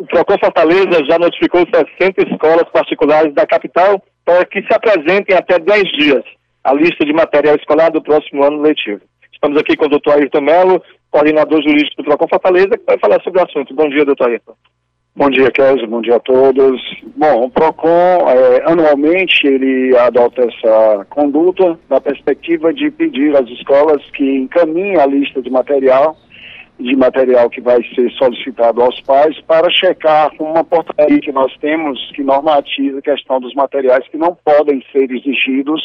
Procon 0.10 0.38
Fortaleza 0.40 1.04
já 1.10 1.18
notificou 1.18 1.62
60 1.62 2.30
escolas 2.30 2.70
particulares 2.72 3.34
da 3.34 3.48
capital 3.48 4.02
para 4.24 4.46
que 4.46 4.62
se 4.62 4.74
apresentem 4.74 5.36
até 5.36 5.58
10 5.58 5.84
dias 5.94 6.24
a 6.64 6.72
lista 6.74 7.04
de 7.04 7.14
material 7.14 7.56
escolar 7.56 7.90
do 7.90 8.02
próximo 8.02 8.44
ano 8.44 8.62
letivo. 8.62 9.02
Estamos 9.34 9.58
aqui 9.58 9.76
com 9.76 9.86
o 9.86 9.90
doutor 9.90 10.16
Ayrton 10.16 10.42
Melo, 10.42 10.84
coordenador 11.10 11.64
jurídico 11.64 11.98
do 11.98 12.04
Procon 12.04 12.28
Fortaleza, 12.28 12.78
que 12.78 12.86
vai 12.86 13.00
falar 13.00 13.20
sobre 13.24 13.40
o 13.40 13.44
assunto. 13.44 13.74
Bom 13.74 13.90
dia, 13.90 14.06
doutor 14.06 14.30
Ayrton. 14.30 14.54
Bom 15.16 15.32
dia, 15.32 15.50
Kézio, 15.50 15.88
bom 15.88 16.00
dia 16.00 16.18
a 16.18 16.20
todos. 16.20 16.80
Bom, 17.16 17.46
o 17.46 17.50
PROCON, 17.50 18.30
é, 18.30 18.72
anualmente, 18.72 19.48
ele 19.48 19.98
adota 19.98 20.44
essa 20.44 21.08
conduta 21.10 21.76
na 21.90 22.00
perspectiva 22.00 22.72
de 22.72 22.92
pedir 22.92 23.36
às 23.36 23.50
escolas 23.50 24.00
que 24.12 24.24
encaminhem 24.24 25.00
a 25.00 25.08
lista 25.08 25.42
de 25.42 25.50
material 25.50 26.16
de 26.80 26.96
material 26.96 27.50
que 27.50 27.60
vai 27.60 27.82
ser 27.96 28.12
solicitado 28.12 28.82
aos 28.82 29.00
pais 29.02 29.40
para 29.42 29.70
checar 29.70 30.32
uma 30.40 30.64
portaria 30.64 31.20
que 31.20 31.32
nós 31.32 31.52
temos 31.58 32.00
que 32.16 32.24
normatiza 32.24 33.00
a 33.00 33.02
questão 33.02 33.40
dos 33.40 33.54
materiais 33.56 34.08
que 34.10 34.18
não 34.18 34.38
podem 34.46 34.84
ser 34.92 35.12
exigidos 35.12 35.82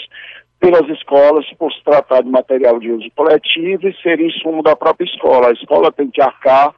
pelas 0.61 0.89
escolas 0.91 1.45
por 1.59 1.73
se 1.73 1.83
tratar 1.83 2.23
de 2.23 2.31
material 2.31 2.79
de 2.79 2.91
uso 2.91 3.09
coletivo 3.17 3.89
e 3.89 4.03
ser 4.03 4.21
insumo 4.21 4.63
da 4.63 4.77
própria 4.77 5.07
escola. 5.07 5.49
A 5.49 5.53
escola 5.53 5.91
tem 5.91 6.09
que 6.09 6.23
arcar 6.23 6.73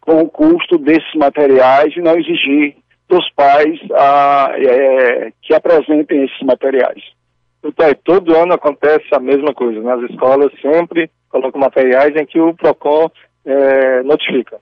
com 0.00 0.20
o 0.20 0.28
custo 0.28 0.76
desses 0.76 1.14
materiais 1.14 1.94
e 1.96 2.00
não 2.00 2.18
exigir 2.18 2.76
dos 3.08 3.28
pais 3.32 3.78
a, 3.92 4.52
é, 4.56 5.32
que 5.42 5.54
apresentem 5.54 6.24
esses 6.24 6.42
materiais. 6.42 7.02
Então, 7.62 7.86
todo 8.04 8.36
ano 8.36 8.54
acontece 8.54 9.06
a 9.12 9.18
mesma 9.18 9.54
coisa. 9.54 9.80
Nas 9.80 10.10
escolas 10.10 10.50
sempre 10.60 11.10
colocam 11.28 11.60
materiais 11.60 12.14
em 12.16 12.26
que 12.26 12.40
o 12.40 12.54
PROCON 12.54 13.10
é, 13.44 14.02
notifica. 14.02 14.58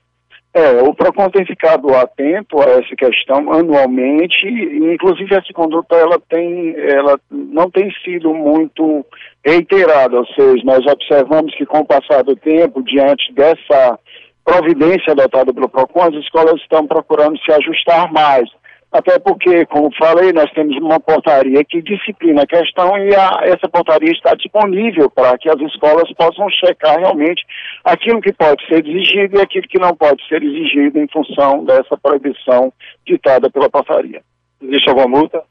É, 0.51 0.81
o 0.81 0.95
PROCON 0.95 1.29
tem 1.29 1.45
ficado 1.45 1.93
atento 1.93 2.59
a 2.59 2.65
essa 2.65 2.95
questão 2.97 3.53
anualmente, 3.53 4.47
inclusive 4.47 5.35
essa 5.35 5.53
conduta 5.53 5.95
ela 5.95 6.19
tem, 6.27 6.75
ela 6.75 7.19
não 7.29 7.69
tem 7.69 7.91
sido 8.03 8.33
muito 8.33 9.05
reiterada, 9.45 10.17
ou 10.17 10.25
seja, 10.25 10.63
nós 10.63 10.83
observamos 10.87 11.53
que 11.55 11.67
com 11.67 11.79
o 11.79 11.85
passar 11.85 12.23
do 12.23 12.35
tempo, 12.35 12.81
diante 12.81 13.31
dessa 13.33 13.99
providência 14.43 15.11
adotada 15.11 15.53
pelo 15.53 15.69
PROCON, 15.69 16.05
as 16.05 16.15
escolas 16.15 16.59
estão 16.61 16.87
procurando 16.87 17.37
se 17.39 17.51
ajustar 17.51 18.11
mais 18.11 18.49
até 18.91 19.19
porque, 19.19 19.65
como 19.67 19.93
falei, 19.95 20.33
nós 20.33 20.51
temos 20.51 20.75
uma 20.77 20.99
portaria 20.99 21.63
que 21.63 21.81
disciplina 21.81 22.41
a 22.41 22.47
questão 22.47 22.97
e 22.97 23.13
a, 23.15 23.41
essa 23.43 23.69
portaria 23.69 24.11
está 24.11 24.33
disponível 24.33 25.09
para 25.11 25.37
que 25.37 25.47
as 25.47 25.59
escolas 25.61 26.11
possam 26.13 26.49
checar 26.49 26.97
realmente 26.97 27.45
aquilo 27.83 28.19
que 28.19 28.33
pode 28.33 28.65
ser 28.65 28.85
exigido 28.87 29.37
e 29.37 29.41
aquilo 29.41 29.67
que 29.67 29.79
não 29.79 29.95
pode 29.95 30.27
ser 30.27 30.41
exigido 30.41 30.97
em 30.97 31.07
função 31.07 31.63
dessa 31.65 31.95
proibição 31.97 32.73
ditada 33.05 33.49
pela 33.51 33.69
portaria. 33.69 34.21
Existe 34.61 34.89
alguma 34.89 35.19
multa? 35.19 35.43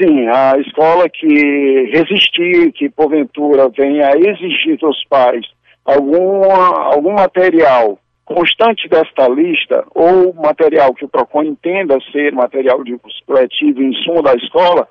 Sim, 0.00 0.28
a 0.28 0.56
escola 0.58 1.08
que 1.08 1.90
resistir, 1.92 2.72
que 2.72 2.88
porventura 2.88 3.68
venha 3.70 4.06
a 4.06 4.16
exigir 4.16 4.78
dos 4.78 5.04
pais 5.08 5.44
alguma, 5.84 6.94
algum 6.94 7.12
material 7.12 7.98
constante 8.24 8.88
desta 8.88 9.28
lista, 9.28 9.84
ou 9.94 10.32
material 10.34 10.94
que 10.94 11.04
o 11.04 11.08
PROCON 11.08 11.42
entenda 11.42 11.98
ser 12.12 12.32
material 12.32 12.82
de 12.84 12.94
uso 12.94 13.24
coletivo 13.26 13.82
em 13.82 13.92
suma 14.04 14.22
da 14.22 14.34
escola, 14.34 14.88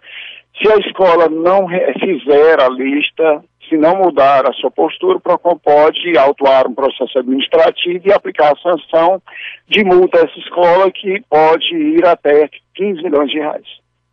se 0.61 0.71
a 0.71 0.75
escola 0.77 1.29
não 1.29 1.67
fizer 1.67 2.61
a 2.61 2.69
lista, 2.69 3.43
se 3.67 3.77
não 3.77 3.95
mudar 3.95 4.47
a 4.47 4.53
sua 4.53 4.69
postura, 4.69 5.17
o 5.17 5.21
PROCON 5.21 5.57
pode 5.57 6.17
autuar 6.17 6.67
um 6.67 6.75
processo 6.75 7.17
administrativo 7.17 8.07
e 8.07 8.11
aplicar 8.11 8.51
a 8.51 8.59
sanção 8.61 9.21
de 9.67 9.83
multa 9.83 10.19
a 10.19 10.25
essa 10.25 10.39
escola, 10.39 10.91
que 10.91 11.21
pode 11.29 11.73
ir 11.73 12.05
até 12.05 12.49
15 12.75 13.01
milhões 13.01 13.31
de 13.31 13.39
reais. 13.39 13.65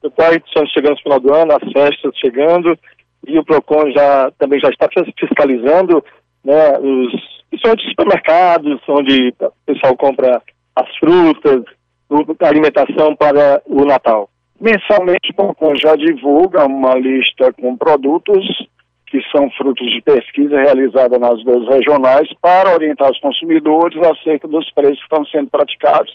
O 0.03 0.11
pai, 0.11 0.41
estamos 0.47 0.71
chegando 0.71 0.95
no 0.95 1.03
final 1.03 1.21
do 1.21 1.35
ano, 1.35 1.53
as 1.53 1.73
festas 1.73 2.17
chegando, 2.19 2.79
e 3.27 3.39
o 3.39 3.45
PROCON 3.45 3.91
já, 3.91 4.31
também 4.39 4.61
já 4.61 4.69
está 4.69 4.89
fiscalizando 5.19 6.05
né, 6.45 6.79
os 6.79 7.38
são 7.65 7.75
de 7.75 7.89
supermercados, 7.89 8.81
onde 8.89 9.35
o 9.41 9.53
pessoal 9.67 9.97
compra 9.97 10.43
as 10.77 10.97
frutas, 10.97 11.65
alimentação 12.41 13.15
para 13.17 13.63
o 13.67 13.85
Natal. 13.85 14.29
Mensalmente, 14.61 15.31
o 15.31 15.35
PROCON 15.35 15.77
já 15.77 15.95
divulga 15.95 16.67
uma 16.67 16.95
lista 16.95 17.53
com 17.53 17.77
produtos 17.77 18.45
que 19.07 19.21
são 19.31 19.51
frutos 19.53 19.87
de 19.91 20.03
pesquisa 20.03 20.61
realizada 20.61 21.19
nas 21.19 21.43
duas 21.43 21.67
regionais 21.69 22.29
para 22.43 22.75
orientar 22.75 23.11
os 23.11 23.19
consumidores 23.21 23.97
acerca 24.03 24.47
dos 24.47 24.71
preços 24.73 24.99
que 24.99 25.05
estão 25.05 25.25
sendo 25.27 25.49
praticados 25.49 26.15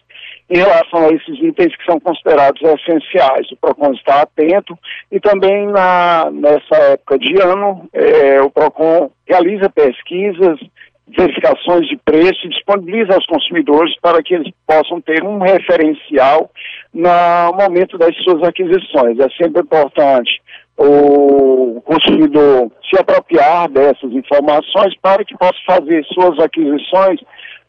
em 0.50 0.58
relação 0.58 1.08
a 1.08 1.10
esses 1.10 1.40
itens 1.42 1.76
que 1.76 1.86
são 1.86 2.00
considerados 2.00 2.62
essenciais. 2.62 3.50
O 3.52 3.58
PROCON 3.58 3.94
está 3.94 4.22
atento 4.22 4.78
e 5.12 5.20
também 5.20 5.68
na, 5.68 6.30
nessa 6.32 6.76
época 6.92 7.18
de 7.18 7.42
ano, 7.42 7.90
é, 7.94 8.42
o 8.42 8.52
PROCON 8.52 9.10
realiza 9.28 9.70
pesquisas, 9.70 10.60
verificações 11.08 11.88
de 11.88 11.98
preço 11.98 12.46
e 12.46 12.50
disponibiliza 12.50 13.14
aos 13.14 13.26
consumidores 13.26 13.94
para 14.00 14.24
que 14.24 14.34
eles 14.34 14.52
possam 14.66 15.02
ter 15.02 15.24
um 15.24 15.40
referencial 15.40 16.50
no 16.94 17.54
momento 17.54 17.98
das 17.98 18.16
suas 18.24 18.42
aquisições. 18.44 19.20
É 19.20 19.28
sempre 19.42 19.62
importante 19.62 20.42
o 20.78 21.82
consumidor 21.82 22.72
se 22.90 23.00
apropriar 23.00 23.70
dessas 23.70 24.12
informações 24.12 24.96
para 25.02 25.24
que 25.24 25.38
possa 25.38 25.60
fazer 25.66 26.04
suas 26.06 26.40
aquisições 26.40 27.20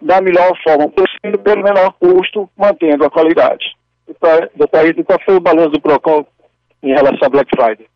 da 0.01 0.21
melhor 0.21 0.53
forma 0.63 0.89
possível, 0.89 1.39
pelo 1.43 1.63
menor 1.63 1.93
custo, 1.99 2.49
mantendo 2.57 3.05
a 3.05 3.11
qualidade. 3.11 3.75
Doutor 4.55 4.95
qual 5.05 5.21
foi 5.25 5.37
o 5.37 5.41
balanço 5.41 5.71
do 5.71 5.81
PROCON 5.81 6.27
em 6.83 6.93
relação 6.93 7.21
a 7.23 7.29
Black 7.29 7.51
Friday? 7.57 7.87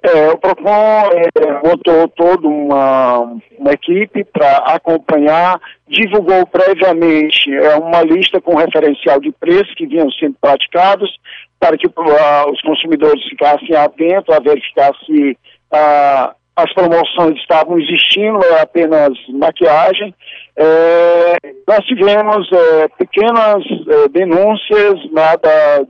É, 0.00 0.30
o 0.30 0.38
PROCON 0.38 1.10
é, 1.12 1.68
montou 1.68 2.08
toda 2.08 2.46
uma, 2.46 3.18
uma 3.58 3.72
equipe 3.72 4.24
para 4.24 4.58
acompanhar, 4.58 5.60
divulgou 5.88 6.46
previamente 6.46 7.52
é, 7.52 7.74
uma 7.76 8.02
lista 8.02 8.40
com 8.40 8.54
referencial 8.54 9.20
de 9.20 9.32
preços 9.32 9.74
que 9.74 9.86
vinham 9.86 10.10
sendo 10.12 10.36
praticados, 10.40 11.10
para 11.58 11.76
que 11.76 11.88
uh, 11.88 12.50
os 12.52 12.60
consumidores 12.62 13.22
ficassem 13.24 13.74
atentos 13.74 14.32
a 14.32 14.38
verificar 14.38 14.92
se 15.04 15.36
uh, 15.72 16.38
as 16.58 16.72
promoções 16.74 17.36
estavam 17.36 17.78
existindo, 17.78 18.44
é 18.44 18.62
apenas 18.62 19.10
maquiagem. 19.28 20.12
É, 20.56 21.36
nós 21.68 21.84
tivemos 21.86 22.50
é, 22.50 22.88
pequenas 22.98 23.64
é, 23.88 24.08
denúncias, 24.08 25.12
nada 25.12 25.86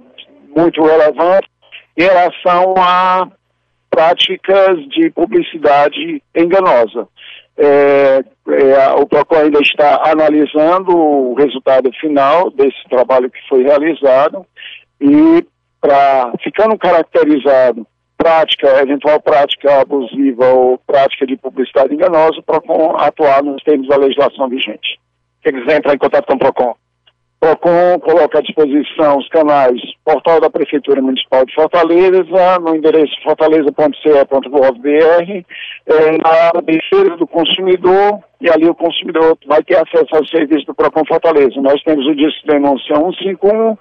muito 0.55 0.83
relevante, 0.83 1.49
em 1.97 2.03
relação 2.03 2.75
a 2.77 3.29
práticas 3.99 4.79
de 4.91 5.11
publicidade 5.11 6.23
enganosa. 6.33 7.09
É, 7.57 8.23
é, 8.47 8.91
o 8.97 9.05
PROCON 9.05 9.39
ainda 9.39 9.59
está 9.61 10.01
analisando 10.09 10.97
o 10.97 11.35
resultado 11.35 11.91
final 12.01 12.49
desse 12.53 12.81
trabalho 12.89 13.29
que 13.29 13.41
foi 13.49 13.65
realizado 13.65 14.47
e 15.01 15.45
para 15.81 16.33
ficando 16.45 16.79
caracterizado 16.79 17.85
prática, 18.17 18.81
eventual 18.81 19.21
prática 19.21 19.81
abusiva 19.81 20.47
ou 20.47 20.79
prática 20.79 21.27
de 21.27 21.37
publicidade 21.37 21.93
enganosa, 21.93 22.39
o 22.39 22.43
PROCON 22.45 22.97
atuar 22.99 23.43
nos 23.43 23.61
termos 23.65 23.89
da 23.89 23.97
legislação 23.97 24.49
vigente. 24.49 25.01
Quem 25.43 25.55
quiser 25.55 25.79
entrar 25.79 25.95
em 25.95 25.99
contato 25.99 26.27
com 26.27 26.35
o 26.35 26.39
PROCON. 26.39 26.77
PROCON 27.41 28.01
coloca 28.01 28.39
à 28.39 28.43
disposição 28.43 29.19
os 29.19 29.29
canais 29.29 29.81
Portal 30.05 30.41
da 30.41 30.51
Prefeitura 30.51 31.01
Municipal 31.01 31.45
de 31.45 31.55
Fortaleza, 31.55 32.59
no 32.61 32.75
endereço 32.75 33.15
fortaleza.ce.gov.br, 33.23 35.45
é, 35.87 36.19
na 36.19 36.61
defesa 36.63 37.17
do 37.17 37.27
consumidor, 37.27 38.21
e 38.41 38.51
ali 38.51 38.69
o 38.69 38.75
consumidor 38.75 39.39
vai 39.47 39.63
ter 39.63 39.77
acesso 39.77 40.15
ao 40.15 40.27
serviço 40.27 40.67
do 40.67 40.75
PROCON 40.75 41.05
Fortaleza. 41.07 41.61
Nós 41.61 41.83
temos 41.83 42.07
o 42.07 42.15
Disco 42.15 42.47
Denúncia 42.47 42.97
151 42.97 43.77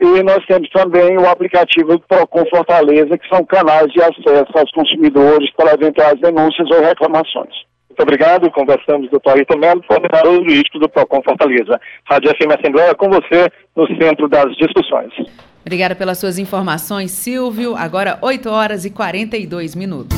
e 0.00 0.22
nós 0.22 0.44
temos 0.46 0.68
também 0.70 1.18
o 1.18 1.28
aplicativo 1.28 1.92
do 1.92 2.00
Procon 2.00 2.44
Fortaleza, 2.48 3.18
que 3.18 3.28
são 3.28 3.44
canais 3.44 3.92
de 3.92 4.00
acesso 4.00 4.46
aos 4.54 4.70
consumidores 4.72 5.50
para 5.52 5.74
eventuais 5.74 6.18
denúncias 6.20 6.70
ou 6.70 6.80
reclamações. 6.80 7.54
Muito 8.00 8.14
obrigado. 8.14 8.50
Conversamos 8.50 9.10
com 9.10 9.16
o 9.16 9.20
Dr. 9.20 9.30
Ayrton 9.30 9.58
Melo, 9.58 9.82
coordenador 9.86 10.36
jurídico 10.36 10.78
do 10.78 10.88
Procon 10.88 11.20
Fortaleza. 11.22 11.78
Rádio 12.08 12.30
FM 12.30 12.58
Assembleia 12.58 12.94
com 12.94 13.10
você 13.10 13.52
no 13.76 13.86
centro 13.88 14.26
das 14.26 14.56
discussões. 14.56 15.12
Obrigada 15.60 15.94
pelas 15.94 16.16
suas 16.16 16.38
informações, 16.38 17.10
Silvio. 17.10 17.76
Agora 17.76 18.18
8 18.22 18.48
horas 18.48 18.84
e 18.86 18.90
42 18.90 19.74
minutos. 19.74 20.16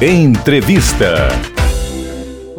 Entrevista. 0.00 1.55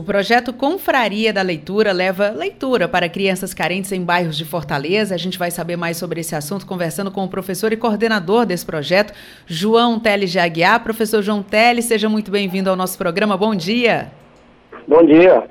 O 0.08 0.10
projeto 0.10 0.54
Confraria 0.54 1.34
da 1.34 1.42
Leitura 1.42 1.92
leva 1.92 2.30
leitura 2.30 2.88
para 2.88 3.10
crianças 3.10 3.54
carentes 3.54 3.92
em 3.92 4.02
bairros 4.02 4.38
de 4.38 4.46
Fortaleza. 4.46 5.14
A 5.14 5.18
gente 5.18 5.38
vai 5.38 5.52
saber 5.52 5.76
mais 5.76 5.98
sobre 5.98 6.22
esse 6.22 6.34
assunto 6.34 6.66
conversando 6.66 7.12
com 7.12 7.26
o 7.26 7.28
professor 7.28 7.74
e 7.74 7.76
coordenador 7.76 8.46
desse 8.46 8.66
projeto, 8.66 9.12
João 9.46 10.00
Teles 10.00 10.32
de 10.32 10.40
Aguiar. 10.40 10.82
Professor 10.82 11.22
João 11.22 11.44
Teles, 11.44 11.84
seja 11.84 12.08
muito 12.08 12.32
bem-vindo 12.32 12.70
ao 12.70 12.76
nosso 12.78 12.98
programa. 12.98 13.36
Bom 13.36 13.54
dia. 13.54 14.08
Bom 14.88 15.04
dia. 15.04 15.44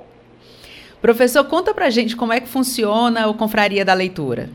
Professor, 1.02 1.44
conta 1.44 1.74
pra 1.74 1.90
gente 1.90 2.16
como 2.16 2.32
é 2.32 2.40
que 2.40 2.48
funciona 2.48 3.28
o 3.28 3.34
Confraria 3.34 3.84
da 3.84 3.92
Leitura. 3.92 4.48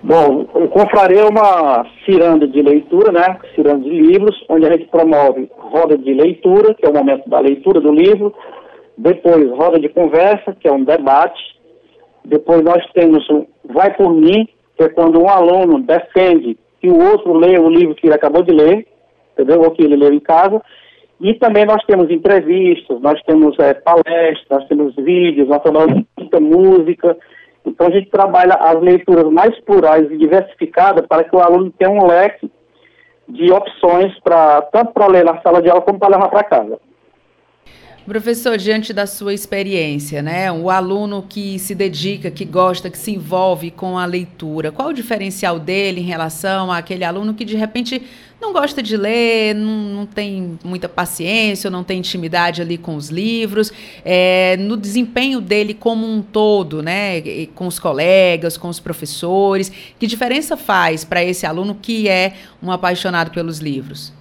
Bom, 0.00 0.46
o 0.54 0.68
Confraria 0.68 1.22
é 1.22 1.24
uma 1.24 1.84
ciranda 2.06 2.46
de 2.46 2.62
leitura, 2.62 3.10
né? 3.10 3.36
Ciranda 3.56 3.82
de 3.82 3.90
livros, 3.90 4.36
onde 4.48 4.64
a 4.64 4.70
gente 4.70 4.86
promove 4.86 5.50
roda 5.58 5.98
de 5.98 6.14
leitura, 6.14 6.72
que 6.72 6.86
é 6.86 6.88
o 6.88 6.94
momento 6.94 7.28
da 7.28 7.40
leitura 7.40 7.80
do 7.80 7.90
livro, 7.90 8.32
depois 8.98 9.48
roda 9.50 9.78
de 9.78 9.88
conversa, 9.88 10.54
que 10.58 10.66
é 10.66 10.72
um 10.72 10.82
debate, 10.82 11.40
depois 12.24 12.62
nós 12.62 12.84
temos 12.92 13.26
o 13.30 13.46
Vai 13.64 13.94
por 13.94 14.12
mim, 14.12 14.48
que 14.76 14.84
é 14.84 14.88
quando 14.88 15.22
um 15.22 15.28
aluno 15.28 15.80
defende 15.80 16.58
que 16.80 16.88
o 16.88 16.98
outro 16.98 17.32
lê 17.34 17.58
o 17.58 17.68
livro 17.68 17.94
que 17.94 18.06
ele 18.06 18.14
acabou 18.14 18.42
de 18.42 18.52
ler, 18.52 18.86
entendeu? 19.32 19.60
Ou 19.60 19.70
que 19.70 19.82
ele 19.82 19.94
leu 19.94 20.12
em 20.12 20.20
casa. 20.20 20.60
E 21.20 21.34
também 21.34 21.64
nós 21.64 21.84
temos 21.84 22.10
entrevistas, 22.10 23.00
nós 23.00 23.20
temos 23.22 23.58
é, 23.58 23.74
palestras, 23.74 24.46
nós 24.50 24.68
temos 24.68 24.94
vídeos, 24.96 25.48
nós 25.48 25.62
temos 25.62 25.86
música, 26.40 27.16
então 27.66 27.88
a 27.88 27.90
gente 27.90 28.10
trabalha 28.10 28.54
as 28.54 28.80
leituras 28.80 29.30
mais 29.30 29.58
plurais 29.60 30.10
e 30.10 30.16
diversificadas 30.16 31.06
para 31.06 31.24
que 31.24 31.36
o 31.36 31.40
aluno 31.40 31.72
tenha 31.78 31.90
um 31.90 32.06
leque 32.06 32.50
de 33.28 33.52
opções 33.52 34.18
para 34.20 34.62
tanto 34.62 34.92
para 34.92 35.08
ler 35.08 35.24
na 35.24 35.40
sala 35.42 35.60
de 35.60 35.68
aula 35.68 35.82
como 35.82 35.98
para 35.98 36.16
levar 36.16 36.28
para 36.30 36.44
casa. 36.44 36.87
Professor, 38.08 38.56
diante 38.56 38.94
da 38.94 39.06
sua 39.06 39.34
experiência, 39.34 40.22
né, 40.22 40.50
o 40.50 40.70
aluno 40.70 41.22
que 41.28 41.58
se 41.58 41.74
dedica, 41.74 42.30
que 42.30 42.42
gosta, 42.42 42.88
que 42.88 42.96
se 42.96 43.10
envolve 43.10 43.70
com 43.70 43.98
a 43.98 44.06
leitura, 44.06 44.72
qual 44.72 44.88
o 44.88 44.92
diferencial 44.94 45.60
dele 45.60 46.00
em 46.00 46.04
relação 46.04 46.72
àquele 46.72 47.04
aluno 47.04 47.34
que 47.34 47.44
de 47.44 47.54
repente 47.54 48.00
não 48.40 48.50
gosta 48.50 48.82
de 48.82 48.96
ler, 48.96 49.54
não, 49.54 49.76
não 49.94 50.06
tem 50.06 50.58
muita 50.64 50.88
paciência, 50.88 51.68
não 51.68 51.84
tem 51.84 51.98
intimidade 51.98 52.62
ali 52.62 52.78
com 52.78 52.96
os 52.96 53.10
livros, 53.10 53.70
é, 54.02 54.56
no 54.56 54.74
desempenho 54.74 55.38
dele 55.38 55.74
como 55.74 56.06
um 56.06 56.22
todo, 56.22 56.82
né, 56.82 57.20
com 57.54 57.66
os 57.66 57.78
colegas, 57.78 58.56
com 58.56 58.70
os 58.70 58.80
professores, 58.80 59.70
que 59.98 60.06
diferença 60.06 60.56
faz 60.56 61.04
para 61.04 61.22
esse 61.22 61.44
aluno 61.44 61.74
que 61.74 62.08
é 62.08 62.32
um 62.62 62.72
apaixonado 62.72 63.30
pelos 63.32 63.58
livros? 63.58 64.16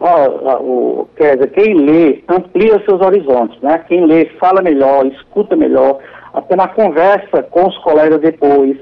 O, 0.00 1.08
quer 1.16 1.36
dizer, 1.36 1.50
quem 1.52 1.74
lê 1.74 2.22
amplia 2.28 2.82
seus 2.84 3.00
horizontes, 3.00 3.60
né? 3.62 3.82
Quem 3.88 4.04
lê 4.04 4.26
fala 4.38 4.62
melhor, 4.62 5.06
escuta 5.06 5.56
melhor, 5.56 5.98
até 6.34 6.54
na 6.54 6.68
conversa 6.68 7.42
com 7.50 7.66
os 7.66 7.78
colegas 7.78 8.20
depois, 8.20 8.76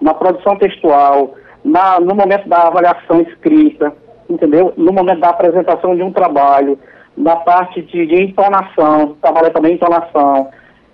na 0.00 0.12
produção 0.14 0.56
textual, 0.56 1.34
na, 1.64 1.98
no 2.00 2.14
momento 2.14 2.48
da 2.48 2.66
avaliação 2.66 3.20
escrita, 3.22 3.92
entendeu? 4.28 4.72
No 4.76 4.92
momento 4.92 5.20
da 5.20 5.30
apresentação 5.30 5.96
de 5.96 6.02
um 6.02 6.12
trabalho, 6.12 6.78
na 7.16 7.36
parte 7.36 7.82
de, 7.82 8.06
de 8.06 8.22
entonação, 8.22 9.16
trabalha 9.20 9.50
também 9.50 9.74
entonação. 9.74 10.48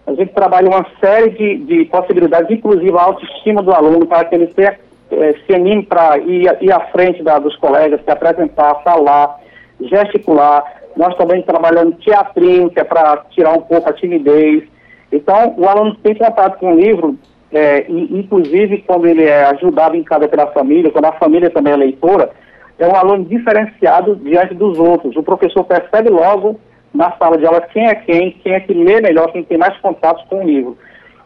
A 0.06 0.12
gente 0.14 0.32
trabalha 0.32 0.68
uma 0.68 0.86
série 1.00 1.30
de, 1.30 1.56
de 1.64 1.84
possibilidades, 1.86 2.50
inclusive 2.50 2.96
a 2.96 3.02
autoestima 3.02 3.62
do 3.62 3.72
aluno, 3.72 4.06
para 4.06 4.24
que 4.24 4.34
ele 4.34 4.46
tenha, 4.48 4.78
eh, 5.10 5.34
se 5.46 5.54
anime 5.54 5.82
para 5.82 6.18
ir, 6.18 6.56
ir 6.60 6.72
à 6.72 6.80
frente 6.92 7.22
da, 7.22 7.38
dos 7.38 7.56
colegas, 7.56 8.00
se 8.04 8.10
apresentar, 8.10 8.82
falar, 8.82 9.38
gesticular. 9.80 10.64
Nós 10.96 11.16
também 11.16 11.42
trabalhamos 11.42 11.96
teatrinho, 12.04 12.70
que 12.70 12.80
é 12.80 12.84
para 12.84 13.24
tirar 13.30 13.52
um 13.52 13.62
pouco 13.62 13.88
a 13.88 13.92
timidez. 13.92 14.64
Então, 15.10 15.54
o 15.56 15.68
aluno 15.68 15.96
tem 15.96 16.14
contato 16.14 16.58
com 16.58 16.72
o 16.72 16.80
livro, 16.80 17.16
é, 17.52 17.86
inclusive 17.88 18.82
quando 18.86 19.06
ele 19.06 19.24
é 19.24 19.44
ajudado 19.46 19.96
em 19.96 20.02
casa 20.02 20.28
pela 20.28 20.46
família, 20.48 20.90
quando 20.90 21.06
a 21.06 21.12
família 21.12 21.50
também 21.50 21.72
é 21.72 21.76
leitora, 21.76 22.30
é 22.78 22.86
um 22.86 22.96
aluno 22.96 23.24
diferenciado 23.24 24.16
diante 24.16 24.54
dos 24.54 24.78
outros. 24.78 25.16
O 25.16 25.22
professor 25.22 25.64
percebe 25.64 26.10
logo 26.10 26.58
na 26.92 27.12
sala 27.12 27.36
de 27.38 27.46
aula 27.46 27.60
quem 27.60 27.86
é 27.86 27.94
quem, 27.94 28.32
quem 28.32 28.52
é 28.54 28.60
que 28.60 28.72
lê 28.72 29.00
melhor, 29.00 29.32
quem 29.32 29.44
tem 29.44 29.58
mais 29.58 29.76
contatos 29.78 30.24
com 30.28 30.40
o 30.40 30.42
livro. 30.42 30.76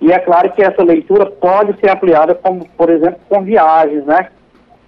E 0.00 0.12
é 0.12 0.18
claro 0.18 0.50
que 0.52 0.62
essa 0.62 0.82
leitura 0.82 1.26
pode 1.26 1.78
ser 1.80 1.90
ampliada, 1.90 2.34
como, 2.34 2.66
por 2.76 2.88
exemplo, 2.88 3.18
com 3.28 3.42
viagens, 3.42 4.04
né? 4.06 4.28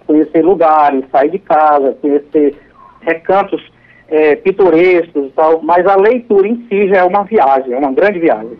Conhecer 0.07 0.41
lugares, 0.41 1.03
sair 1.11 1.29
de 1.29 1.39
casa, 1.39 1.97
conhecer 2.01 2.55
recantos 3.01 3.61
é, 4.07 4.35
pitorescos 4.35 5.27
e 5.27 5.29
tal, 5.29 5.61
mas 5.61 5.85
a 5.87 5.95
leitura 5.95 6.47
em 6.47 6.67
si 6.67 6.89
já 6.89 6.97
é 6.97 7.03
uma 7.03 7.23
viagem, 7.23 7.73
é 7.73 7.77
uma 7.77 7.91
grande 7.91 8.19
viagem. 8.19 8.57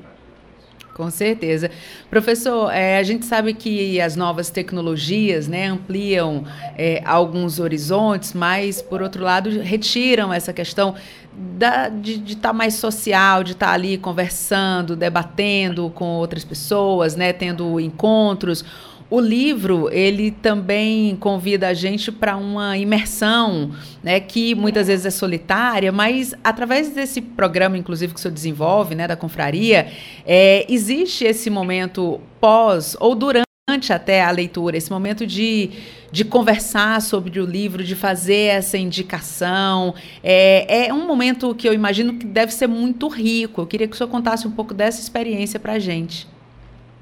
Com 0.94 1.10
certeza. 1.10 1.72
Professor, 2.10 2.70
é, 2.72 2.98
a 2.98 3.04
gente 3.04 3.26
sabe 3.26 3.54
que 3.54 4.00
as 4.00 4.16
novas 4.16 4.50
tecnologias 4.50 5.48
né, 5.48 5.68
ampliam 5.68 6.44
é, 6.78 7.02
alguns 7.06 7.60
horizontes, 7.60 8.34
mas, 8.34 8.82
por 8.82 9.02
outro 9.02 9.24
lado, 9.24 9.50
retiram 9.62 10.34
essa 10.34 10.52
questão 10.52 10.96
da, 11.34 11.88
de 11.88 12.34
estar 12.34 12.50
tá 12.50 12.54
mais 12.54 12.76
social, 12.76 13.44
de 13.44 13.54
estar 13.54 13.68
tá 13.68 13.74
ali 13.74 13.98
conversando, 13.98 14.96
debatendo 14.96 15.90
com 15.90 16.06
outras 16.06 16.44
pessoas, 16.44 17.16
né, 17.16 17.32
tendo 17.32 17.80
encontros. 17.80 18.64
O 19.12 19.20
livro, 19.20 19.90
ele 19.92 20.32
também 20.32 21.18
convida 21.18 21.68
a 21.68 21.74
gente 21.74 22.10
para 22.14 22.38
uma 22.38 22.78
imersão, 22.78 23.72
né, 24.02 24.22
que 24.22 24.56
muitas 24.56 24.88
vezes 24.88 25.06
é 25.06 25.10
solitária, 25.10 25.92
mas 25.92 26.34
através 26.42 26.92
desse 26.92 27.20
programa, 27.20 27.78
inclusive, 27.78 28.14
que 28.14 28.20
o 28.20 28.22
senhor 28.22 28.34
desenvolve, 28.34 28.96
né, 28.96 29.10
da 29.10 29.18
confraria, 29.18 29.92
é, 30.26 30.66
existe 30.70 31.26
esse 31.26 31.50
momento 31.50 32.22
pós 32.40 32.96
ou 33.02 33.14
durante 33.14 33.44
até 33.92 34.24
a 34.24 34.32
leitura, 34.32 34.78
esse 34.78 34.90
momento 34.90 35.28
de, 35.28 35.72
de 36.10 36.24
conversar 36.24 37.02
sobre 37.02 37.38
o 37.42 37.46
livro, 37.46 37.84
de 37.84 37.96
fazer 37.96 38.48
essa 38.54 38.78
indicação. 38.78 39.94
É, 40.24 40.88
é 40.88 40.94
um 40.94 41.06
momento 41.06 41.54
que 41.54 41.68
eu 41.68 41.74
imagino 41.74 42.14
que 42.14 42.26
deve 42.26 42.54
ser 42.54 42.68
muito 42.68 43.10
rico. 43.10 43.60
Eu 43.60 43.68
queria 43.68 43.90
que 43.90 43.94
o 43.94 43.98
senhor 43.98 44.10
contasse 44.10 44.48
um 44.48 44.52
pouco 44.52 44.74
dessa 44.74 45.02
experiência 45.02 45.60
para 45.60 45.74
a 45.74 45.80
gente. 45.80 46.32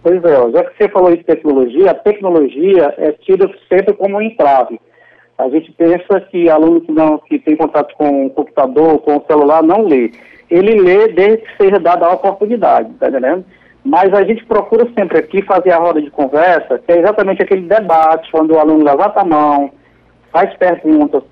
Pois 0.01 0.23
é, 0.23 0.51
já 0.51 0.63
que 0.63 0.77
você 0.77 0.89
falou 0.89 1.15
de 1.15 1.23
tecnologia, 1.23 1.91
a 1.91 1.95
tecnologia 1.95 2.93
é 2.97 3.11
tida 3.11 3.49
sempre 3.67 3.93
como 3.93 4.17
um 4.17 4.21
entrave. 4.21 4.79
A 5.37 5.49
gente 5.49 5.71
pensa 5.73 6.21
que 6.29 6.49
aluno 6.49 6.81
que, 6.81 6.91
não, 6.91 7.17
que 7.17 7.39
tem 7.39 7.55
contato 7.55 7.95
com 7.95 8.25
o 8.25 8.29
computador, 8.29 8.99
com 8.99 9.17
o 9.17 9.25
celular, 9.25 9.63
não 9.63 9.83
lê. 9.83 10.11
Ele 10.49 10.81
lê 10.81 11.07
desde 11.09 11.37
que 11.37 11.57
seja 11.57 11.79
dada 11.79 12.05
a 12.05 12.13
oportunidade, 12.13 12.93
tá 12.93 13.09
entendendo? 13.09 13.45
Mas 13.83 14.13
a 14.13 14.23
gente 14.23 14.45
procura 14.45 14.87
sempre 14.97 15.17
aqui 15.17 15.41
fazer 15.41 15.71
a 15.71 15.77
roda 15.77 16.01
de 16.01 16.09
conversa, 16.09 16.79
que 16.79 16.91
é 16.91 16.99
exatamente 16.99 17.41
aquele 17.41 17.61
debate, 17.61 18.31
quando 18.31 18.51
o 18.51 18.59
aluno 18.59 18.83
levanta 18.83 19.21
a 19.21 19.25
mão, 19.25 19.71
faz 20.31 20.53
perguntas, 20.55 21.23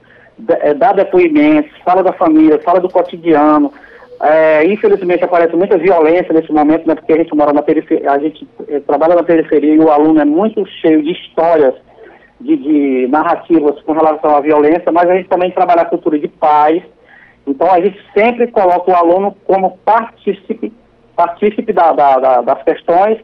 é, 0.61 0.73
dá 0.73 0.93
depoimentos, 0.93 1.71
fala 1.83 2.03
da 2.03 2.13
família, 2.13 2.59
fala 2.59 2.79
do 2.79 2.89
cotidiano, 2.89 3.73
é, 4.21 4.65
infelizmente 4.65 5.23
aparece 5.23 5.55
muita 5.55 5.77
violência 5.77 6.33
nesse 6.33 6.51
momento, 6.51 6.87
né, 6.87 6.95
porque 6.95 7.13
a 7.13 7.17
gente 7.17 7.35
mora 7.35 7.53
na 7.53 7.61
periferia, 7.61 8.11
a 8.11 8.17
gente 8.17 8.47
é, 8.67 8.79
trabalha 8.79 9.15
na 9.15 9.23
periferia 9.23 9.75
e 9.75 9.79
o 9.79 9.91
aluno 9.91 10.19
é 10.19 10.25
muito 10.25 10.65
cheio 10.81 11.03
de 11.03 11.11
histórias, 11.11 11.75
de, 12.41 12.55
de, 12.57 13.07
narrativas 13.07 13.79
com 13.83 13.93
relação 13.93 14.35
à 14.35 14.39
violência, 14.41 14.91
mas 14.91 15.09
a 15.09 15.15
gente 15.15 15.29
também 15.29 15.51
trabalha 15.51 15.81
a 15.81 15.89
cultura 15.89 16.17
de 16.17 16.27
paz. 16.27 16.81
Então 17.45 17.71
a 17.71 17.79
gente 17.79 17.99
sempre 18.13 18.47
coloca 18.47 18.91
o 18.91 18.95
aluno 18.95 19.35
como 19.45 19.77
partícipe, 19.85 20.73
partícipe 21.15 21.71
da, 21.71 21.93
da, 21.93 22.19
da, 22.19 22.41
das 22.41 22.63
questões, 22.63 23.19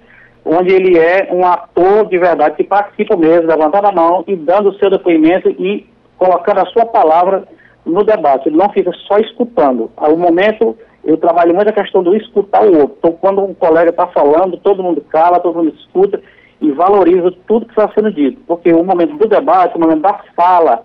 onde 0.45 0.73
ele 0.73 0.97
é 0.97 1.29
um 1.31 1.45
ator 1.45 2.07
de 2.07 2.17
verdade 2.17 2.55
que 2.55 2.63
participa 2.63 3.15
mesmo, 3.15 3.47
levantando 3.47 3.87
a 3.87 3.91
mão 3.91 4.23
e 4.27 4.35
dando 4.35 4.69
o 4.69 4.75
seu 4.75 4.89
depoimento 4.89 5.49
e 5.49 5.87
colocando 6.17 6.59
a 6.59 6.65
sua 6.67 6.85
palavra 6.85 7.47
no 7.85 8.03
debate, 8.03 8.47
ele 8.47 8.57
não 8.57 8.69
fica 8.69 8.91
só 9.07 9.17
escutando. 9.17 9.91
Ao 9.97 10.15
momento, 10.15 10.77
eu 11.03 11.17
trabalho 11.17 11.53
muito 11.53 11.69
a 11.69 11.73
questão 11.73 12.01
do 12.01 12.15
escutar 12.15 12.63
o 12.63 12.77
outro. 12.79 12.95
Então, 12.97 13.11
quando 13.19 13.43
um 13.43 13.53
colega 13.53 13.89
está 13.89 14.07
falando, 14.07 14.57
todo 14.57 14.83
mundo 14.83 15.01
cala, 15.01 15.39
todo 15.39 15.57
mundo 15.57 15.75
escuta 15.77 16.21
e 16.61 16.71
valoriza 16.71 17.33
tudo 17.45 17.65
que 17.65 17.71
está 17.73 17.91
sendo 17.93 18.11
dito. 18.11 18.39
Porque 18.47 18.71
o 18.71 18.83
momento 18.83 19.17
do 19.17 19.27
debate, 19.27 19.75
o 19.75 19.79
momento 19.79 20.01
da 20.01 20.19
fala, 20.35 20.81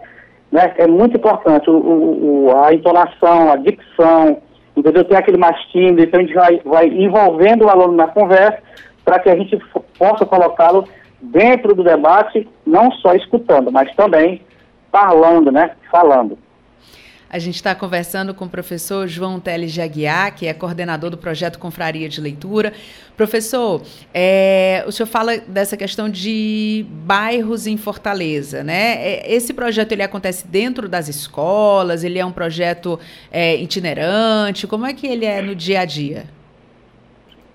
né, 0.51 0.75
é 0.77 0.87
muito 0.87 1.17
importante. 1.17 1.71
O, 1.71 1.77
o, 1.77 2.65
a 2.65 2.75
entonação, 2.75 3.53
a 3.53 3.57
dicção, 3.57 4.39
entendeu? 4.77 5.05
Tem 5.05 5.17
aquele 5.17 5.39
mais 5.39 5.57
então 5.75 6.21
a 6.21 6.23
gente 6.23 6.35
vai, 6.35 6.61
vai 6.65 6.87
envolvendo 6.89 7.65
o 7.65 7.69
aluno 7.69 7.93
na 7.93 8.09
conversa 8.09 8.59
para 9.05 9.21
que 9.21 9.31
a 9.31 9.37
gente 9.37 9.57
possa 9.99 10.27
colocá-lo 10.27 10.85
dentro 11.21 11.75
do 11.75 11.83
debate, 11.83 12.49
não 12.67 12.91
só 12.93 13.15
escutando, 13.15 13.71
mas 13.71 13.95
também 13.95 14.43
falando, 14.91 15.51
né? 15.53 15.71
Falando. 15.91 16.39
A 17.31 17.39
gente 17.39 17.57
está 17.57 17.75
conversando 17.75 18.33
com 18.33 18.47
o 18.47 18.49
professor 18.49 19.07
João 19.07 19.39
Teles 19.39 19.71
de 19.71 19.83
Aguiar, 19.83 20.35
que 20.35 20.47
é 20.47 20.55
coordenador 20.55 21.11
do 21.11 21.19
projeto 21.19 21.59
Confraria 21.59 22.09
de 22.09 22.23
Leitura. 22.23 22.73
Professor, 23.19 23.83
é, 24.15 24.83
o 24.87 24.93
senhor 24.93 25.07
fala 25.07 25.37
dessa 25.37 25.77
questão 25.77 26.09
de 26.09 26.87
bairros 26.89 27.67
em 27.67 27.77
Fortaleza, 27.77 28.65
né? 28.65 28.95
É, 28.97 29.31
esse 29.31 29.53
projeto 29.53 29.93
ele 29.93 30.03
acontece 30.03 30.49
dentro 30.49 30.89
das 30.89 31.07
escolas, 31.07 32.03
ele 32.03 32.19
é 32.19 32.25
um 32.25 32.33
projeto 32.33 32.99
é, 33.31 33.57
itinerante, 33.57 34.67
como 34.67 34.87
é 34.87 34.95
que 34.95 35.07
ele 35.07 35.27
é 35.27 35.43
no 35.43 35.55
dia 35.55 35.81
a 35.81 35.85
dia? 35.85 36.25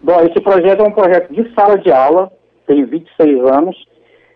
Bom, 0.04 0.20
esse 0.20 0.40
projeto 0.40 0.82
é 0.82 0.84
um 0.84 0.92
projeto 0.92 1.34
de 1.34 1.52
sala 1.56 1.80
de 1.80 1.92
aula, 1.92 2.32
tem 2.68 2.86
26 2.86 3.40
anos. 3.50 3.76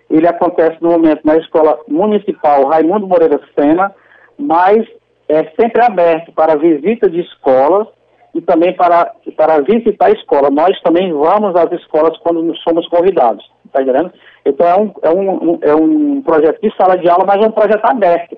Ele 0.09 0.25
acontece 0.25 0.81
no 0.81 0.89
momento 0.89 1.21
na 1.23 1.37
Escola 1.37 1.77
Municipal 1.87 2.65
Raimundo 2.65 3.05
Moreira 3.05 3.39
Sena, 3.53 3.93
mas 4.37 4.83
é 5.29 5.43
sempre 5.59 5.83
aberto 5.83 6.31
para 6.31 6.57
visita 6.57 7.09
de 7.09 7.21
escolas 7.21 7.87
e 8.33 8.41
também 8.41 8.73
para, 8.73 9.11
para 9.35 9.61
visitar 9.61 10.07
a 10.07 10.11
escola. 10.11 10.49
Nós 10.49 10.79
também 10.81 11.11
vamos 11.11 11.55
às 11.55 11.71
escolas 11.71 12.17
quando 12.19 12.55
somos 12.57 12.87
convidados, 12.87 13.43
está 13.65 13.81
entendendo? 13.81 14.11
Então 14.45 14.67
é 14.67 14.77
um, 14.77 14.93
é, 15.01 15.09
um, 15.09 15.59
é 15.61 15.75
um 15.75 16.21
projeto 16.21 16.61
de 16.61 16.75
sala 16.75 16.97
de 16.97 17.09
aula, 17.09 17.25
mas 17.25 17.43
é 17.43 17.47
um 17.47 17.51
projeto 17.51 17.83
aberto. 17.83 18.37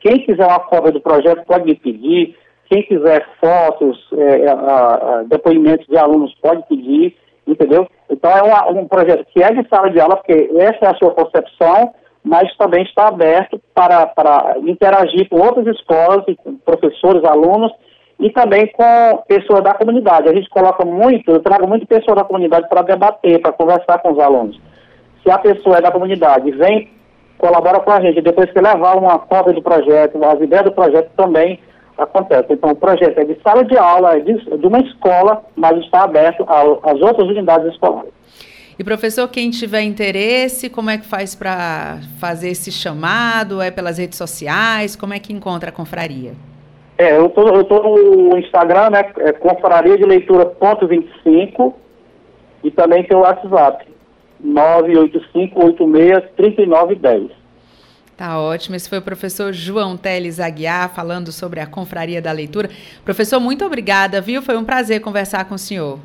Quem 0.00 0.18
quiser 0.24 0.46
uma 0.46 0.60
cópia 0.60 0.92
do 0.92 1.00
projeto 1.00 1.44
pode 1.44 1.64
me 1.64 1.74
pedir, 1.74 2.36
quem 2.70 2.82
quiser 2.82 3.26
fotos, 3.40 3.98
é, 4.12 4.48
a, 4.48 4.54
a, 4.54 5.22
depoimentos 5.24 5.86
de 5.86 5.96
alunos 5.96 6.34
pode 6.42 6.62
pedir, 6.68 7.16
entendeu? 7.46 7.88
Então 8.10 8.30
é 8.30 8.42
uma, 8.42 8.68
um 8.68 8.86
projeto 8.86 9.26
que 9.32 9.42
é 9.42 9.52
de 9.52 9.66
sala 9.68 9.90
de 9.90 9.98
aula, 9.98 10.16
porque 10.16 10.50
essa 10.58 10.84
é 10.84 10.88
a 10.88 10.94
sua 10.94 11.10
concepção, 11.12 11.94
mas 12.28 12.54
também 12.58 12.82
está 12.82 13.08
aberto 13.08 13.58
para, 13.74 14.06
para 14.08 14.56
interagir 14.58 15.26
com 15.30 15.40
outras 15.40 15.66
escolas, 15.66 16.26
professores, 16.62 17.24
alunos 17.24 17.72
e 18.20 18.28
também 18.30 18.66
com 18.66 19.22
pessoas 19.26 19.64
da 19.64 19.72
comunidade. 19.72 20.28
A 20.28 20.34
gente 20.34 20.50
coloca 20.50 20.84
muito, 20.84 21.30
eu 21.30 21.40
trago 21.40 21.66
muito 21.66 21.86
pessoas 21.86 22.18
da 22.18 22.24
comunidade 22.24 22.68
para 22.68 22.82
debater, 22.82 23.40
para 23.40 23.52
conversar 23.52 24.00
com 24.00 24.12
os 24.12 24.18
alunos. 24.18 24.60
Se 25.22 25.30
a 25.30 25.38
pessoa 25.38 25.78
é 25.78 25.80
da 25.80 25.90
comunidade 25.90 26.50
vem, 26.50 26.90
colabora 27.38 27.80
com 27.80 27.92
a 27.92 28.00
gente, 28.02 28.20
depois 28.20 28.52
que 28.52 28.60
levar 28.60 28.98
uma 28.98 29.18
cópia 29.20 29.54
do 29.54 29.62
projeto, 29.62 30.22
as 30.22 30.38
ideias 30.38 30.66
do 30.66 30.72
projeto 30.72 31.10
também 31.16 31.58
acontece. 31.96 32.52
Então, 32.52 32.72
o 32.72 32.76
projeto 32.76 33.18
é 33.18 33.24
de 33.24 33.40
sala 33.40 33.64
de 33.64 33.78
aula, 33.78 34.16
é 34.16 34.20
de, 34.20 34.34
de 34.34 34.66
uma 34.66 34.80
escola, 34.80 35.42
mas 35.56 35.78
está 35.78 36.02
aberto 36.02 36.44
às 36.46 37.00
outras 37.00 37.26
unidades 37.26 37.72
escolares. 37.72 38.17
E 38.78 38.84
professor, 38.84 39.26
quem 39.28 39.50
tiver 39.50 39.82
interesse, 39.82 40.70
como 40.70 40.88
é 40.88 40.98
que 40.98 41.04
faz 41.04 41.34
para 41.34 41.98
fazer 42.20 42.50
esse 42.50 42.70
chamado? 42.70 43.60
É 43.60 43.72
pelas 43.72 43.98
redes 43.98 44.16
sociais? 44.16 44.94
Como 44.94 45.12
é 45.12 45.18
que 45.18 45.32
encontra 45.32 45.70
a 45.70 45.72
confraria? 45.72 46.34
É, 46.96 47.16
eu 47.16 47.28
tô, 47.28 47.48
eu 47.48 47.64
tô 47.64 47.82
no 47.82 48.38
Instagram, 48.38 48.90
né? 48.90 49.10
É 49.18 49.32
confraria 49.32 49.98
de 49.98 50.04
leitura 50.04 50.46
ponto 50.46 50.86
25 50.86 51.76
e 52.62 52.70
também 52.70 53.02
tem 53.02 53.16
o 53.16 53.20
WhatsApp 53.20 53.84
985863910. 54.44 57.32
Tá 58.16 58.40
ótimo. 58.40 58.76
Esse 58.76 58.88
foi 58.88 58.98
o 58.98 59.02
professor 59.02 59.52
João 59.52 59.96
Teles 59.96 60.38
Aguiar 60.38 60.94
falando 60.94 61.32
sobre 61.32 61.58
a 61.60 61.66
Confraria 61.66 62.22
da 62.22 62.30
Leitura. 62.30 62.70
Professor, 63.04 63.40
muito 63.40 63.64
obrigada, 63.64 64.20
viu? 64.20 64.40
Foi 64.42 64.56
um 64.56 64.64
prazer 64.64 65.00
conversar 65.00 65.46
com 65.46 65.54
o 65.54 65.58
senhor. 65.58 65.98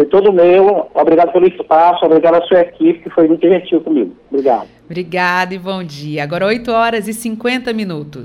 Foi 0.00 0.06
todo 0.06 0.32
meu. 0.32 0.90
Obrigado 0.94 1.32
pelo 1.32 1.46
espaço, 1.46 2.06
obrigado 2.06 2.36
à 2.36 2.42
sua 2.46 2.60
equipe, 2.60 3.00
que 3.00 3.10
foi 3.10 3.28
muito 3.28 3.46
gentil 3.46 3.82
comigo. 3.82 4.16
Obrigado. 4.30 4.66
Obrigada 4.86 5.54
e 5.54 5.58
bom 5.58 5.84
dia. 5.84 6.22
Agora 6.22 6.46
8 6.46 6.70
horas 6.70 7.06
e 7.06 7.12
50 7.12 7.72
minutos. 7.74 8.24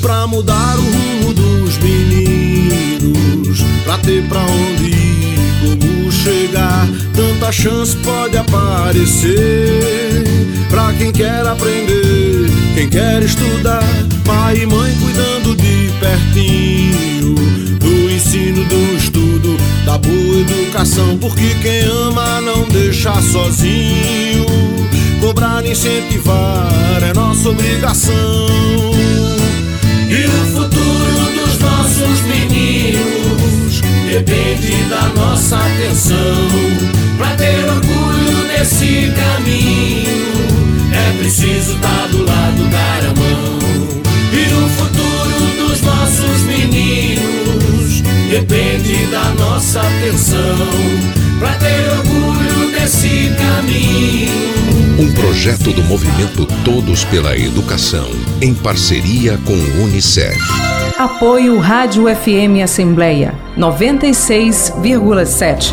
Pra 0.00 0.26
mudar 0.26 0.76
o 0.78 0.82
rumo 0.82 1.34
dos 1.34 1.76
meninos, 1.78 3.60
pra 3.84 3.98
ter 3.98 4.26
pra 4.28 4.40
onde 4.40 4.90
ir, 4.90 5.36
como 5.60 6.10
chegar, 6.10 6.86
tanta 7.14 7.52
chance 7.52 7.94
pode 7.98 8.38
aparecer. 8.38 10.24
Pra 10.70 10.92
quem 10.94 11.12
quer 11.12 11.46
aprender, 11.46 12.46
quem 12.74 12.88
quer 12.88 13.22
estudar, 13.22 13.82
pai 14.24 14.56
e 14.62 14.66
mãe 14.66 14.92
cuidando 15.02 15.54
de 15.54 15.90
pertinho 16.00 17.34
do 17.78 17.97
ensino, 18.18 18.64
do 18.64 18.96
estudo, 18.96 19.56
da 19.86 19.96
boa 19.96 20.40
educação, 20.40 21.16
porque 21.18 21.54
quem 21.62 21.82
ama 21.82 22.40
não 22.40 22.64
deixa 22.64 23.14
sozinho. 23.22 24.44
Cobrar 25.20 25.64
incentivar 25.64 27.00
é 27.00 27.14
nossa 27.14 27.48
obrigação. 27.50 28.48
E 30.10 30.26
o 30.26 30.46
futuro 30.52 31.32
dos 31.36 31.58
nossos 31.60 32.20
meninos 32.22 33.82
depende 34.10 34.82
da 34.90 35.08
nossa 35.14 35.56
atenção. 35.56 36.16
Pra 37.18 37.36
ter 37.36 37.64
orgulho 37.66 38.48
desse 38.48 39.12
caminho, 39.14 40.88
é 40.92 41.18
preciso 41.18 41.74
estar 41.74 41.88
tá 41.88 42.06
do 42.08 42.24
lado, 42.24 42.57
nossa 49.58 49.80
atenção. 49.80 50.56
Pra 51.40 51.52
ter 51.54 51.90
orgulho 51.98 52.70
desse 52.70 53.34
caminho. 53.34 54.30
Um 55.00 55.12
projeto 55.12 55.72
do 55.72 55.82
movimento 55.82 56.46
Todos 56.64 57.04
pela 57.06 57.36
Educação, 57.36 58.06
em 58.40 58.54
parceria 58.54 59.36
com 59.38 59.54
o 59.54 59.82
Unicef. 59.82 60.38
Apoio 60.96 61.58
Rádio 61.58 62.04
FM 62.04 62.62
Assembleia 62.62 63.34
96,7. 63.56 65.72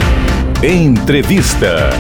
Entrevista. 0.64 1.92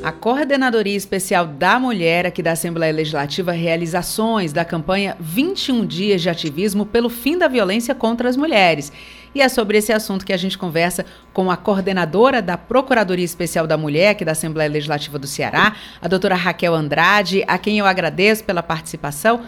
A 0.00 0.12
Coordenadoria 0.12 0.96
Especial 0.96 1.44
da 1.44 1.80
Mulher 1.80 2.24
aqui 2.24 2.40
da 2.40 2.52
Assembleia 2.52 2.92
Legislativa 2.92 3.50
realiza 3.50 3.98
ações 3.98 4.52
da 4.52 4.64
campanha 4.64 5.16
21 5.18 5.84
Dias 5.84 6.22
de 6.22 6.30
Ativismo 6.30 6.86
pelo 6.86 7.10
Fim 7.10 7.36
da 7.36 7.48
Violência 7.48 7.96
contra 7.96 8.28
as 8.28 8.36
Mulheres. 8.36 8.92
E 9.34 9.40
é 9.40 9.48
sobre 9.48 9.78
esse 9.78 9.92
assunto 9.92 10.24
que 10.24 10.32
a 10.32 10.36
gente 10.36 10.56
conversa 10.56 11.04
com 11.32 11.50
a 11.50 11.56
coordenadora 11.56 12.40
da 12.40 12.56
Procuradoria 12.56 13.24
Especial 13.24 13.66
da 13.66 13.76
Mulher, 13.76 14.10
aqui 14.10 14.24
da 14.24 14.32
Assembleia 14.32 14.70
Legislativa 14.70 15.18
do 15.18 15.26
Ceará, 15.26 15.74
a 16.00 16.08
doutora 16.08 16.34
Raquel 16.34 16.74
Andrade, 16.74 17.44
a 17.46 17.58
quem 17.58 17.78
eu 17.78 17.86
agradeço 17.86 18.44
pela 18.44 18.62
participação. 18.62 19.40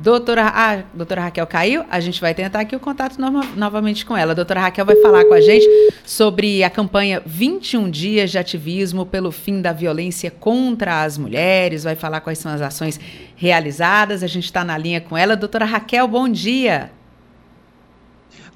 Doutora, 0.00 0.52
ah, 0.54 0.84
doutora 0.94 1.22
Raquel 1.22 1.44
caiu, 1.44 1.84
a 1.90 1.98
gente 1.98 2.20
vai 2.20 2.32
tentar 2.32 2.60
aqui 2.60 2.76
o 2.76 2.78
contato 2.78 3.20
no, 3.20 3.30
novamente 3.56 4.06
com 4.06 4.16
ela. 4.16 4.30
A 4.30 4.34
doutora 4.34 4.60
Raquel 4.60 4.86
vai 4.86 4.94
falar 5.02 5.24
com 5.24 5.34
a 5.34 5.40
gente 5.40 5.66
sobre 6.06 6.62
a 6.62 6.70
campanha 6.70 7.20
21 7.26 7.90
Dias 7.90 8.30
de 8.30 8.38
Ativismo 8.38 9.04
pelo 9.04 9.32
Fim 9.32 9.60
da 9.60 9.72
Violência 9.72 10.30
contra 10.30 11.02
as 11.02 11.18
Mulheres, 11.18 11.82
vai 11.82 11.96
falar 11.96 12.20
quais 12.20 12.38
são 12.38 12.52
as 12.52 12.62
ações 12.62 13.00
realizadas. 13.34 14.22
A 14.22 14.28
gente 14.28 14.44
está 14.44 14.62
na 14.64 14.78
linha 14.78 15.00
com 15.00 15.16
ela. 15.16 15.34
Doutora 15.34 15.64
Raquel, 15.64 16.06
bom 16.06 16.28
dia. 16.28 16.92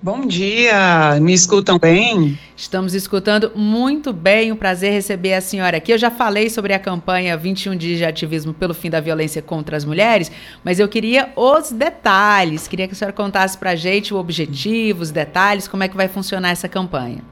Bom 0.05 0.26
dia, 0.26 1.16
me 1.20 1.32
escutam 1.32 1.78
bem? 1.78 2.36
Estamos 2.57 2.92
escutando 2.92 3.53
muito 3.55 4.12
bem, 4.12 4.50
um 4.50 4.57
prazer 4.57 4.92
receber 4.92 5.32
a 5.32 5.40
senhora 5.40 5.76
aqui. 5.76 5.92
Eu 5.92 5.98
já 5.98 6.11
falei 6.11 6.50
sobre 6.50 6.74
a 6.74 6.78
campanha 6.80 7.36
21 7.36 7.76
dias 7.76 7.98
de 7.98 8.05
ativismo 8.05 8.53
pelo 8.53 8.74
fim 8.74 8.90
da 8.90 8.98
violência 8.98 9.40
contra 9.40 9.76
as 9.76 9.84
mulheres, 9.84 10.28
mas 10.64 10.80
eu 10.80 10.88
queria 10.88 11.32
os 11.36 11.70
detalhes, 11.70 12.66
queria 12.66 12.88
que 12.88 12.94
a 12.94 12.96
senhora 12.96 13.12
contasse 13.12 13.57
para 13.57 13.70
a 13.70 13.76
gente 13.76 14.12
o 14.12 14.16
objetivo, 14.16 15.03
os 15.03 15.12
detalhes, 15.12 15.68
como 15.68 15.84
é 15.84 15.88
que 15.88 15.96
vai 15.96 16.09
funcionar 16.09 16.50
essa 16.50 16.68
campanha. 16.68 17.22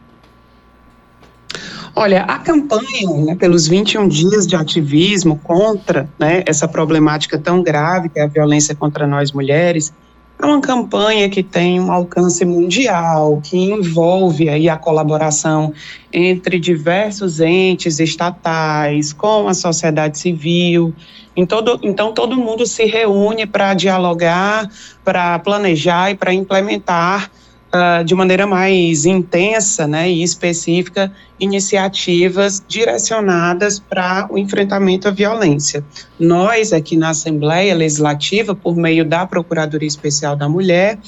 Olha, 1.97 2.23
a 2.23 2.39
campanha 2.39 3.25
né, 3.27 3.35
pelos 3.35 3.67
21 3.67 4.07
dias 4.07 4.47
de 4.47 4.55
ativismo 4.55 5.41
contra 5.43 6.09
né, 6.17 6.45
essa 6.47 6.69
problemática 6.69 7.37
tão 7.37 7.65
grave 7.65 8.09
que 8.09 8.21
é 8.21 8.23
a 8.23 8.29
violência 8.29 8.77
contra 8.77 9.09
nós 9.09 9.33
mulheres, 9.33 9.93
é 10.43 10.47
uma 10.47 10.61
campanha 10.61 11.29
que 11.29 11.43
tem 11.43 11.79
um 11.79 11.93
alcance 11.93 12.45
mundial, 12.45 13.41
que 13.43 13.57
envolve 13.57 14.49
aí 14.49 14.69
a 14.69 14.77
colaboração 14.77 15.73
entre 16.13 16.59
diversos 16.59 17.41
entes 17.41 18.01
estatais, 18.01 19.13
com 19.13 19.49
a 19.49 19.55
sociedade 19.55 20.19
civil. 20.19 20.95
Todo, 21.49 21.79
então, 21.83 22.13
todo 22.13 22.37
mundo 22.37 22.67
se 22.67 22.85
reúne 22.85 23.47
para 23.47 23.73
dialogar, 23.75 24.71
para 25.05 25.39
planejar 25.39 26.11
e 26.11 26.15
para 26.15 26.35
implementar 26.35 27.31
uh, 27.75 28.05
de 28.05 28.15
maneira 28.15 28.47
mais 28.47 29.05
intensa 29.05 29.87
né, 29.87 30.11
e 30.11 30.23
específica 30.23 31.13
iniciativas 31.39 32.63
direcionadas 32.67 33.79
para 33.79 34.29
o 34.31 34.39
enfrentamento 34.39 35.09
à 35.09 35.11
violência. 35.11 35.85
Nós, 36.19 36.73
aqui 36.73 36.97
na 36.97 37.11
Assembleia 37.11 37.75
Legislativa, 37.75 38.55
por 38.55 38.77
meio 38.77 39.05
da 39.05 39.27
Procuradoria 39.27 39.89
Especial 39.89 40.37
da 40.37 40.49
Mulher, 40.49 40.99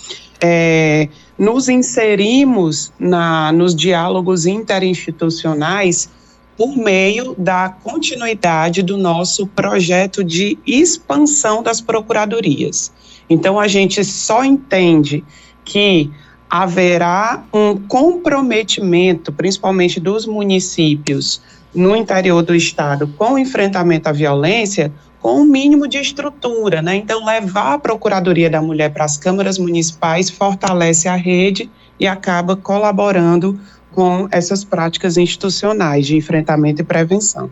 é, 0.41 1.09
nos 1.39 1.69
inserimos 1.69 2.93
na, 2.99 3.53
nos 3.53 3.75
diálogos 3.75 4.47
interinstitucionais 4.47 6.11
por 6.57 6.77
meio 6.77 7.35
da 7.37 7.69
continuidade 7.69 8.83
do 8.83 8.97
nosso 8.97 9.47
projeto 9.47 10.23
de 10.23 10.59
expansão 10.67 11.63
das 11.63 11.81
procuradorias. 11.81 12.93
Então, 13.29 13.59
a 13.59 13.67
gente 13.67 14.05
só 14.05 14.45
entende 14.45 15.25
que 15.65 16.11
haverá 16.53 17.45
um 17.51 17.79
comprometimento, 17.79 19.33
principalmente 19.33 19.99
dos 19.99 20.27
municípios 20.27 21.41
no 21.75 21.97
interior 21.97 22.43
do 22.43 22.55
estado, 22.55 23.09
com 23.17 23.33
o 23.33 23.39
enfrentamento 23.39 24.11
à 24.11 24.13
violência, 24.13 24.93
com 25.19 25.37
o 25.37 25.41
um 25.41 25.45
mínimo 25.47 25.89
de 25.89 25.97
estrutura, 25.97 26.83
né? 26.83 26.95
Então, 26.97 27.25
levar 27.25 27.73
a 27.73 27.79
Procuradoria 27.79 28.51
da 28.51 28.61
Mulher 28.61 28.93
para 28.93 29.07
as 29.07 29.17
câmaras 29.17 29.59
municipais 29.59 30.29
fortalece 30.29 31.09
a 31.09 31.17
rede 31.17 31.71
e 31.99 32.07
acaba 32.07 32.55
colaborando 32.55 33.59
com 33.91 34.29
essas 34.31 34.63
práticas 34.63 35.17
institucionais 35.17 36.07
de 36.07 36.19
enfrentamento 36.19 36.83
e 36.83 36.85
prevenção. 36.85 37.51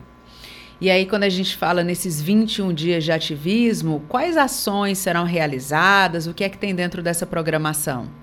E 0.79 0.91
aí, 0.91 1.07
quando 1.07 1.23
a 1.23 1.29
gente 1.29 1.57
fala 1.57 1.83
nesses 1.83 2.21
21 2.21 2.71
dias 2.71 3.03
de 3.03 3.11
ativismo, 3.11 4.03
quais 4.07 4.37
ações 4.37 4.99
serão 4.99 5.23
realizadas? 5.23 6.27
O 6.27 6.35
que 6.35 6.43
é 6.43 6.49
que 6.49 6.57
tem 6.59 6.75
dentro 6.75 7.01
dessa 7.01 7.25
programação? 7.25 8.21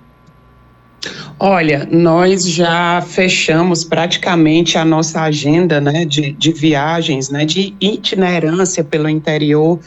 Olha, 1.39 1.89
nós 1.91 2.49
já 2.49 3.01
fechamos 3.01 3.85
praticamente 3.85 4.77
a 4.77 4.85
nossa 4.85 5.23
agenda 5.23 5.81
né, 5.81 6.05
de, 6.05 6.33
de 6.33 6.53
viagens, 6.53 7.31
né, 7.31 7.45
de 7.45 7.75
itinerância 7.81 8.83
pelo 8.83 9.09
interior 9.09 9.79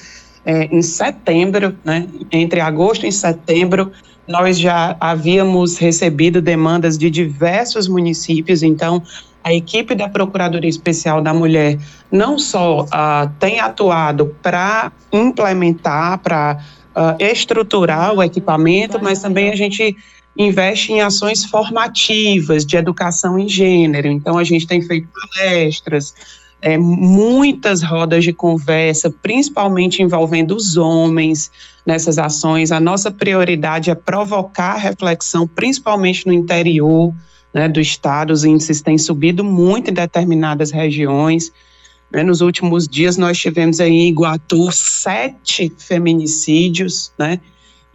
é, 0.45 0.65
em 0.65 0.81
setembro, 0.81 1.75
né, 1.83 2.07
entre 2.31 2.61
agosto 2.61 3.05
e 3.05 3.11
setembro, 3.11 3.91
nós 4.27 4.57
já 4.57 4.95
havíamos 4.99 5.77
recebido 5.77 6.41
demandas 6.41 6.97
de 6.97 7.09
diversos 7.09 7.87
municípios, 7.87 8.63
então 8.63 9.03
a 9.43 9.53
equipe 9.53 9.95
da 9.95 10.07
Procuradoria 10.07 10.69
Especial 10.69 11.21
da 11.21 11.33
Mulher 11.33 11.77
não 12.11 12.37
só 12.37 12.83
uh, 12.83 13.29
tem 13.39 13.59
atuado 13.59 14.35
para 14.41 14.91
implementar, 15.11 16.19
para 16.19 16.59
uh, 16.95 17.15
estruturar 17.19 18.13
o 18.13 18.21
equipamento, 18.21 18.99
mas 19.01 19.21
também 19.21 19.49
a 19.49 19.55
gente 19.55 19.95
investe 20.37 20.93
em 20.93 21.01
ações 21.01 21.43
formativas 21.43 22.65
de 22.65 22.77
educação 22.77 23.37
em 23.37 23.47
gênero. 23.47 24.07
Então, 24.07 24.37
a 24.37 24.43
gente 24.43 24.65
tem 24.65 24.81
feito 24.81 25.07
palestras, 25.35 26.13
é, 26.61 26.77
muitas 26.77 27.81
rodas 27.81 28.23
de 28.23 28.31
conversa, 28.31 29.09
principalmente 29.21 30.01
envolvendo 30.01 30.55
os 30.55 30.77
homens 30.77 31.51
nessas 31.85 32.17
ações. 32.17 32.71
A 32.71 32.79
nossa 32.79 33.11
prioridade 33.11 33.89
é 33.89 33.95
provocar 33.95 34.75
reflexão, 34.75 35.47
principalmente 35.47 36.25
no 36.27 36.33
interior 36.33 37.13
né, 37.53 37.67
do 37.67 37.81
estado. 37.81 38.31
Os 38.31 38.43
índices 38.43 38.81
têm 38.81 38.97
subido 38.97 39.43
muito 39.43 39.89
em 39.89 39.93
determinadas 39.93 40.71
regiões. 40.71 41.51
Né, 42.11 42.23
nos 42.23 42.41
últimos 42.41 42.87
dias, 42.87 43.17
nós 43.17 43.37
tivemos 43.37 43.79
aí 43.79 43.91
em 43.91 44.09
Iguatu 44.09 44.71
sete 44.71 45.71
feminicídios, 45.77 47.11
né? 47.17 47.39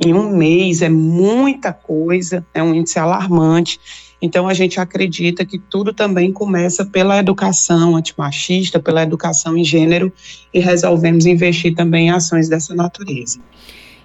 Em 0.05 0.13
um 0.13 0.37
mês 0.37 0.83
é 0.83 0.89
muita 0.89 1.73
coisa, 1.73 2.45
é 2.53 2.63
um 2.63 2.75
índice 2.75 2.99
alarmante. 2.99 3.81
Então, 4.21 4.49
a 4.49 4.55
gente 4.55 4.81
acredita 4.81 5.45
que 5.45 5.59
tudo 5.59 5.93
também 5.93 6.33
começa 6.33 6.85
pela 6.85 7.19
educação 7.19 7.97
antimachista, 7.97 8.81
pela 8.81 9.03
educação 9.03 9.57
em 9.57 9.65
gênero, 9.65 10.13
e 10.53 10.59
resolvemos 10.59 11.27
investir 11.27 11.75
também 11.75 12.09
em 12.09 12.11
ações 12.11 12.49
dessa 12.49 12.75
natureza. 12.75 13.39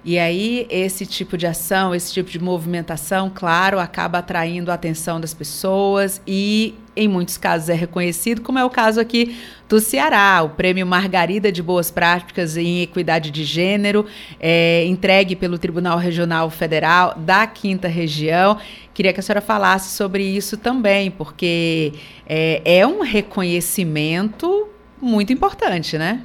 E 0.04 0.18
aí, 0.18 0.66
esse 0.68 1.06
tipo 1.06 1.38
de 1.38 1.46
ação, 1.46 1.94
esse 1.94 2.12
tipo 2.12 2.28
de 2.28 2.38
movimentação, 2.40 3.30
claro, 3.32 3.78
acaba 3.78 4.18
atraindo 4.18 4.72
a 4.72 4.74
atenção 4.74 5.20
das 5.20 5.32
pessoas 5.32 6.20
e, 6.26 6.74
em 6.96 7.06
muitos 7.06 7.38
casos, 7.38 7.68
é 7.68 7.74
reconhecido, 7.74 8.40
como 8.40 8.58
é 8.58 8.64
o 8.64 8.70
caso 8.70 9.00
aqui 9.00 9.36
do 9.68 9.78
Ceará. 9.78 10.42
O 10.42 10.48
prêmio 10.50 10.84
Margarida 10.84 11.52
de 11.52 11.62
Boas 11.62 11.88
Práticas 11.88 12.56
em 12.56 12.82
Equidade 12.82 13.30
de 13.30 13.44
Gênero, 13.44 14.04
é, 14.40 14.84
entregue 14.86 15.36
pelo 15.36 15.56
Tribunal 15.56 15.98
Regional 15.98 16.50
Federal 16.50 17.14
da 17.16 17.46
Quinta 17.46 17.86
Região. 17.86 18.58
Queria 18.92 19.12
que 19.12 19.20
a 19.20 19.22
senhora 19.22 19.40
falasse 19.40 19.96
sobre 19.96 20.24
isso 20.24 20.56
também, 20.56 21.12
porque 21.12 21.92
é, 22.26 22.60
é 22.64 22.84
um 22.84 23.02
reconhecimento 23.02 24.66
muito 25.00 25.32
importante, 25.32 25.96
né? 25.96 26.24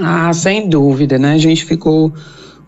Ah, 0.00 0.32
sem 0.32 0.68
dúvida, 0.68 1.18
né? 1.18 1.32
A 1.32 1.38
gente 1.38 1.64
ficou 1.64 2.12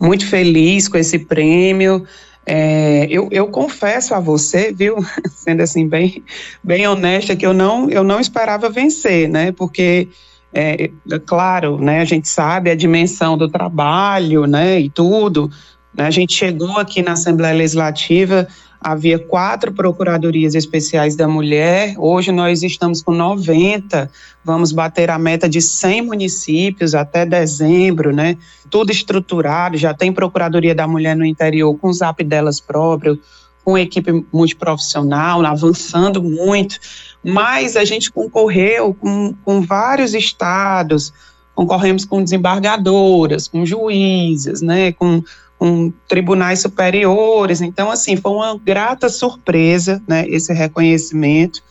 muito 0.00 0.26
feliz 0.26 0.88
com 0.88 0.98
esse 0.98 1.18
prêmio. 1.18 2.04
É, 2.46 3.06
eu, 3.08 3.28
eu, 3.30 3.46
confesso 3.48 4.14
a 4.14 4.20
você, 4.20 4.70
viu, 4.72 4.96
sendo 5.34 5.62
assim 5.62 5.88
bem, 5.88 6.22
bem 6.62 6.86
honesta, 6.86 7.34
que 7.34 7.46
eu 7.46 7.54
não, 7.54 7.88
eu 7.88 8.04
não 8.04 8.20
esperava 8.20 8.68
vencer, 8.68 9.28
né? 9.28 9.52
Porque, 9.52 10.08
é, 10.52 10.90
é, 11.10 11.18
claro, 11.18 11.78
né? 11.78 12.00
A 12.00 12.04
gente 12.04 12.28
sabe 12.28 12.70
a 12.70 12.74
dimensão 12.74 13.38
do 13.38 13.48
trabalho, 13.48 14.46
né? 14.46 14.78
E 14.80 14.90
tudo. 14.90 15.50
Né, 15.96 16.06
a 16.06 16.10
gente 16.10 16.34
chegou 16.34 16.76
aqui 16.78 17.02
na 17.02 17.12
Assembleia 17.12 17.54
Legislativa 17.54 18.48
havia 18.84 19.18
quatro 19.18 19.72
procuradorias 19.72 20.54
especiais 20.54 21.16
da 21.16 21.26
mulher, 21.26 21.94
hoje 21.96 22.30
nós 22.30 22.62
estamos 22.62 23.02
com 23.02 23.12
90, 23.12 24.10
vamos 24.44 24.72
bater 24.72 25.08
a 25.08 25.18
meta 25.18 25.48
de 25.48 25.62
100 25.62 26.02
municípios 26.02 26.94
até 26.94 27.24
dezembro, 27.24 28.14
né? 28.14 28.36
Tudo 28.68 28.92
estruturado, 28.92 29.78
já 29.78 29.94
tem 29.94 30.12
Procuradoria 30.12 30.74
da 30.74 30.86
Mulher 30.86 31.16
no 31.16 31.24
interior 31.24 31.74
com 31.78 31.88
o 31.88 31.94
zap 31.94 32.22
delas 32.22 32.60
próprio, 32.60 33.18
com 33.64 33.78
equipe 33.78 34.22
multiprofissional, 34.30 35.42
avançando 35.46 36.22
muito, 36.22 36.78
mas 37.24 37.76
a 37.76 37.86
gente 37.86 38.12
concorreu 38.12 38.92
com, 38.92 39.34
com 39.42 39.62
vários 39.62 40.12
estados, 40.12 41.10
concorremos 41.54 42.04
com 42.04 42.22
desembargadoras, 42.22 43.48
com 43.48 43.64
juízes, 43.64 44.60
né, 44.60 44.92
com 44.92 45.22
com 45.58 45.92
tribunais 46.08 46.60
superiores. 46.60 47.60
Então, 47.60 47.90
assim, 47.90 48.16
foi 48.16 48.32
uma 48.32 48.58
grata 48.58 49.08
surpresa, 49.08 50.02
né, 50.06 50.26
esse 50.28 50.52
reconhecimento 50.52 51.62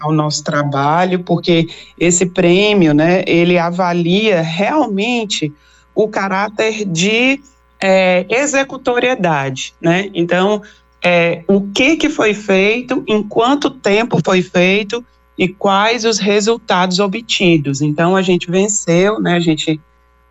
ao 0.00 0.12
nosso 0.12 0.42
trabalho, 0.42 1.20
porque 1.20 1.68
esse 1.98 2.26
prêmio, 2.26 2.92
né, 2.92 3.22
ele 3.26 3.56
avalia 3.56 4.42
realmente 4.42 5.52
o 5.94 6.08
caráter 6.08 6.84
de 6.84 7.40
é, 7.80 8.26
executoriedade, 8.28 9.74
né? 9.80 10.08
Então, 10.14 10.62
é, 11.02 11.42
o 11.48 11.60
que 11.60 11.96
que 11.96 12.08
foi 12.08 12.32
feito, 12.32 13.02
em 13.08 13.22
quanto 13.22 13.70
tempo 13.70 14.18
foi 14.24 14.40
feito 14.40 15.04
e 15.36 15.48
quais 15.48 16.04
os 16.04 16.18
resultados 16.18 17.00
obtidos. 17.00 17.82
Então, 17.82 18.14
a 18.14 18.22
gente 18.22 18.50
venceu, 18.50 19.20
né? 19.20 19.34
A 19.34 19.40
gente 19.40 19.80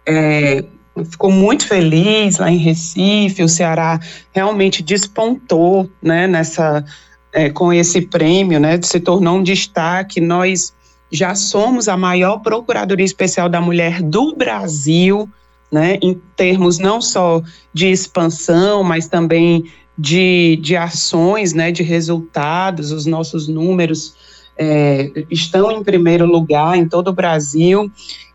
é, 0.06 0.64
ficou 1.10 1.32
muito 1.32 1.68
feliz 1.68 2.38
lá 2.38 2.52
em 2.52 2.58
Recife, 2.58 3.44
o 3.44 3.50
Ceará 3.50 4.00
realmente 4.32 4.84
despontou, 4.84 5.90
né, 6.02 6.28
nessa, 6.28 6.84
é, 7.32 7.50
com 7.50 7.72
esse 7.72 8.02
prêmio, 8.02 8.60
né, 8.60 8.80
se 8.82 9.00
tornou 9.00 9.38
um 9.38 9.44
destaque, 9.44 10.20
nós 10.20 10.74
já 11.12 11.36
somos 11.36 11.88
a 11.88 11.98
maior 11.98 12.40
Procuradoria 12.40 13.06
Especial 13.06 13.50
da 13.50 13.62
Mulher 13.62 14.02
do 14.02 14.36
Brasil, 14.36 15.30
né, 15.72 15.98
em 16.02 16.20
termos 16.36 16.78
não 16.78 17.02
só 17.02 17.42
de 17.74 17.88
expansão, 17.88 18.84
mas 18.84 19.08
também 19.08 19.66
de, 19.98 20.58
de 20.62 20.76
ações, 20.76 21.54
né, 21.54 21.72
de 21.72 21.84
resultados, 21.84 22.92
os 22.92 23.06
nossos 23.06 23.48
números 23.48 24.16
é, 24.58 25.10
estão 25.30 25.72
em 25.72 25.84
primeiro 25.84 26.26
lugar 26.26 26.78
em 26.78 26.88
todo 26.88 27.10
o 27.10 27.14
Brasil, 27.14 27.92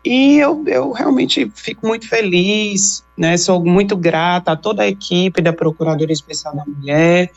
e 0.07 0.39
eu, 0.39 0.63
eu 0.67 0.91
realmente 0.91 1.51
fico 1.53 1.85
muito 1.85 2.07
feliz, 2.07 3.03
né, 3.17 3.35
sou 3.37 3.63
muito 3.63 3.95
grata 3.97 4.53
a 4.53 4.55
toda 4.55 4.83
a 4.83 4.87
equipe 4.87 5.41
da 5.41 5.51
Procuradoria 5.51 6.13
Especial 6.13 6.55
da 6.55 6.63
Mulher, 6.65 7.31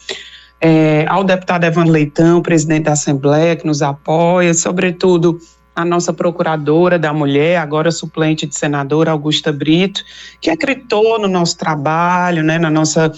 é, 0.61 1.05
ao 1.09 1.25
deputado 1.25 1.64
Evandro 1.64 1.93
Leitão, 1.93 2.41
presidente 2.43 2.85
da 2.85 2.93
Assembleia, 2.93 3.57
que 3.57 3.66
nos 3.66 3.83
apoia, 3.83 4.55
sobretudo 4.55 5.41
a 5.75 5.85
nossa 5.85 6.12
procuradora 6.12 6.99
da 6.99 7.12
mulher, 7.12 7.57
agora 7.57 7.91
suplente 7.91 8.47
de 8.47 8.55
senadora 8.55 9.11
Augusta 9.11 9.51
Brito, 9.51 10.03
que 10.41 10.51
acreditou 10.51 11.18
no 11.18 11.27
nosso 11.27 11.57
trabalho, 11.57 12.43
né, 12.43 12.59
na 12.59 12.71
nossa 12.71 13.11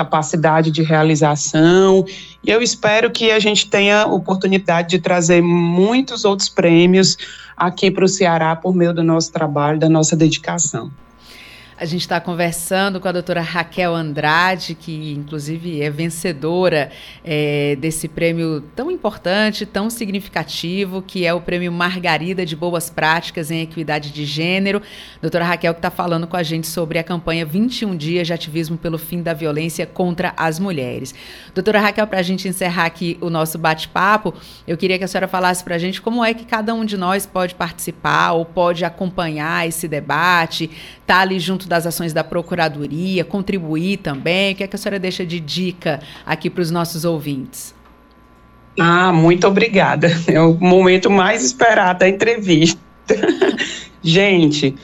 capacidade 0.00 0.70
de 0.70 0.82
realização. 0.82 2.04
E 2.42 2.50
eu 2.50 2.62
espero 2.62 3.10
que 3.10 3.30
a 3.30 3.38
gente 3.38 3.68
tenha 3.68 4.06
oportunidade 4.06 4.88
de 4.88 4.98
trazer 4.98 5.42
muitos 5.42 6.24
outros 6.24 6.48
prêmios 6.48 7.18
aqui 7.56 7.90
para 7.90 8.04
o 8.04 8.08
Ceará 8.08 8.56
por 8.56 8.74
meio 8.74 8.94
do 8.94 9.04
nosso 9.04 9.30
trabalho, 9.30 9.78
da 9.78 9.88
nossa 9.88 10.16
dedicação. 10.16 10.90
A 11.80 11.86
gente 11.86 12.02
está 12.02 12.20
conversando 12.20 13.00
com 13.00 13.08
a 13.08 13.12
doutora 13.12 13.40
Raquel 13.40 13.94
Andrade, 13.94 14.74
que 14.74 15.14
inclusive 15.14 15.80
é 15.80 15.88
vencedora 15.88 16.90
é, 17.24 17.74
desse 17.76 18.06
prêmio 18.06 18.60
tão 18.76 18.90
importante, 18.90 19.64
tão 19.64 19.88
significativo, 19.88 21.00
que 21.00 21.24
é 21.24 21.32
o 21.32 21.40
prêmio 21.40 21.72
Margarida 21.72 22.44
de 22.44 22.54
Boas 22.54 22.90
Práticas 22.90 23.50
em 23.50 23.62
Equidade 23.62 24.10
de 24.10 24.26
Gênero. 24.26 24.82
Doutora 25.22 25.42
Raquel 25.42 25.72
que 25.72 25.78
está 25.78 25.90
falando 25.90 26.26
com 26.26 26.36
a 26.36 26.42
gente 26.42 26.66
sobre 26.66 26.98
a 26.98 27.02
campanha 27.02 27.46
21 27.46 27.96
Dias 27.96 28.26
de 28.26 28.34
Ativismo 28.34 28.76
pelo 28.76 28.98
Fim 28.98 29.22
da 29.22 29.32
Violência 29.32 29.86
contra 29.86 30.34
as 30.36 30.58
Mulheres. 30.58 31.14
Doutora 31.54 31.80
Raquel, 31.80 32.06
para 32.06 32.18
a 32.18 32.22
gente 32.22 32.46
encerrar 32.46 32.84
aqui 32.84 33.16
o 33.22 33.30
nosso 33.30 33.56
bate-papo, 33.56 34.34
eu 34.68 34.76
queria 34.76 34.98
que 34.98 35.04
a 35.04 35.08
senhora 35.08 35.26
falasse 35.26 35.64
para 35.64 35.76
a 35.76 35.78
gente 35.78 36.02
como 36.02 36.22
é 36.22 36.34
que 36.34 36.44
cada 36.44 36.74
um 36.74 36.84
de 36.84 36.98
nós 36.98 37.24
pode 37.24 37.54
participar 37.54 38.32
ou 38.32 38.44
pode 38.44 38.84
acompanhar 38.84 39.66
esse 39.66 39.88
debate, 39.88 40.70
estar 41.10 41.16
tá 41.16 41.22
ali 41.22 41.40
junto 41.40 41.68
das 41.68 41.86
ações 41.86 42.12
da 42.12 42.22
Procuradoria, 42.22 43.24
contribuir 43.24 43.96
também? 43.96 44.52
O 44.52 44.56
que, 44.56 44.62
é 44.62 44.68
que 44.68 44.76
a 44.76 44.78
senhora 44.78 45.00
deixa 45.00 45.26
de 45.26 45.40
dica 45.40 46.00
aqui 46.24 46.48
para 46.48 46.62
os 46.62 46.70
nossos 46.70 47.04
ouvintes? 47.04 47.74
Ah, 48.78 49.12
muito 49.12 49.44
obrigada. 49.48 50.08
É 50.28 50.40
o 50.40 50.54
momento 50.54 51.10
mais 51.10 51.44
esperado 51.44 51.98
da 51.98 52.08
entrevista. 52.08 52.78
Gente, 54.00 54.76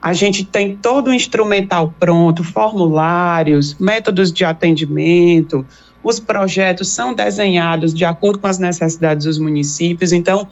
A 0.02 0.12
gente 0.12 0.44
tem 0.44 0.76
todo 0.76 1.08
o 1.08 1.14
instrumental 1.14 1.94
pronto, 2.00 2.42
formulários, 2.42 3.76
métodos 3.78 4.32
de 4.32 4.44
atendimento, 4.44 5.64
os 6.04 6.20
projetos 6.20 6.88
são 6.88 7.14
desenhados 7.14 7.94
de 7.94 8.04
acordo 8.04 8.38
com 8.38 8.46
as 8.46 8.58
necessidades 8.58 9.24
dos 9.24 9.38
municípios. 9.38 10.12
Então, 10.12 10.46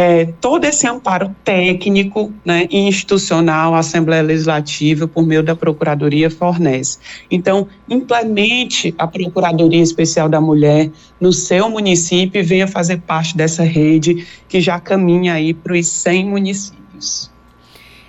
é, 0.00 0.26
todo 0.40 0.64
esse 0.64 0.86
amparo 0.86 1.34
técnico 1.42 2.32
né, 2.44 2.68
institucional 2.70 3.74
a 3.74 3.80
Assembleia 3.80 4.22
Legislativa, 4.22 5.08
por 5.08 5.26
meio 5.26 5.42
da 5.42 5.56
Procuradoria, 5.56 6.30
fornece. 6.30 7.00
Então, 7.28 7.66
implemente 7.90 8.94
a 8.96 9.08
Procuradoria 9.08 9.82
Especial 9.82 10.28
da 10.28 10.40
Mulher 10.40 10.88
no 11.20 11.32
seu 11.32 11.68
município 11.68 12.38
e 12.38 12.44
venha 12.44 12.68
fazer 12.68 13.00
parte 13.00 13.36
dessa 13.36 13.64
rede 13.64 14.24
que 14.48 14.60
já 14.60 14.78
caminha 14.78 15.34
aí 15.34 15.52
para 15.52 15.72
os 15.72 15.88
100 15.88 16.26
municípios. 16.26 17.28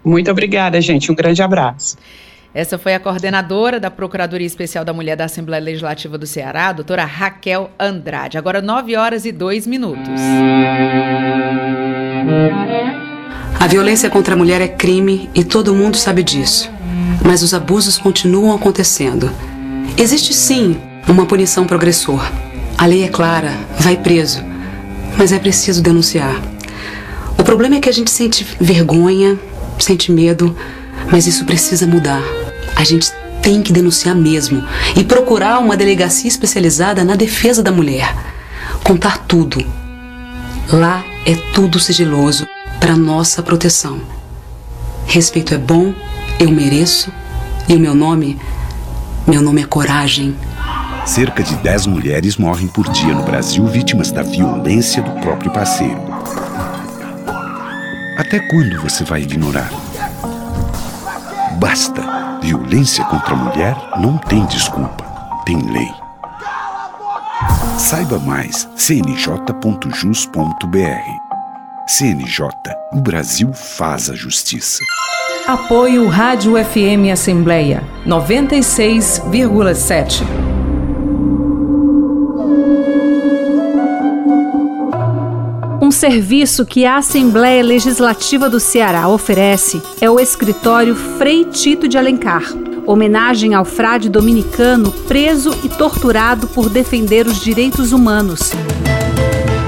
Muito 0.04 0.30
obrigada, 0.30 0.80
gente. 0.80 1.12
Um 1.12 1.14
grande 1.14 1.42
abraço. 1.42 1.96
Essa 2.54 2.76
foi 2.76 2.94
a 2.94 3.00
coordenadora 3.00 3.80
da 3.80 3.90
Procuradoria 3.90 4.46
Especial 4.46 4.84
da 4.84 4.92
Mulher 4.92 5.16
da 5.16 5.24
Assembleia 5.24 5.62
Legislativa 5.62 6.18
do 6.18 6.26
Ceará, 6.26 6.68
a 6.68 6.72
doutora 6.72 7.02
Raquel 7.02 7.70
Andrade. 7.80 8.36
Agora 8.36 8.60
9 8.60 8.94
horas 8.94 9.24
e 9.24 9.32
2 9.32 9.66
minutos. 9.66 10.20
A 13.58 13.66
violência 13.66 14.10
contra 14.10 14.34
a 14.34 14.36
mulher 14.36 14.60
é 14.60 14.68
crime 14.68 15.30
e 15.34 15.42
todo 15.42 15.74
mundo 15.74 15.96
sabe 15.96 16.22
disso. 16.22 16.70
Mas 17.24 17.42
os 17.42 17.54
abusos 17.54 17.96
continuam 17.96 18.54
acontecendo. 18.54 19.30
Existe 19.96 20.34
sim 20.34 20.78
uma 21.08 21.24
punição 21.24 21.66
progressor. 21.66 22.30
A 22.76 22.84
lei 22.84 23.02
é 23.02 23.08
clara, 23.08 23.52
vai 23.78 23.96
preso. 23.96 24.44
Mas 25.16 25.32
é 25.32 25.38
preciso 25.38 25.82
denunciar. 25.82 26.38
O 27.38 27.44
problema 27.44 27.76
é 27.76 27.80
que 27.80 27.88
a 27.88 27.92
gente 27.92 28.10
sente 28.10 28.46
vergonha, 28.60 29.38
sente 29.78 30.12
medo, 30.12 30.54
mas 31.10 31.26
isso 31.26 31.44
precisa 31.44 31.86
mudar. 31.86 32.22
A 32.76 32.84
gente 32.84 33.10
tem 33.42 33.60
que 33.60 33.72
denunciar 33.72 34.14
mesmo 34.14 34.64
e 34.96 35.02
procurar 35.02 35.58
uma 35.58 35.76
delegacia 35.76 36.28
especializada 36.28 37.04
na 37.04 37.16
defesa 37.16 37.62
da 37.62 37.72
mulher. 37.72 38.14
Contar 38.84 39.18
tudo. 39.18 39.64
Lá 40.72 41.04
é 41.26 41.34
tudo 41.52 41.78
sigiloso 41.80 42.46
para 42.80 42.96
nossa 42.96 43.42
proteção. 43.42 44.00
Respeito 45.06 45.54
é 45.54 45.58
bom, 45.58 45.92
eu 46.38 46.50
mereço 46.50 47.12
e 47.68 47.74
o 47.74 47.78
meu 47.78 47.94
nome, 47.94 48.40
meu 49.26 49.42
nome 49.42 49.62
é 49.62 49.66
coragem. 49.66 50.36
Cerca 51.04 51.42
de 51.42 51.56
10 51.56 51.86
mulheres 51.86 52.36
morrem 52.36 52.68
por 52.68 52.88
dia 52.90 53.12
no 53.12 53.24
Brasil 53.24 53.66
vítimas 53.66 54.12
da 54.12 54.22
violência 54.22 55.02
do 55.02 55.10
próprio 55.20 55.50
parceiro. 55.52 56.00
Até 58.16 58.38
quando 58.48 58.80
você 58.80 59.02
vai 59.04 59.22
ignorar? 59.22 59.70
Basta! 61.72 62.04
Violência 62.42 63.02
contra 63.06 63.32
a 63.32 63.36
mulher 63.36 63.74
não 63.98 64.18
tem 64.18 64.44
desculpa, 64.44 65.02
tem 65.46 65.56
lei. 65.72 65.88
Saiba 67.78 68.18
mais 68.18 68.68
cnj.jus.br. 68.76 69.40
CNJ, 71.88 72.46
o 72.92 73.00
Brasil 73.00 73.54
faz 73.54 74.10
a 74.10 74.14
justiça. 74.14 74.80
Apoio 75.46 76.08
Rádio 76.08 76.62
FM 76.62 77.10
Assembleia 77.10 77.82
96,7. 78.06 80.51
Serviço 86.02 86.66
que 86.66 86.84
a 86.84 86.96
Assembleia 86.96 87.62
Legislativa 87.62 88.50
do 88.50 88.58
Ceará 88.58 89.06
oferece 89.06 89.80
é 90.00 90.10
o 90.10 90.18
escritório 90.18 90.96
Frei 90.96 91.44
Tito 91.44 91.86
de 91.86 91.96
Alencar, 91.96 92.42
homenagem 92.84 93.54
ao 93.54 93.64
frade 93.64 94.08
dominicano 94.08 94.90
preso 95.06 95.56
e 95.62 95.68
torturado 95.68 96.48
por 96.48 96.68
defender 96.68 97.28
os 97.28 97.40
direitos 97.40 97.92
humanos. 97.92 98.50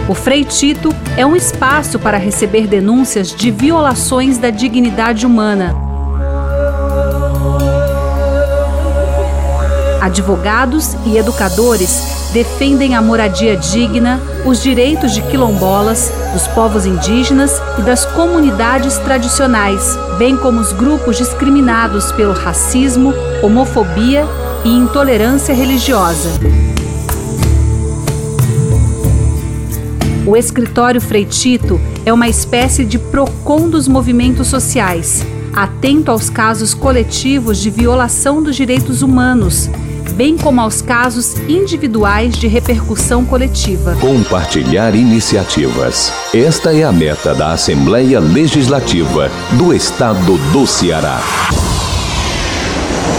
O 0.09 0.15
Frei 0.15 0.45
Tito 0.45 0.93
é 1.17 1.25
um 1.25 1.37
espaço 1.37 2.01
para 2.01 2.19
receber 2.19 2.67
denúncias 2.67 3.33
de 3.33 3.53
violações 3.53 4.37
da 4.37 4.51
dignidade 4.51 5.25
humana. 5.25 5.73
Advogados 10.01 10.97
e 11.07 11.17
educadores 11.17 12.04
defendem 12.35 12.97
a 12.97 13.01
moradia 13.01 13.57
digna, 13.57 14.21
os 14.45 14.61
direitos 14.61 15.15
de 15.15 15.23
quilombolas, 15.23 16.11
dos 16.33 16.49
povos 16.49 16.85
indígenas 16.85 17.63
e 17.79 17.83
das 17.83 18.05
comunidades 18.05 18.99
tradicionais, 18.99 19.97
bem 20.19 20.37
como 20.37 20.61
os 20.61 20.73
grupos 20.73 21.17
discriminados 21.17 22.11
pelo 22.11 22.33
racismo, 22.33 23.15
homofobia 23.41 24.27
e 24.65 24.69
intolerância 24.69 25.55
religiosa. 25.55 26.29
O 30.27 30.37
escritório 30.37 31.01
Freitito 31.01 31.81
é 32.05 32.13
uma 32.13 32.29
espécie 32.29 32.85
de 32.85 32.99
PROCON 32.99 33.69
dos 33.69 33.87
movimentos 33.87 34.49
sociais, 34.49 35.25
atento 35.55 36.11
aos 36.11 36.29
casos 36.29 36.75
coletivos 36.75 37.59
de 37.59 37.71
violação 37.71 38.43
dos 38.43 38.57
direitos 38.57 39.03
humanos 39.03 39.71
bem 40.15 40.39
como 40.39 40.61
aos 40.61 40.81
casos 40.81 41.35
individuais 41.49 42.37
de 42.37 42.47
repercussão 42.47 43.25
coletiva. 43.25 43.97
Compartilhar 43.97 44.95
iniciativas. 44.95 46.13
Esta 46.33 46.73
é 46.73 46.85
a 46.85 46.93
meta 46.93 47.35
da 47.35 47.51
Assembleia 47.53 48.21
Legislativa 48.21 49.29
do 49.53 49.75
Estado 49.75 50.39
do 50.53 50.65
Ceará. 50.67 51.21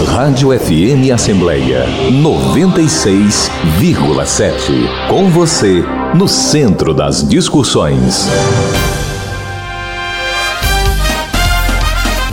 Rádio 0.07 0.57
FM 0.57 1.11
Assembleia 1.13 1.85
96,7. 2.11 5.09
Com 5.09 5.29
você, 5.29 5.83
no 6.13 6.27
centro 6.27 6.93
das 6.93 7.27
discussões. 7.27 8.27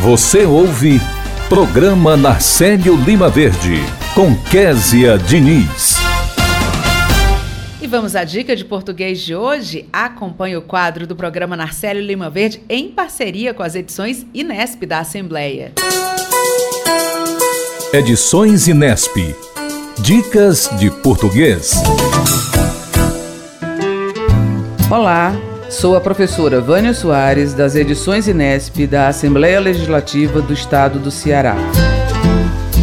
Você 0.01 0.45
ouve 0.45 1.01
Programa 1.49 2.17
Narcélio 2.17 2.97
Lima 2.97 3.29
Verde 3.29 4.02
com 4.15 4.37
Késia 4.51 5.17
Diniz. 5.17 5.97
E 7.81 7.87
vamos 7.87 8.15
à 8.15 8.25
dica 8.25 8.55
de 8.55 8.65
português 8.65 9.21
de 9.21 9.35
hoje? 9.35 9.89
Acompanhe 9.91 10.55
o 10.55 10.63
quadro 10.63 11.07
do 11.07 11.17
programa 11.17 11.57
Narcélio 11.57 12.03
Lima 12.03 12.29
Verde 12.29 12.63
em 12.69 12.89
parceria 12.89 13.55
com 13.55 13.63
as 13.63 13.75
edições 13.75 14.27
Inesp 14.35 14.85
da 14.85 14.99
Assembleia. 14.99 15.73
Edições 17.93 18.69
Inesp. 18.69 19.17
Dicas 19.99 20.69
de 20.79 20.91
português. 20.91 21.83
Olá, 24.91 25.35
sou 25.71 25.97
a 25.97 26.01
professora 26.03 26.61
Vânia 26.61 26.93
Soares, 26.93 27.55
das 27.55 27.77
edições 27.77 28.29
Inesp 28.29 28.87
da 28.87 29.09
Assembleia 29.09 29.59
Legislativa 29.59 30.43
do 30.43 30.53
Estado 30.53 30.99
do 30.99 31.11
Ceará. 31.11 31.57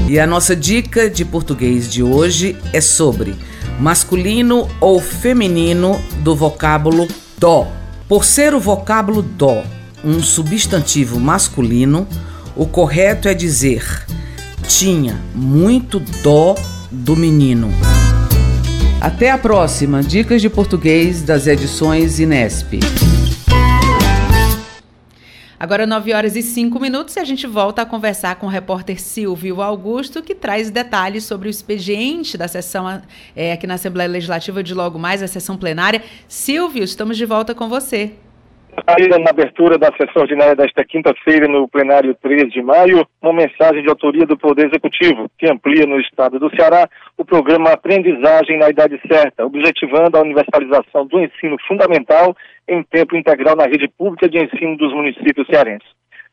E 0.10 0.20
a 0.20 0.26
nossa 0.26 0.56
dica 0.56 1.08
de 1.08 1.24
português 1.24 1.88
de 1.88 2.02
hoje 2.02 2.58
é 2.74 2.82
sobre 2.82 3.36
masculino 3.80 4.68
ou 4.82 5.00
feminino 5.00 6.02
do 6.24 6.36
vocábulo 6.36 7.08
dó. 7.38 7.72
Por 8.08 8.26
ser 8.26 8.56
o 8.56 8.60
vocábulo 8.60 9.22
dó 9.22 9.64
um 10.04 10.20
substantivo 10.20 11.20
masculino, 11.20 12.08
o 12.56 12.66
correto 12.66 13.28
é 13.28 13.36
dizer 13.36 13.86
tinha 14.68 15.16
muito 15.36 16.00
dó 16.24 16.56
do 16.90 17.16
menino. 17.16 17.70
Até 19.00 19.30
a 19.30 19.38
próxima 19.38 20.02
Dicas 20.02 20.42
de 20.42 20.50
Português 20.50 21.22
das 21.22 21.46
edições 21.46 22.20
Inesp. 22.20 22.80
Agora 25.60 25.86
9 25.86 26.14
horas 26.14 26.38
e 26.38 26.42
5 26.42 26.80
minutos 26.80 27.18
e 27.18 27.20
a 27.20 27.26
gente 27.26 27.46
volta 27.46 27.82
a 27.82 27.86
conversar 27.86 28.38
com 28.38 28.46
o 28.46 28.50
repórter 28.50 28.98
Silvio 28.98 29.62
Augusto, 29.62 30.24
que 30.24 30.34
traz 30.34 30.72
detalhes 30.72 31.26
sobre 31.26 31.50
o 31.50 31.52
expediente 31.52 32.38
da 32.38 32.48
sessão 32.48 33.02
é, 33.36 33.52
aqui 33.52 33.68
na 33.68 33.74
Assembleia 33.74 34.10
Legislativa 34.10 34.64
de 34.64 34.74
logo 34.74 34.98
mais, 34.98 35.22
a 35.22 35.28
sessão 35.28 35.58
plenária. 35.58 36.02
Silvio, 36.30 36.82
estamos 36.82 37.18
de 37.18 37.26
volta 37.26 37.54
com 37.54 37.68
você 37.68 38.14
na 39.20 39.30
abertura 39.30 39.78
da 39.78 39.88
sessão 39.88 40.22
ordinária 40.22 40.56
desta 40.56 40.84
quinta-feira, 40.84 41.48
no 41.48 41.68
plenário 41.68 42.16
13 42.16 42.50
de 42.50 42.62
maio, 42.62 43.06
uma 43.22 43.34
mensagem 43.34 43.82
de 43.82 43.90
autoria 43.90 44.26
do 44.26 44.38
Poder 44.38 44.68
Executivo, 44.68 45.30
que 45.38 45.50
amplia 45.50 45.86
no 45.86 46.00
estado 46.00 46.40
do 46.40 46.50
Ceará 46.56 46.88
o 47.18 47.26
programa 47.26 47.72
Aprendizagem 47.72 48.58
na 48.58 48.70
Idade 48.70 49.00
Certa, 49.08 49.46
objetivando 49.46 50.18
a 50.18 50.22
universalização 50.22 51.06
do 51.08 51.20
ensino 51.20 51.58
fundamental 51.68 52.36
em 52.68 52.84
tempo 52.84 53.16
integral 53.16 53.56
na 53.56 53.66
rede 53.66 53.88
pública 53.98 54.30
de 54.30 54.38
ensino 54.38 54.78
dos 54.78 54.94
municípios 54.94 55.48
cearenses. 55.48 55.88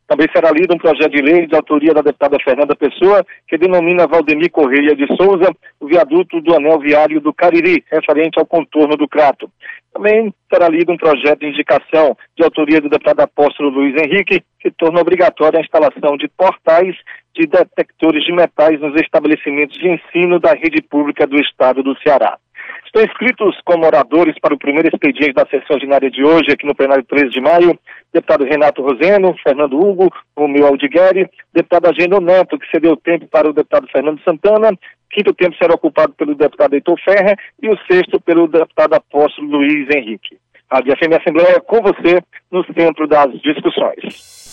Também 0.06 0.28
será 0.32 0.50
lido 0.52 0.72
um 0.74 0.78
projeto 0.78 1.10
de 1.10 1.20
lei 1.20 1.46
de 1.46 1.56
autoria 1.56 1.92
da 1.92 2.00
deputada 2.00 2.36
Fernanda 2.42 2.76
Pessoa, 2.76 3.26
que 3.48 3.58
denomina 3.58 4.06
Valdemir 4.06 4.50
Correia 4.50 4.94
de 4.94 5.06
Souza 5.16 5.50
o 5.80 5.86
viaduto 5.86 6.40
do 6.40 6.54
anel 6.54 6.78
viário 6.78 7.20
do 7.20 7.34
Cariri, 7.34 7.84
referente 7.90 8.38
ao 8.38 8.46
contorno 8.46 8.96
do 8.96 9.08
Crato. 9.08 9.50
Também 9.92 10.32
será 10.52 10.68
lido 10.68 10.92
um 10.92 10.96
projeto 10.96 11.40
de 11.40 11.46
indicação 11.46 12.16
de 12.36 12.44
autoria 12.44 12.80
do 12.80 12.88
deputado 12.88 13.20
apóstolo 13.20 13.70
Luiz 13.70 13.94
Henrique, 14.00 14.42
que 14.60 14.70
torna 14.70 15.00
obrigatória 15.00 15.58
a 15.58 15.62
instalação 15.62 16.16
de 16.16 16.28
portais 16.28 16.94
de 17.34 17.46
detectores 17.46 18.24
de 18.24 18.32
metais 18.32 18.80
nos 18.80 18.94
estabelecimentos 19.00 19.76
de 19.76 19.88
ensino 19.88 20.38
da 20.38 20.52
rede 20.52 20.82
pública 20.82 21.26
do 21.26 21.36
estado 21.40 21.82
do 21.82 21.98
Ceará. 22.00 22.38
Estão 22.86 23.02
inscritos 23.02 23.60
como 23.64 23.84
oradores 23.84 24.36
para 24.40 24.54
o 24.54 24.58
primeiro 24.58 24.88
expediente 24.88 25.34
da 25.34 25.44
sessão 25.46 25.74
ordinária 25.74 26.08
de 26.08 26.24
hoje, 26.24 26.52
aqui 26.52 26.64
no 26.64 26.74
plenário 26.74 27.04
13 27.04 27.30
de 27.30 27.40
maio, 27.40 27.78
deputado 28.12 28.44
Renato 28.44 28.80
Roseno, 28.80 29.36
Fernando 29.42 29.76
Hugo, 29.76 30.08
Romeu 30.36 30.66
Aldigueri, 30.66 31.28
deputado 31.52 31.88
Agendo 31.88 32.20
Neto, 32.20 32.58
que 32.58 32.70
cedeu 32.70 32.96
tempo 32.96 33.26
para 33.26 33.50
o 33.50 33.52
deputado 33.52 33.88
Fernando 33.88 34.22
Santana, 34.22 34.70
quinto 35.10 35.34
tempo 35.34 35.56
será 35.56 35.74
ocupado 35.74 36.12
pelo 36.14 36.36
deputado 36.36 36.74
Heitor 36.74 36.98
Ferrer 37.00 37.36
e 37.60 37.68
o 37.68 37.76
sexto 37.90 38.20
pelo 38.20 38.46
deputado 38.46 38.94
apóstolo 38.94 39.48
Luiz 39.48 39.88
Henrique. 39.94 40.38
A 40.70 40.80
DFM 40.80 41.16
Assembleia 41.20 41.60
com 41.60 41.80
você 41.82 42.22
no 42.50 42.64
centro 42.72 43.06
das 43.08 43.32
discussões. 43.40 44.45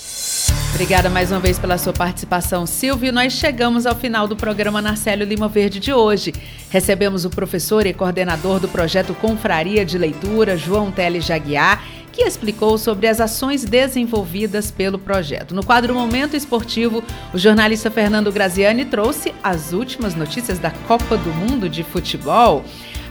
Obrigada 0.74 1.10
mais 1.10 1.32
uma 1.32 1.40
vez 1.40 1.60
pela 1.60 1.78
sua 1.78 1.94
participação, 1.94 2.66
Silvio. 2.66 3.14
Nós 3.14 3.34
chegamos 3.34 3.86
ao 3.86 3.96
final 3.96 4.28
do 4.28 4.36
programa 4.36 4.82
Narcélio 4.82 5.26
Lima 5.26 5.48
Verde 5.48 5.80
de 5.80 5.94
hoje. 5.94 6.34
Recebemos 6.70 7.26
o 7.26 7.30
professor 7.30 7.86
e 7.86 7.94
coordenador 7.94 8.60
do 8.60 8.68
projeto 8.68 9.14
Confraria 9.14 9.86
de 9.86 9.98
Leitura, 9.98 10.58
João 10.58 10.92
Teles 10.92 11.26
Jaguiar, 11.26 11.84
que 12.12 12.24
explicou 12.24 12.78
sobre 12.78 13.08
as 13.08 13.20
ações 13.20 13.64
desenvolvidas 13.64 14.72
pelo 14.72 15.00
projeto. 15.00 15.56
No 15.56 15.66
quadro 15.66 15.94
Momento 15.94 16.36
Esportivo, 16.36 17.04
o 17.34 17.38
jornalista 17.38 17.90
Fernando 17.90 18.32
Graziani 18.32 18.86
trouxe 18.86 19.34
as 19.44 19.74
últimas 19.74 20.16
notícias 20.16 20.60
da 20.60 20.72
Copa 20.72 21.18
do 21.18 21.34
Mundo 21.34 21.68
de 21.68 21.84
Futebol. 21.84 22.64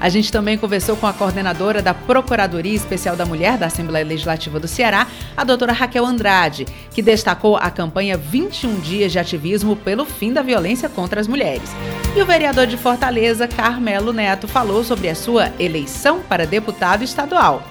A 0.02 0.08
gente 0.08 0.32
também 0.32 0.58
conversou 0.58 0.96
com 0.96 1.06
a 1.06 1.12
coordenadora 1.12 1.80
da 1.80 1.94
Procuradoria 1.94 2.74
Especial 2.74 3.14
da 3.14 3.24
Mulher 3.24 3.56
da 3.56 3.66
Assembleia 3.66 4.04
Legislativa 4.04 4.58
do 4.58 4.66
Ceará, 4.66 5.06
a 5.36 5.44
doutora 5.44 5.72
Raquel 5.72 6.04
Andrade, 6.04 6.66
que 6.90 7.00
destacou 7.00 7.56
a 7.56 7.70
campanha 7.70 8.16
21 8.16 8.80
Dias 8.80 9.12
de 9.12 9.20
Ativismo 9.20 9.76
pelo 9.76 10.04
Fim 10.04 10.32
da 10.32 10.42
Violência 10.42 10.88
contra 10.88 11.20
as 11.20 11.28
Mulheres. 11.28 11.70
E 12.16 12.20
o 12.20 12.26
vereador 12.26 12.66
de 12.66 12.76
Fortaleza, 12.76 13.46
Carmelo 13.46 14.12
Neto, 14.12 14.48
falou 14.48 14.82
sobre 14.82 15.08
a 15.08 15.14
sua 15.14 15.52
eleição 15.56 16.18
para 16.18 16.48
deputado 16.48 17.04
estadual. 17.04 17.62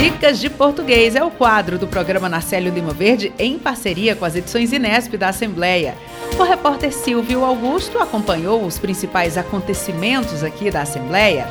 Dicas 0.00 0.40
de 0.40 0.48
Português 0.48 1.14
é 1.14 1.22
o 1.22 1.30
quadro 1.30 1.78
do 1.78 1.86
programa 1.86 2.26
Narcélio 2.26 2.72
Lima 2.72 2.94
Verde 2.94 3.34
em 3.38 3.58
parceria 3.58 4.16
com 4.16 4.24
as 4.24 4.34
edições 4.34 4.72
Inesp 4.72 5.14
da 5.18 5.28
Assembleia. 5.28 5.94
O 6.38 6.42
repórter 6.42 6.90
Silvio 6.90 7.44
Augusto 7.44 7.98
acompanhou 7.98 8.64
os 8.64 8.78
principais 8.78 9.36
acontecimentos 9.36 10.42
aqui 10.42 10.70
da 10.70 10.80
Assembleia. 10.80 11.46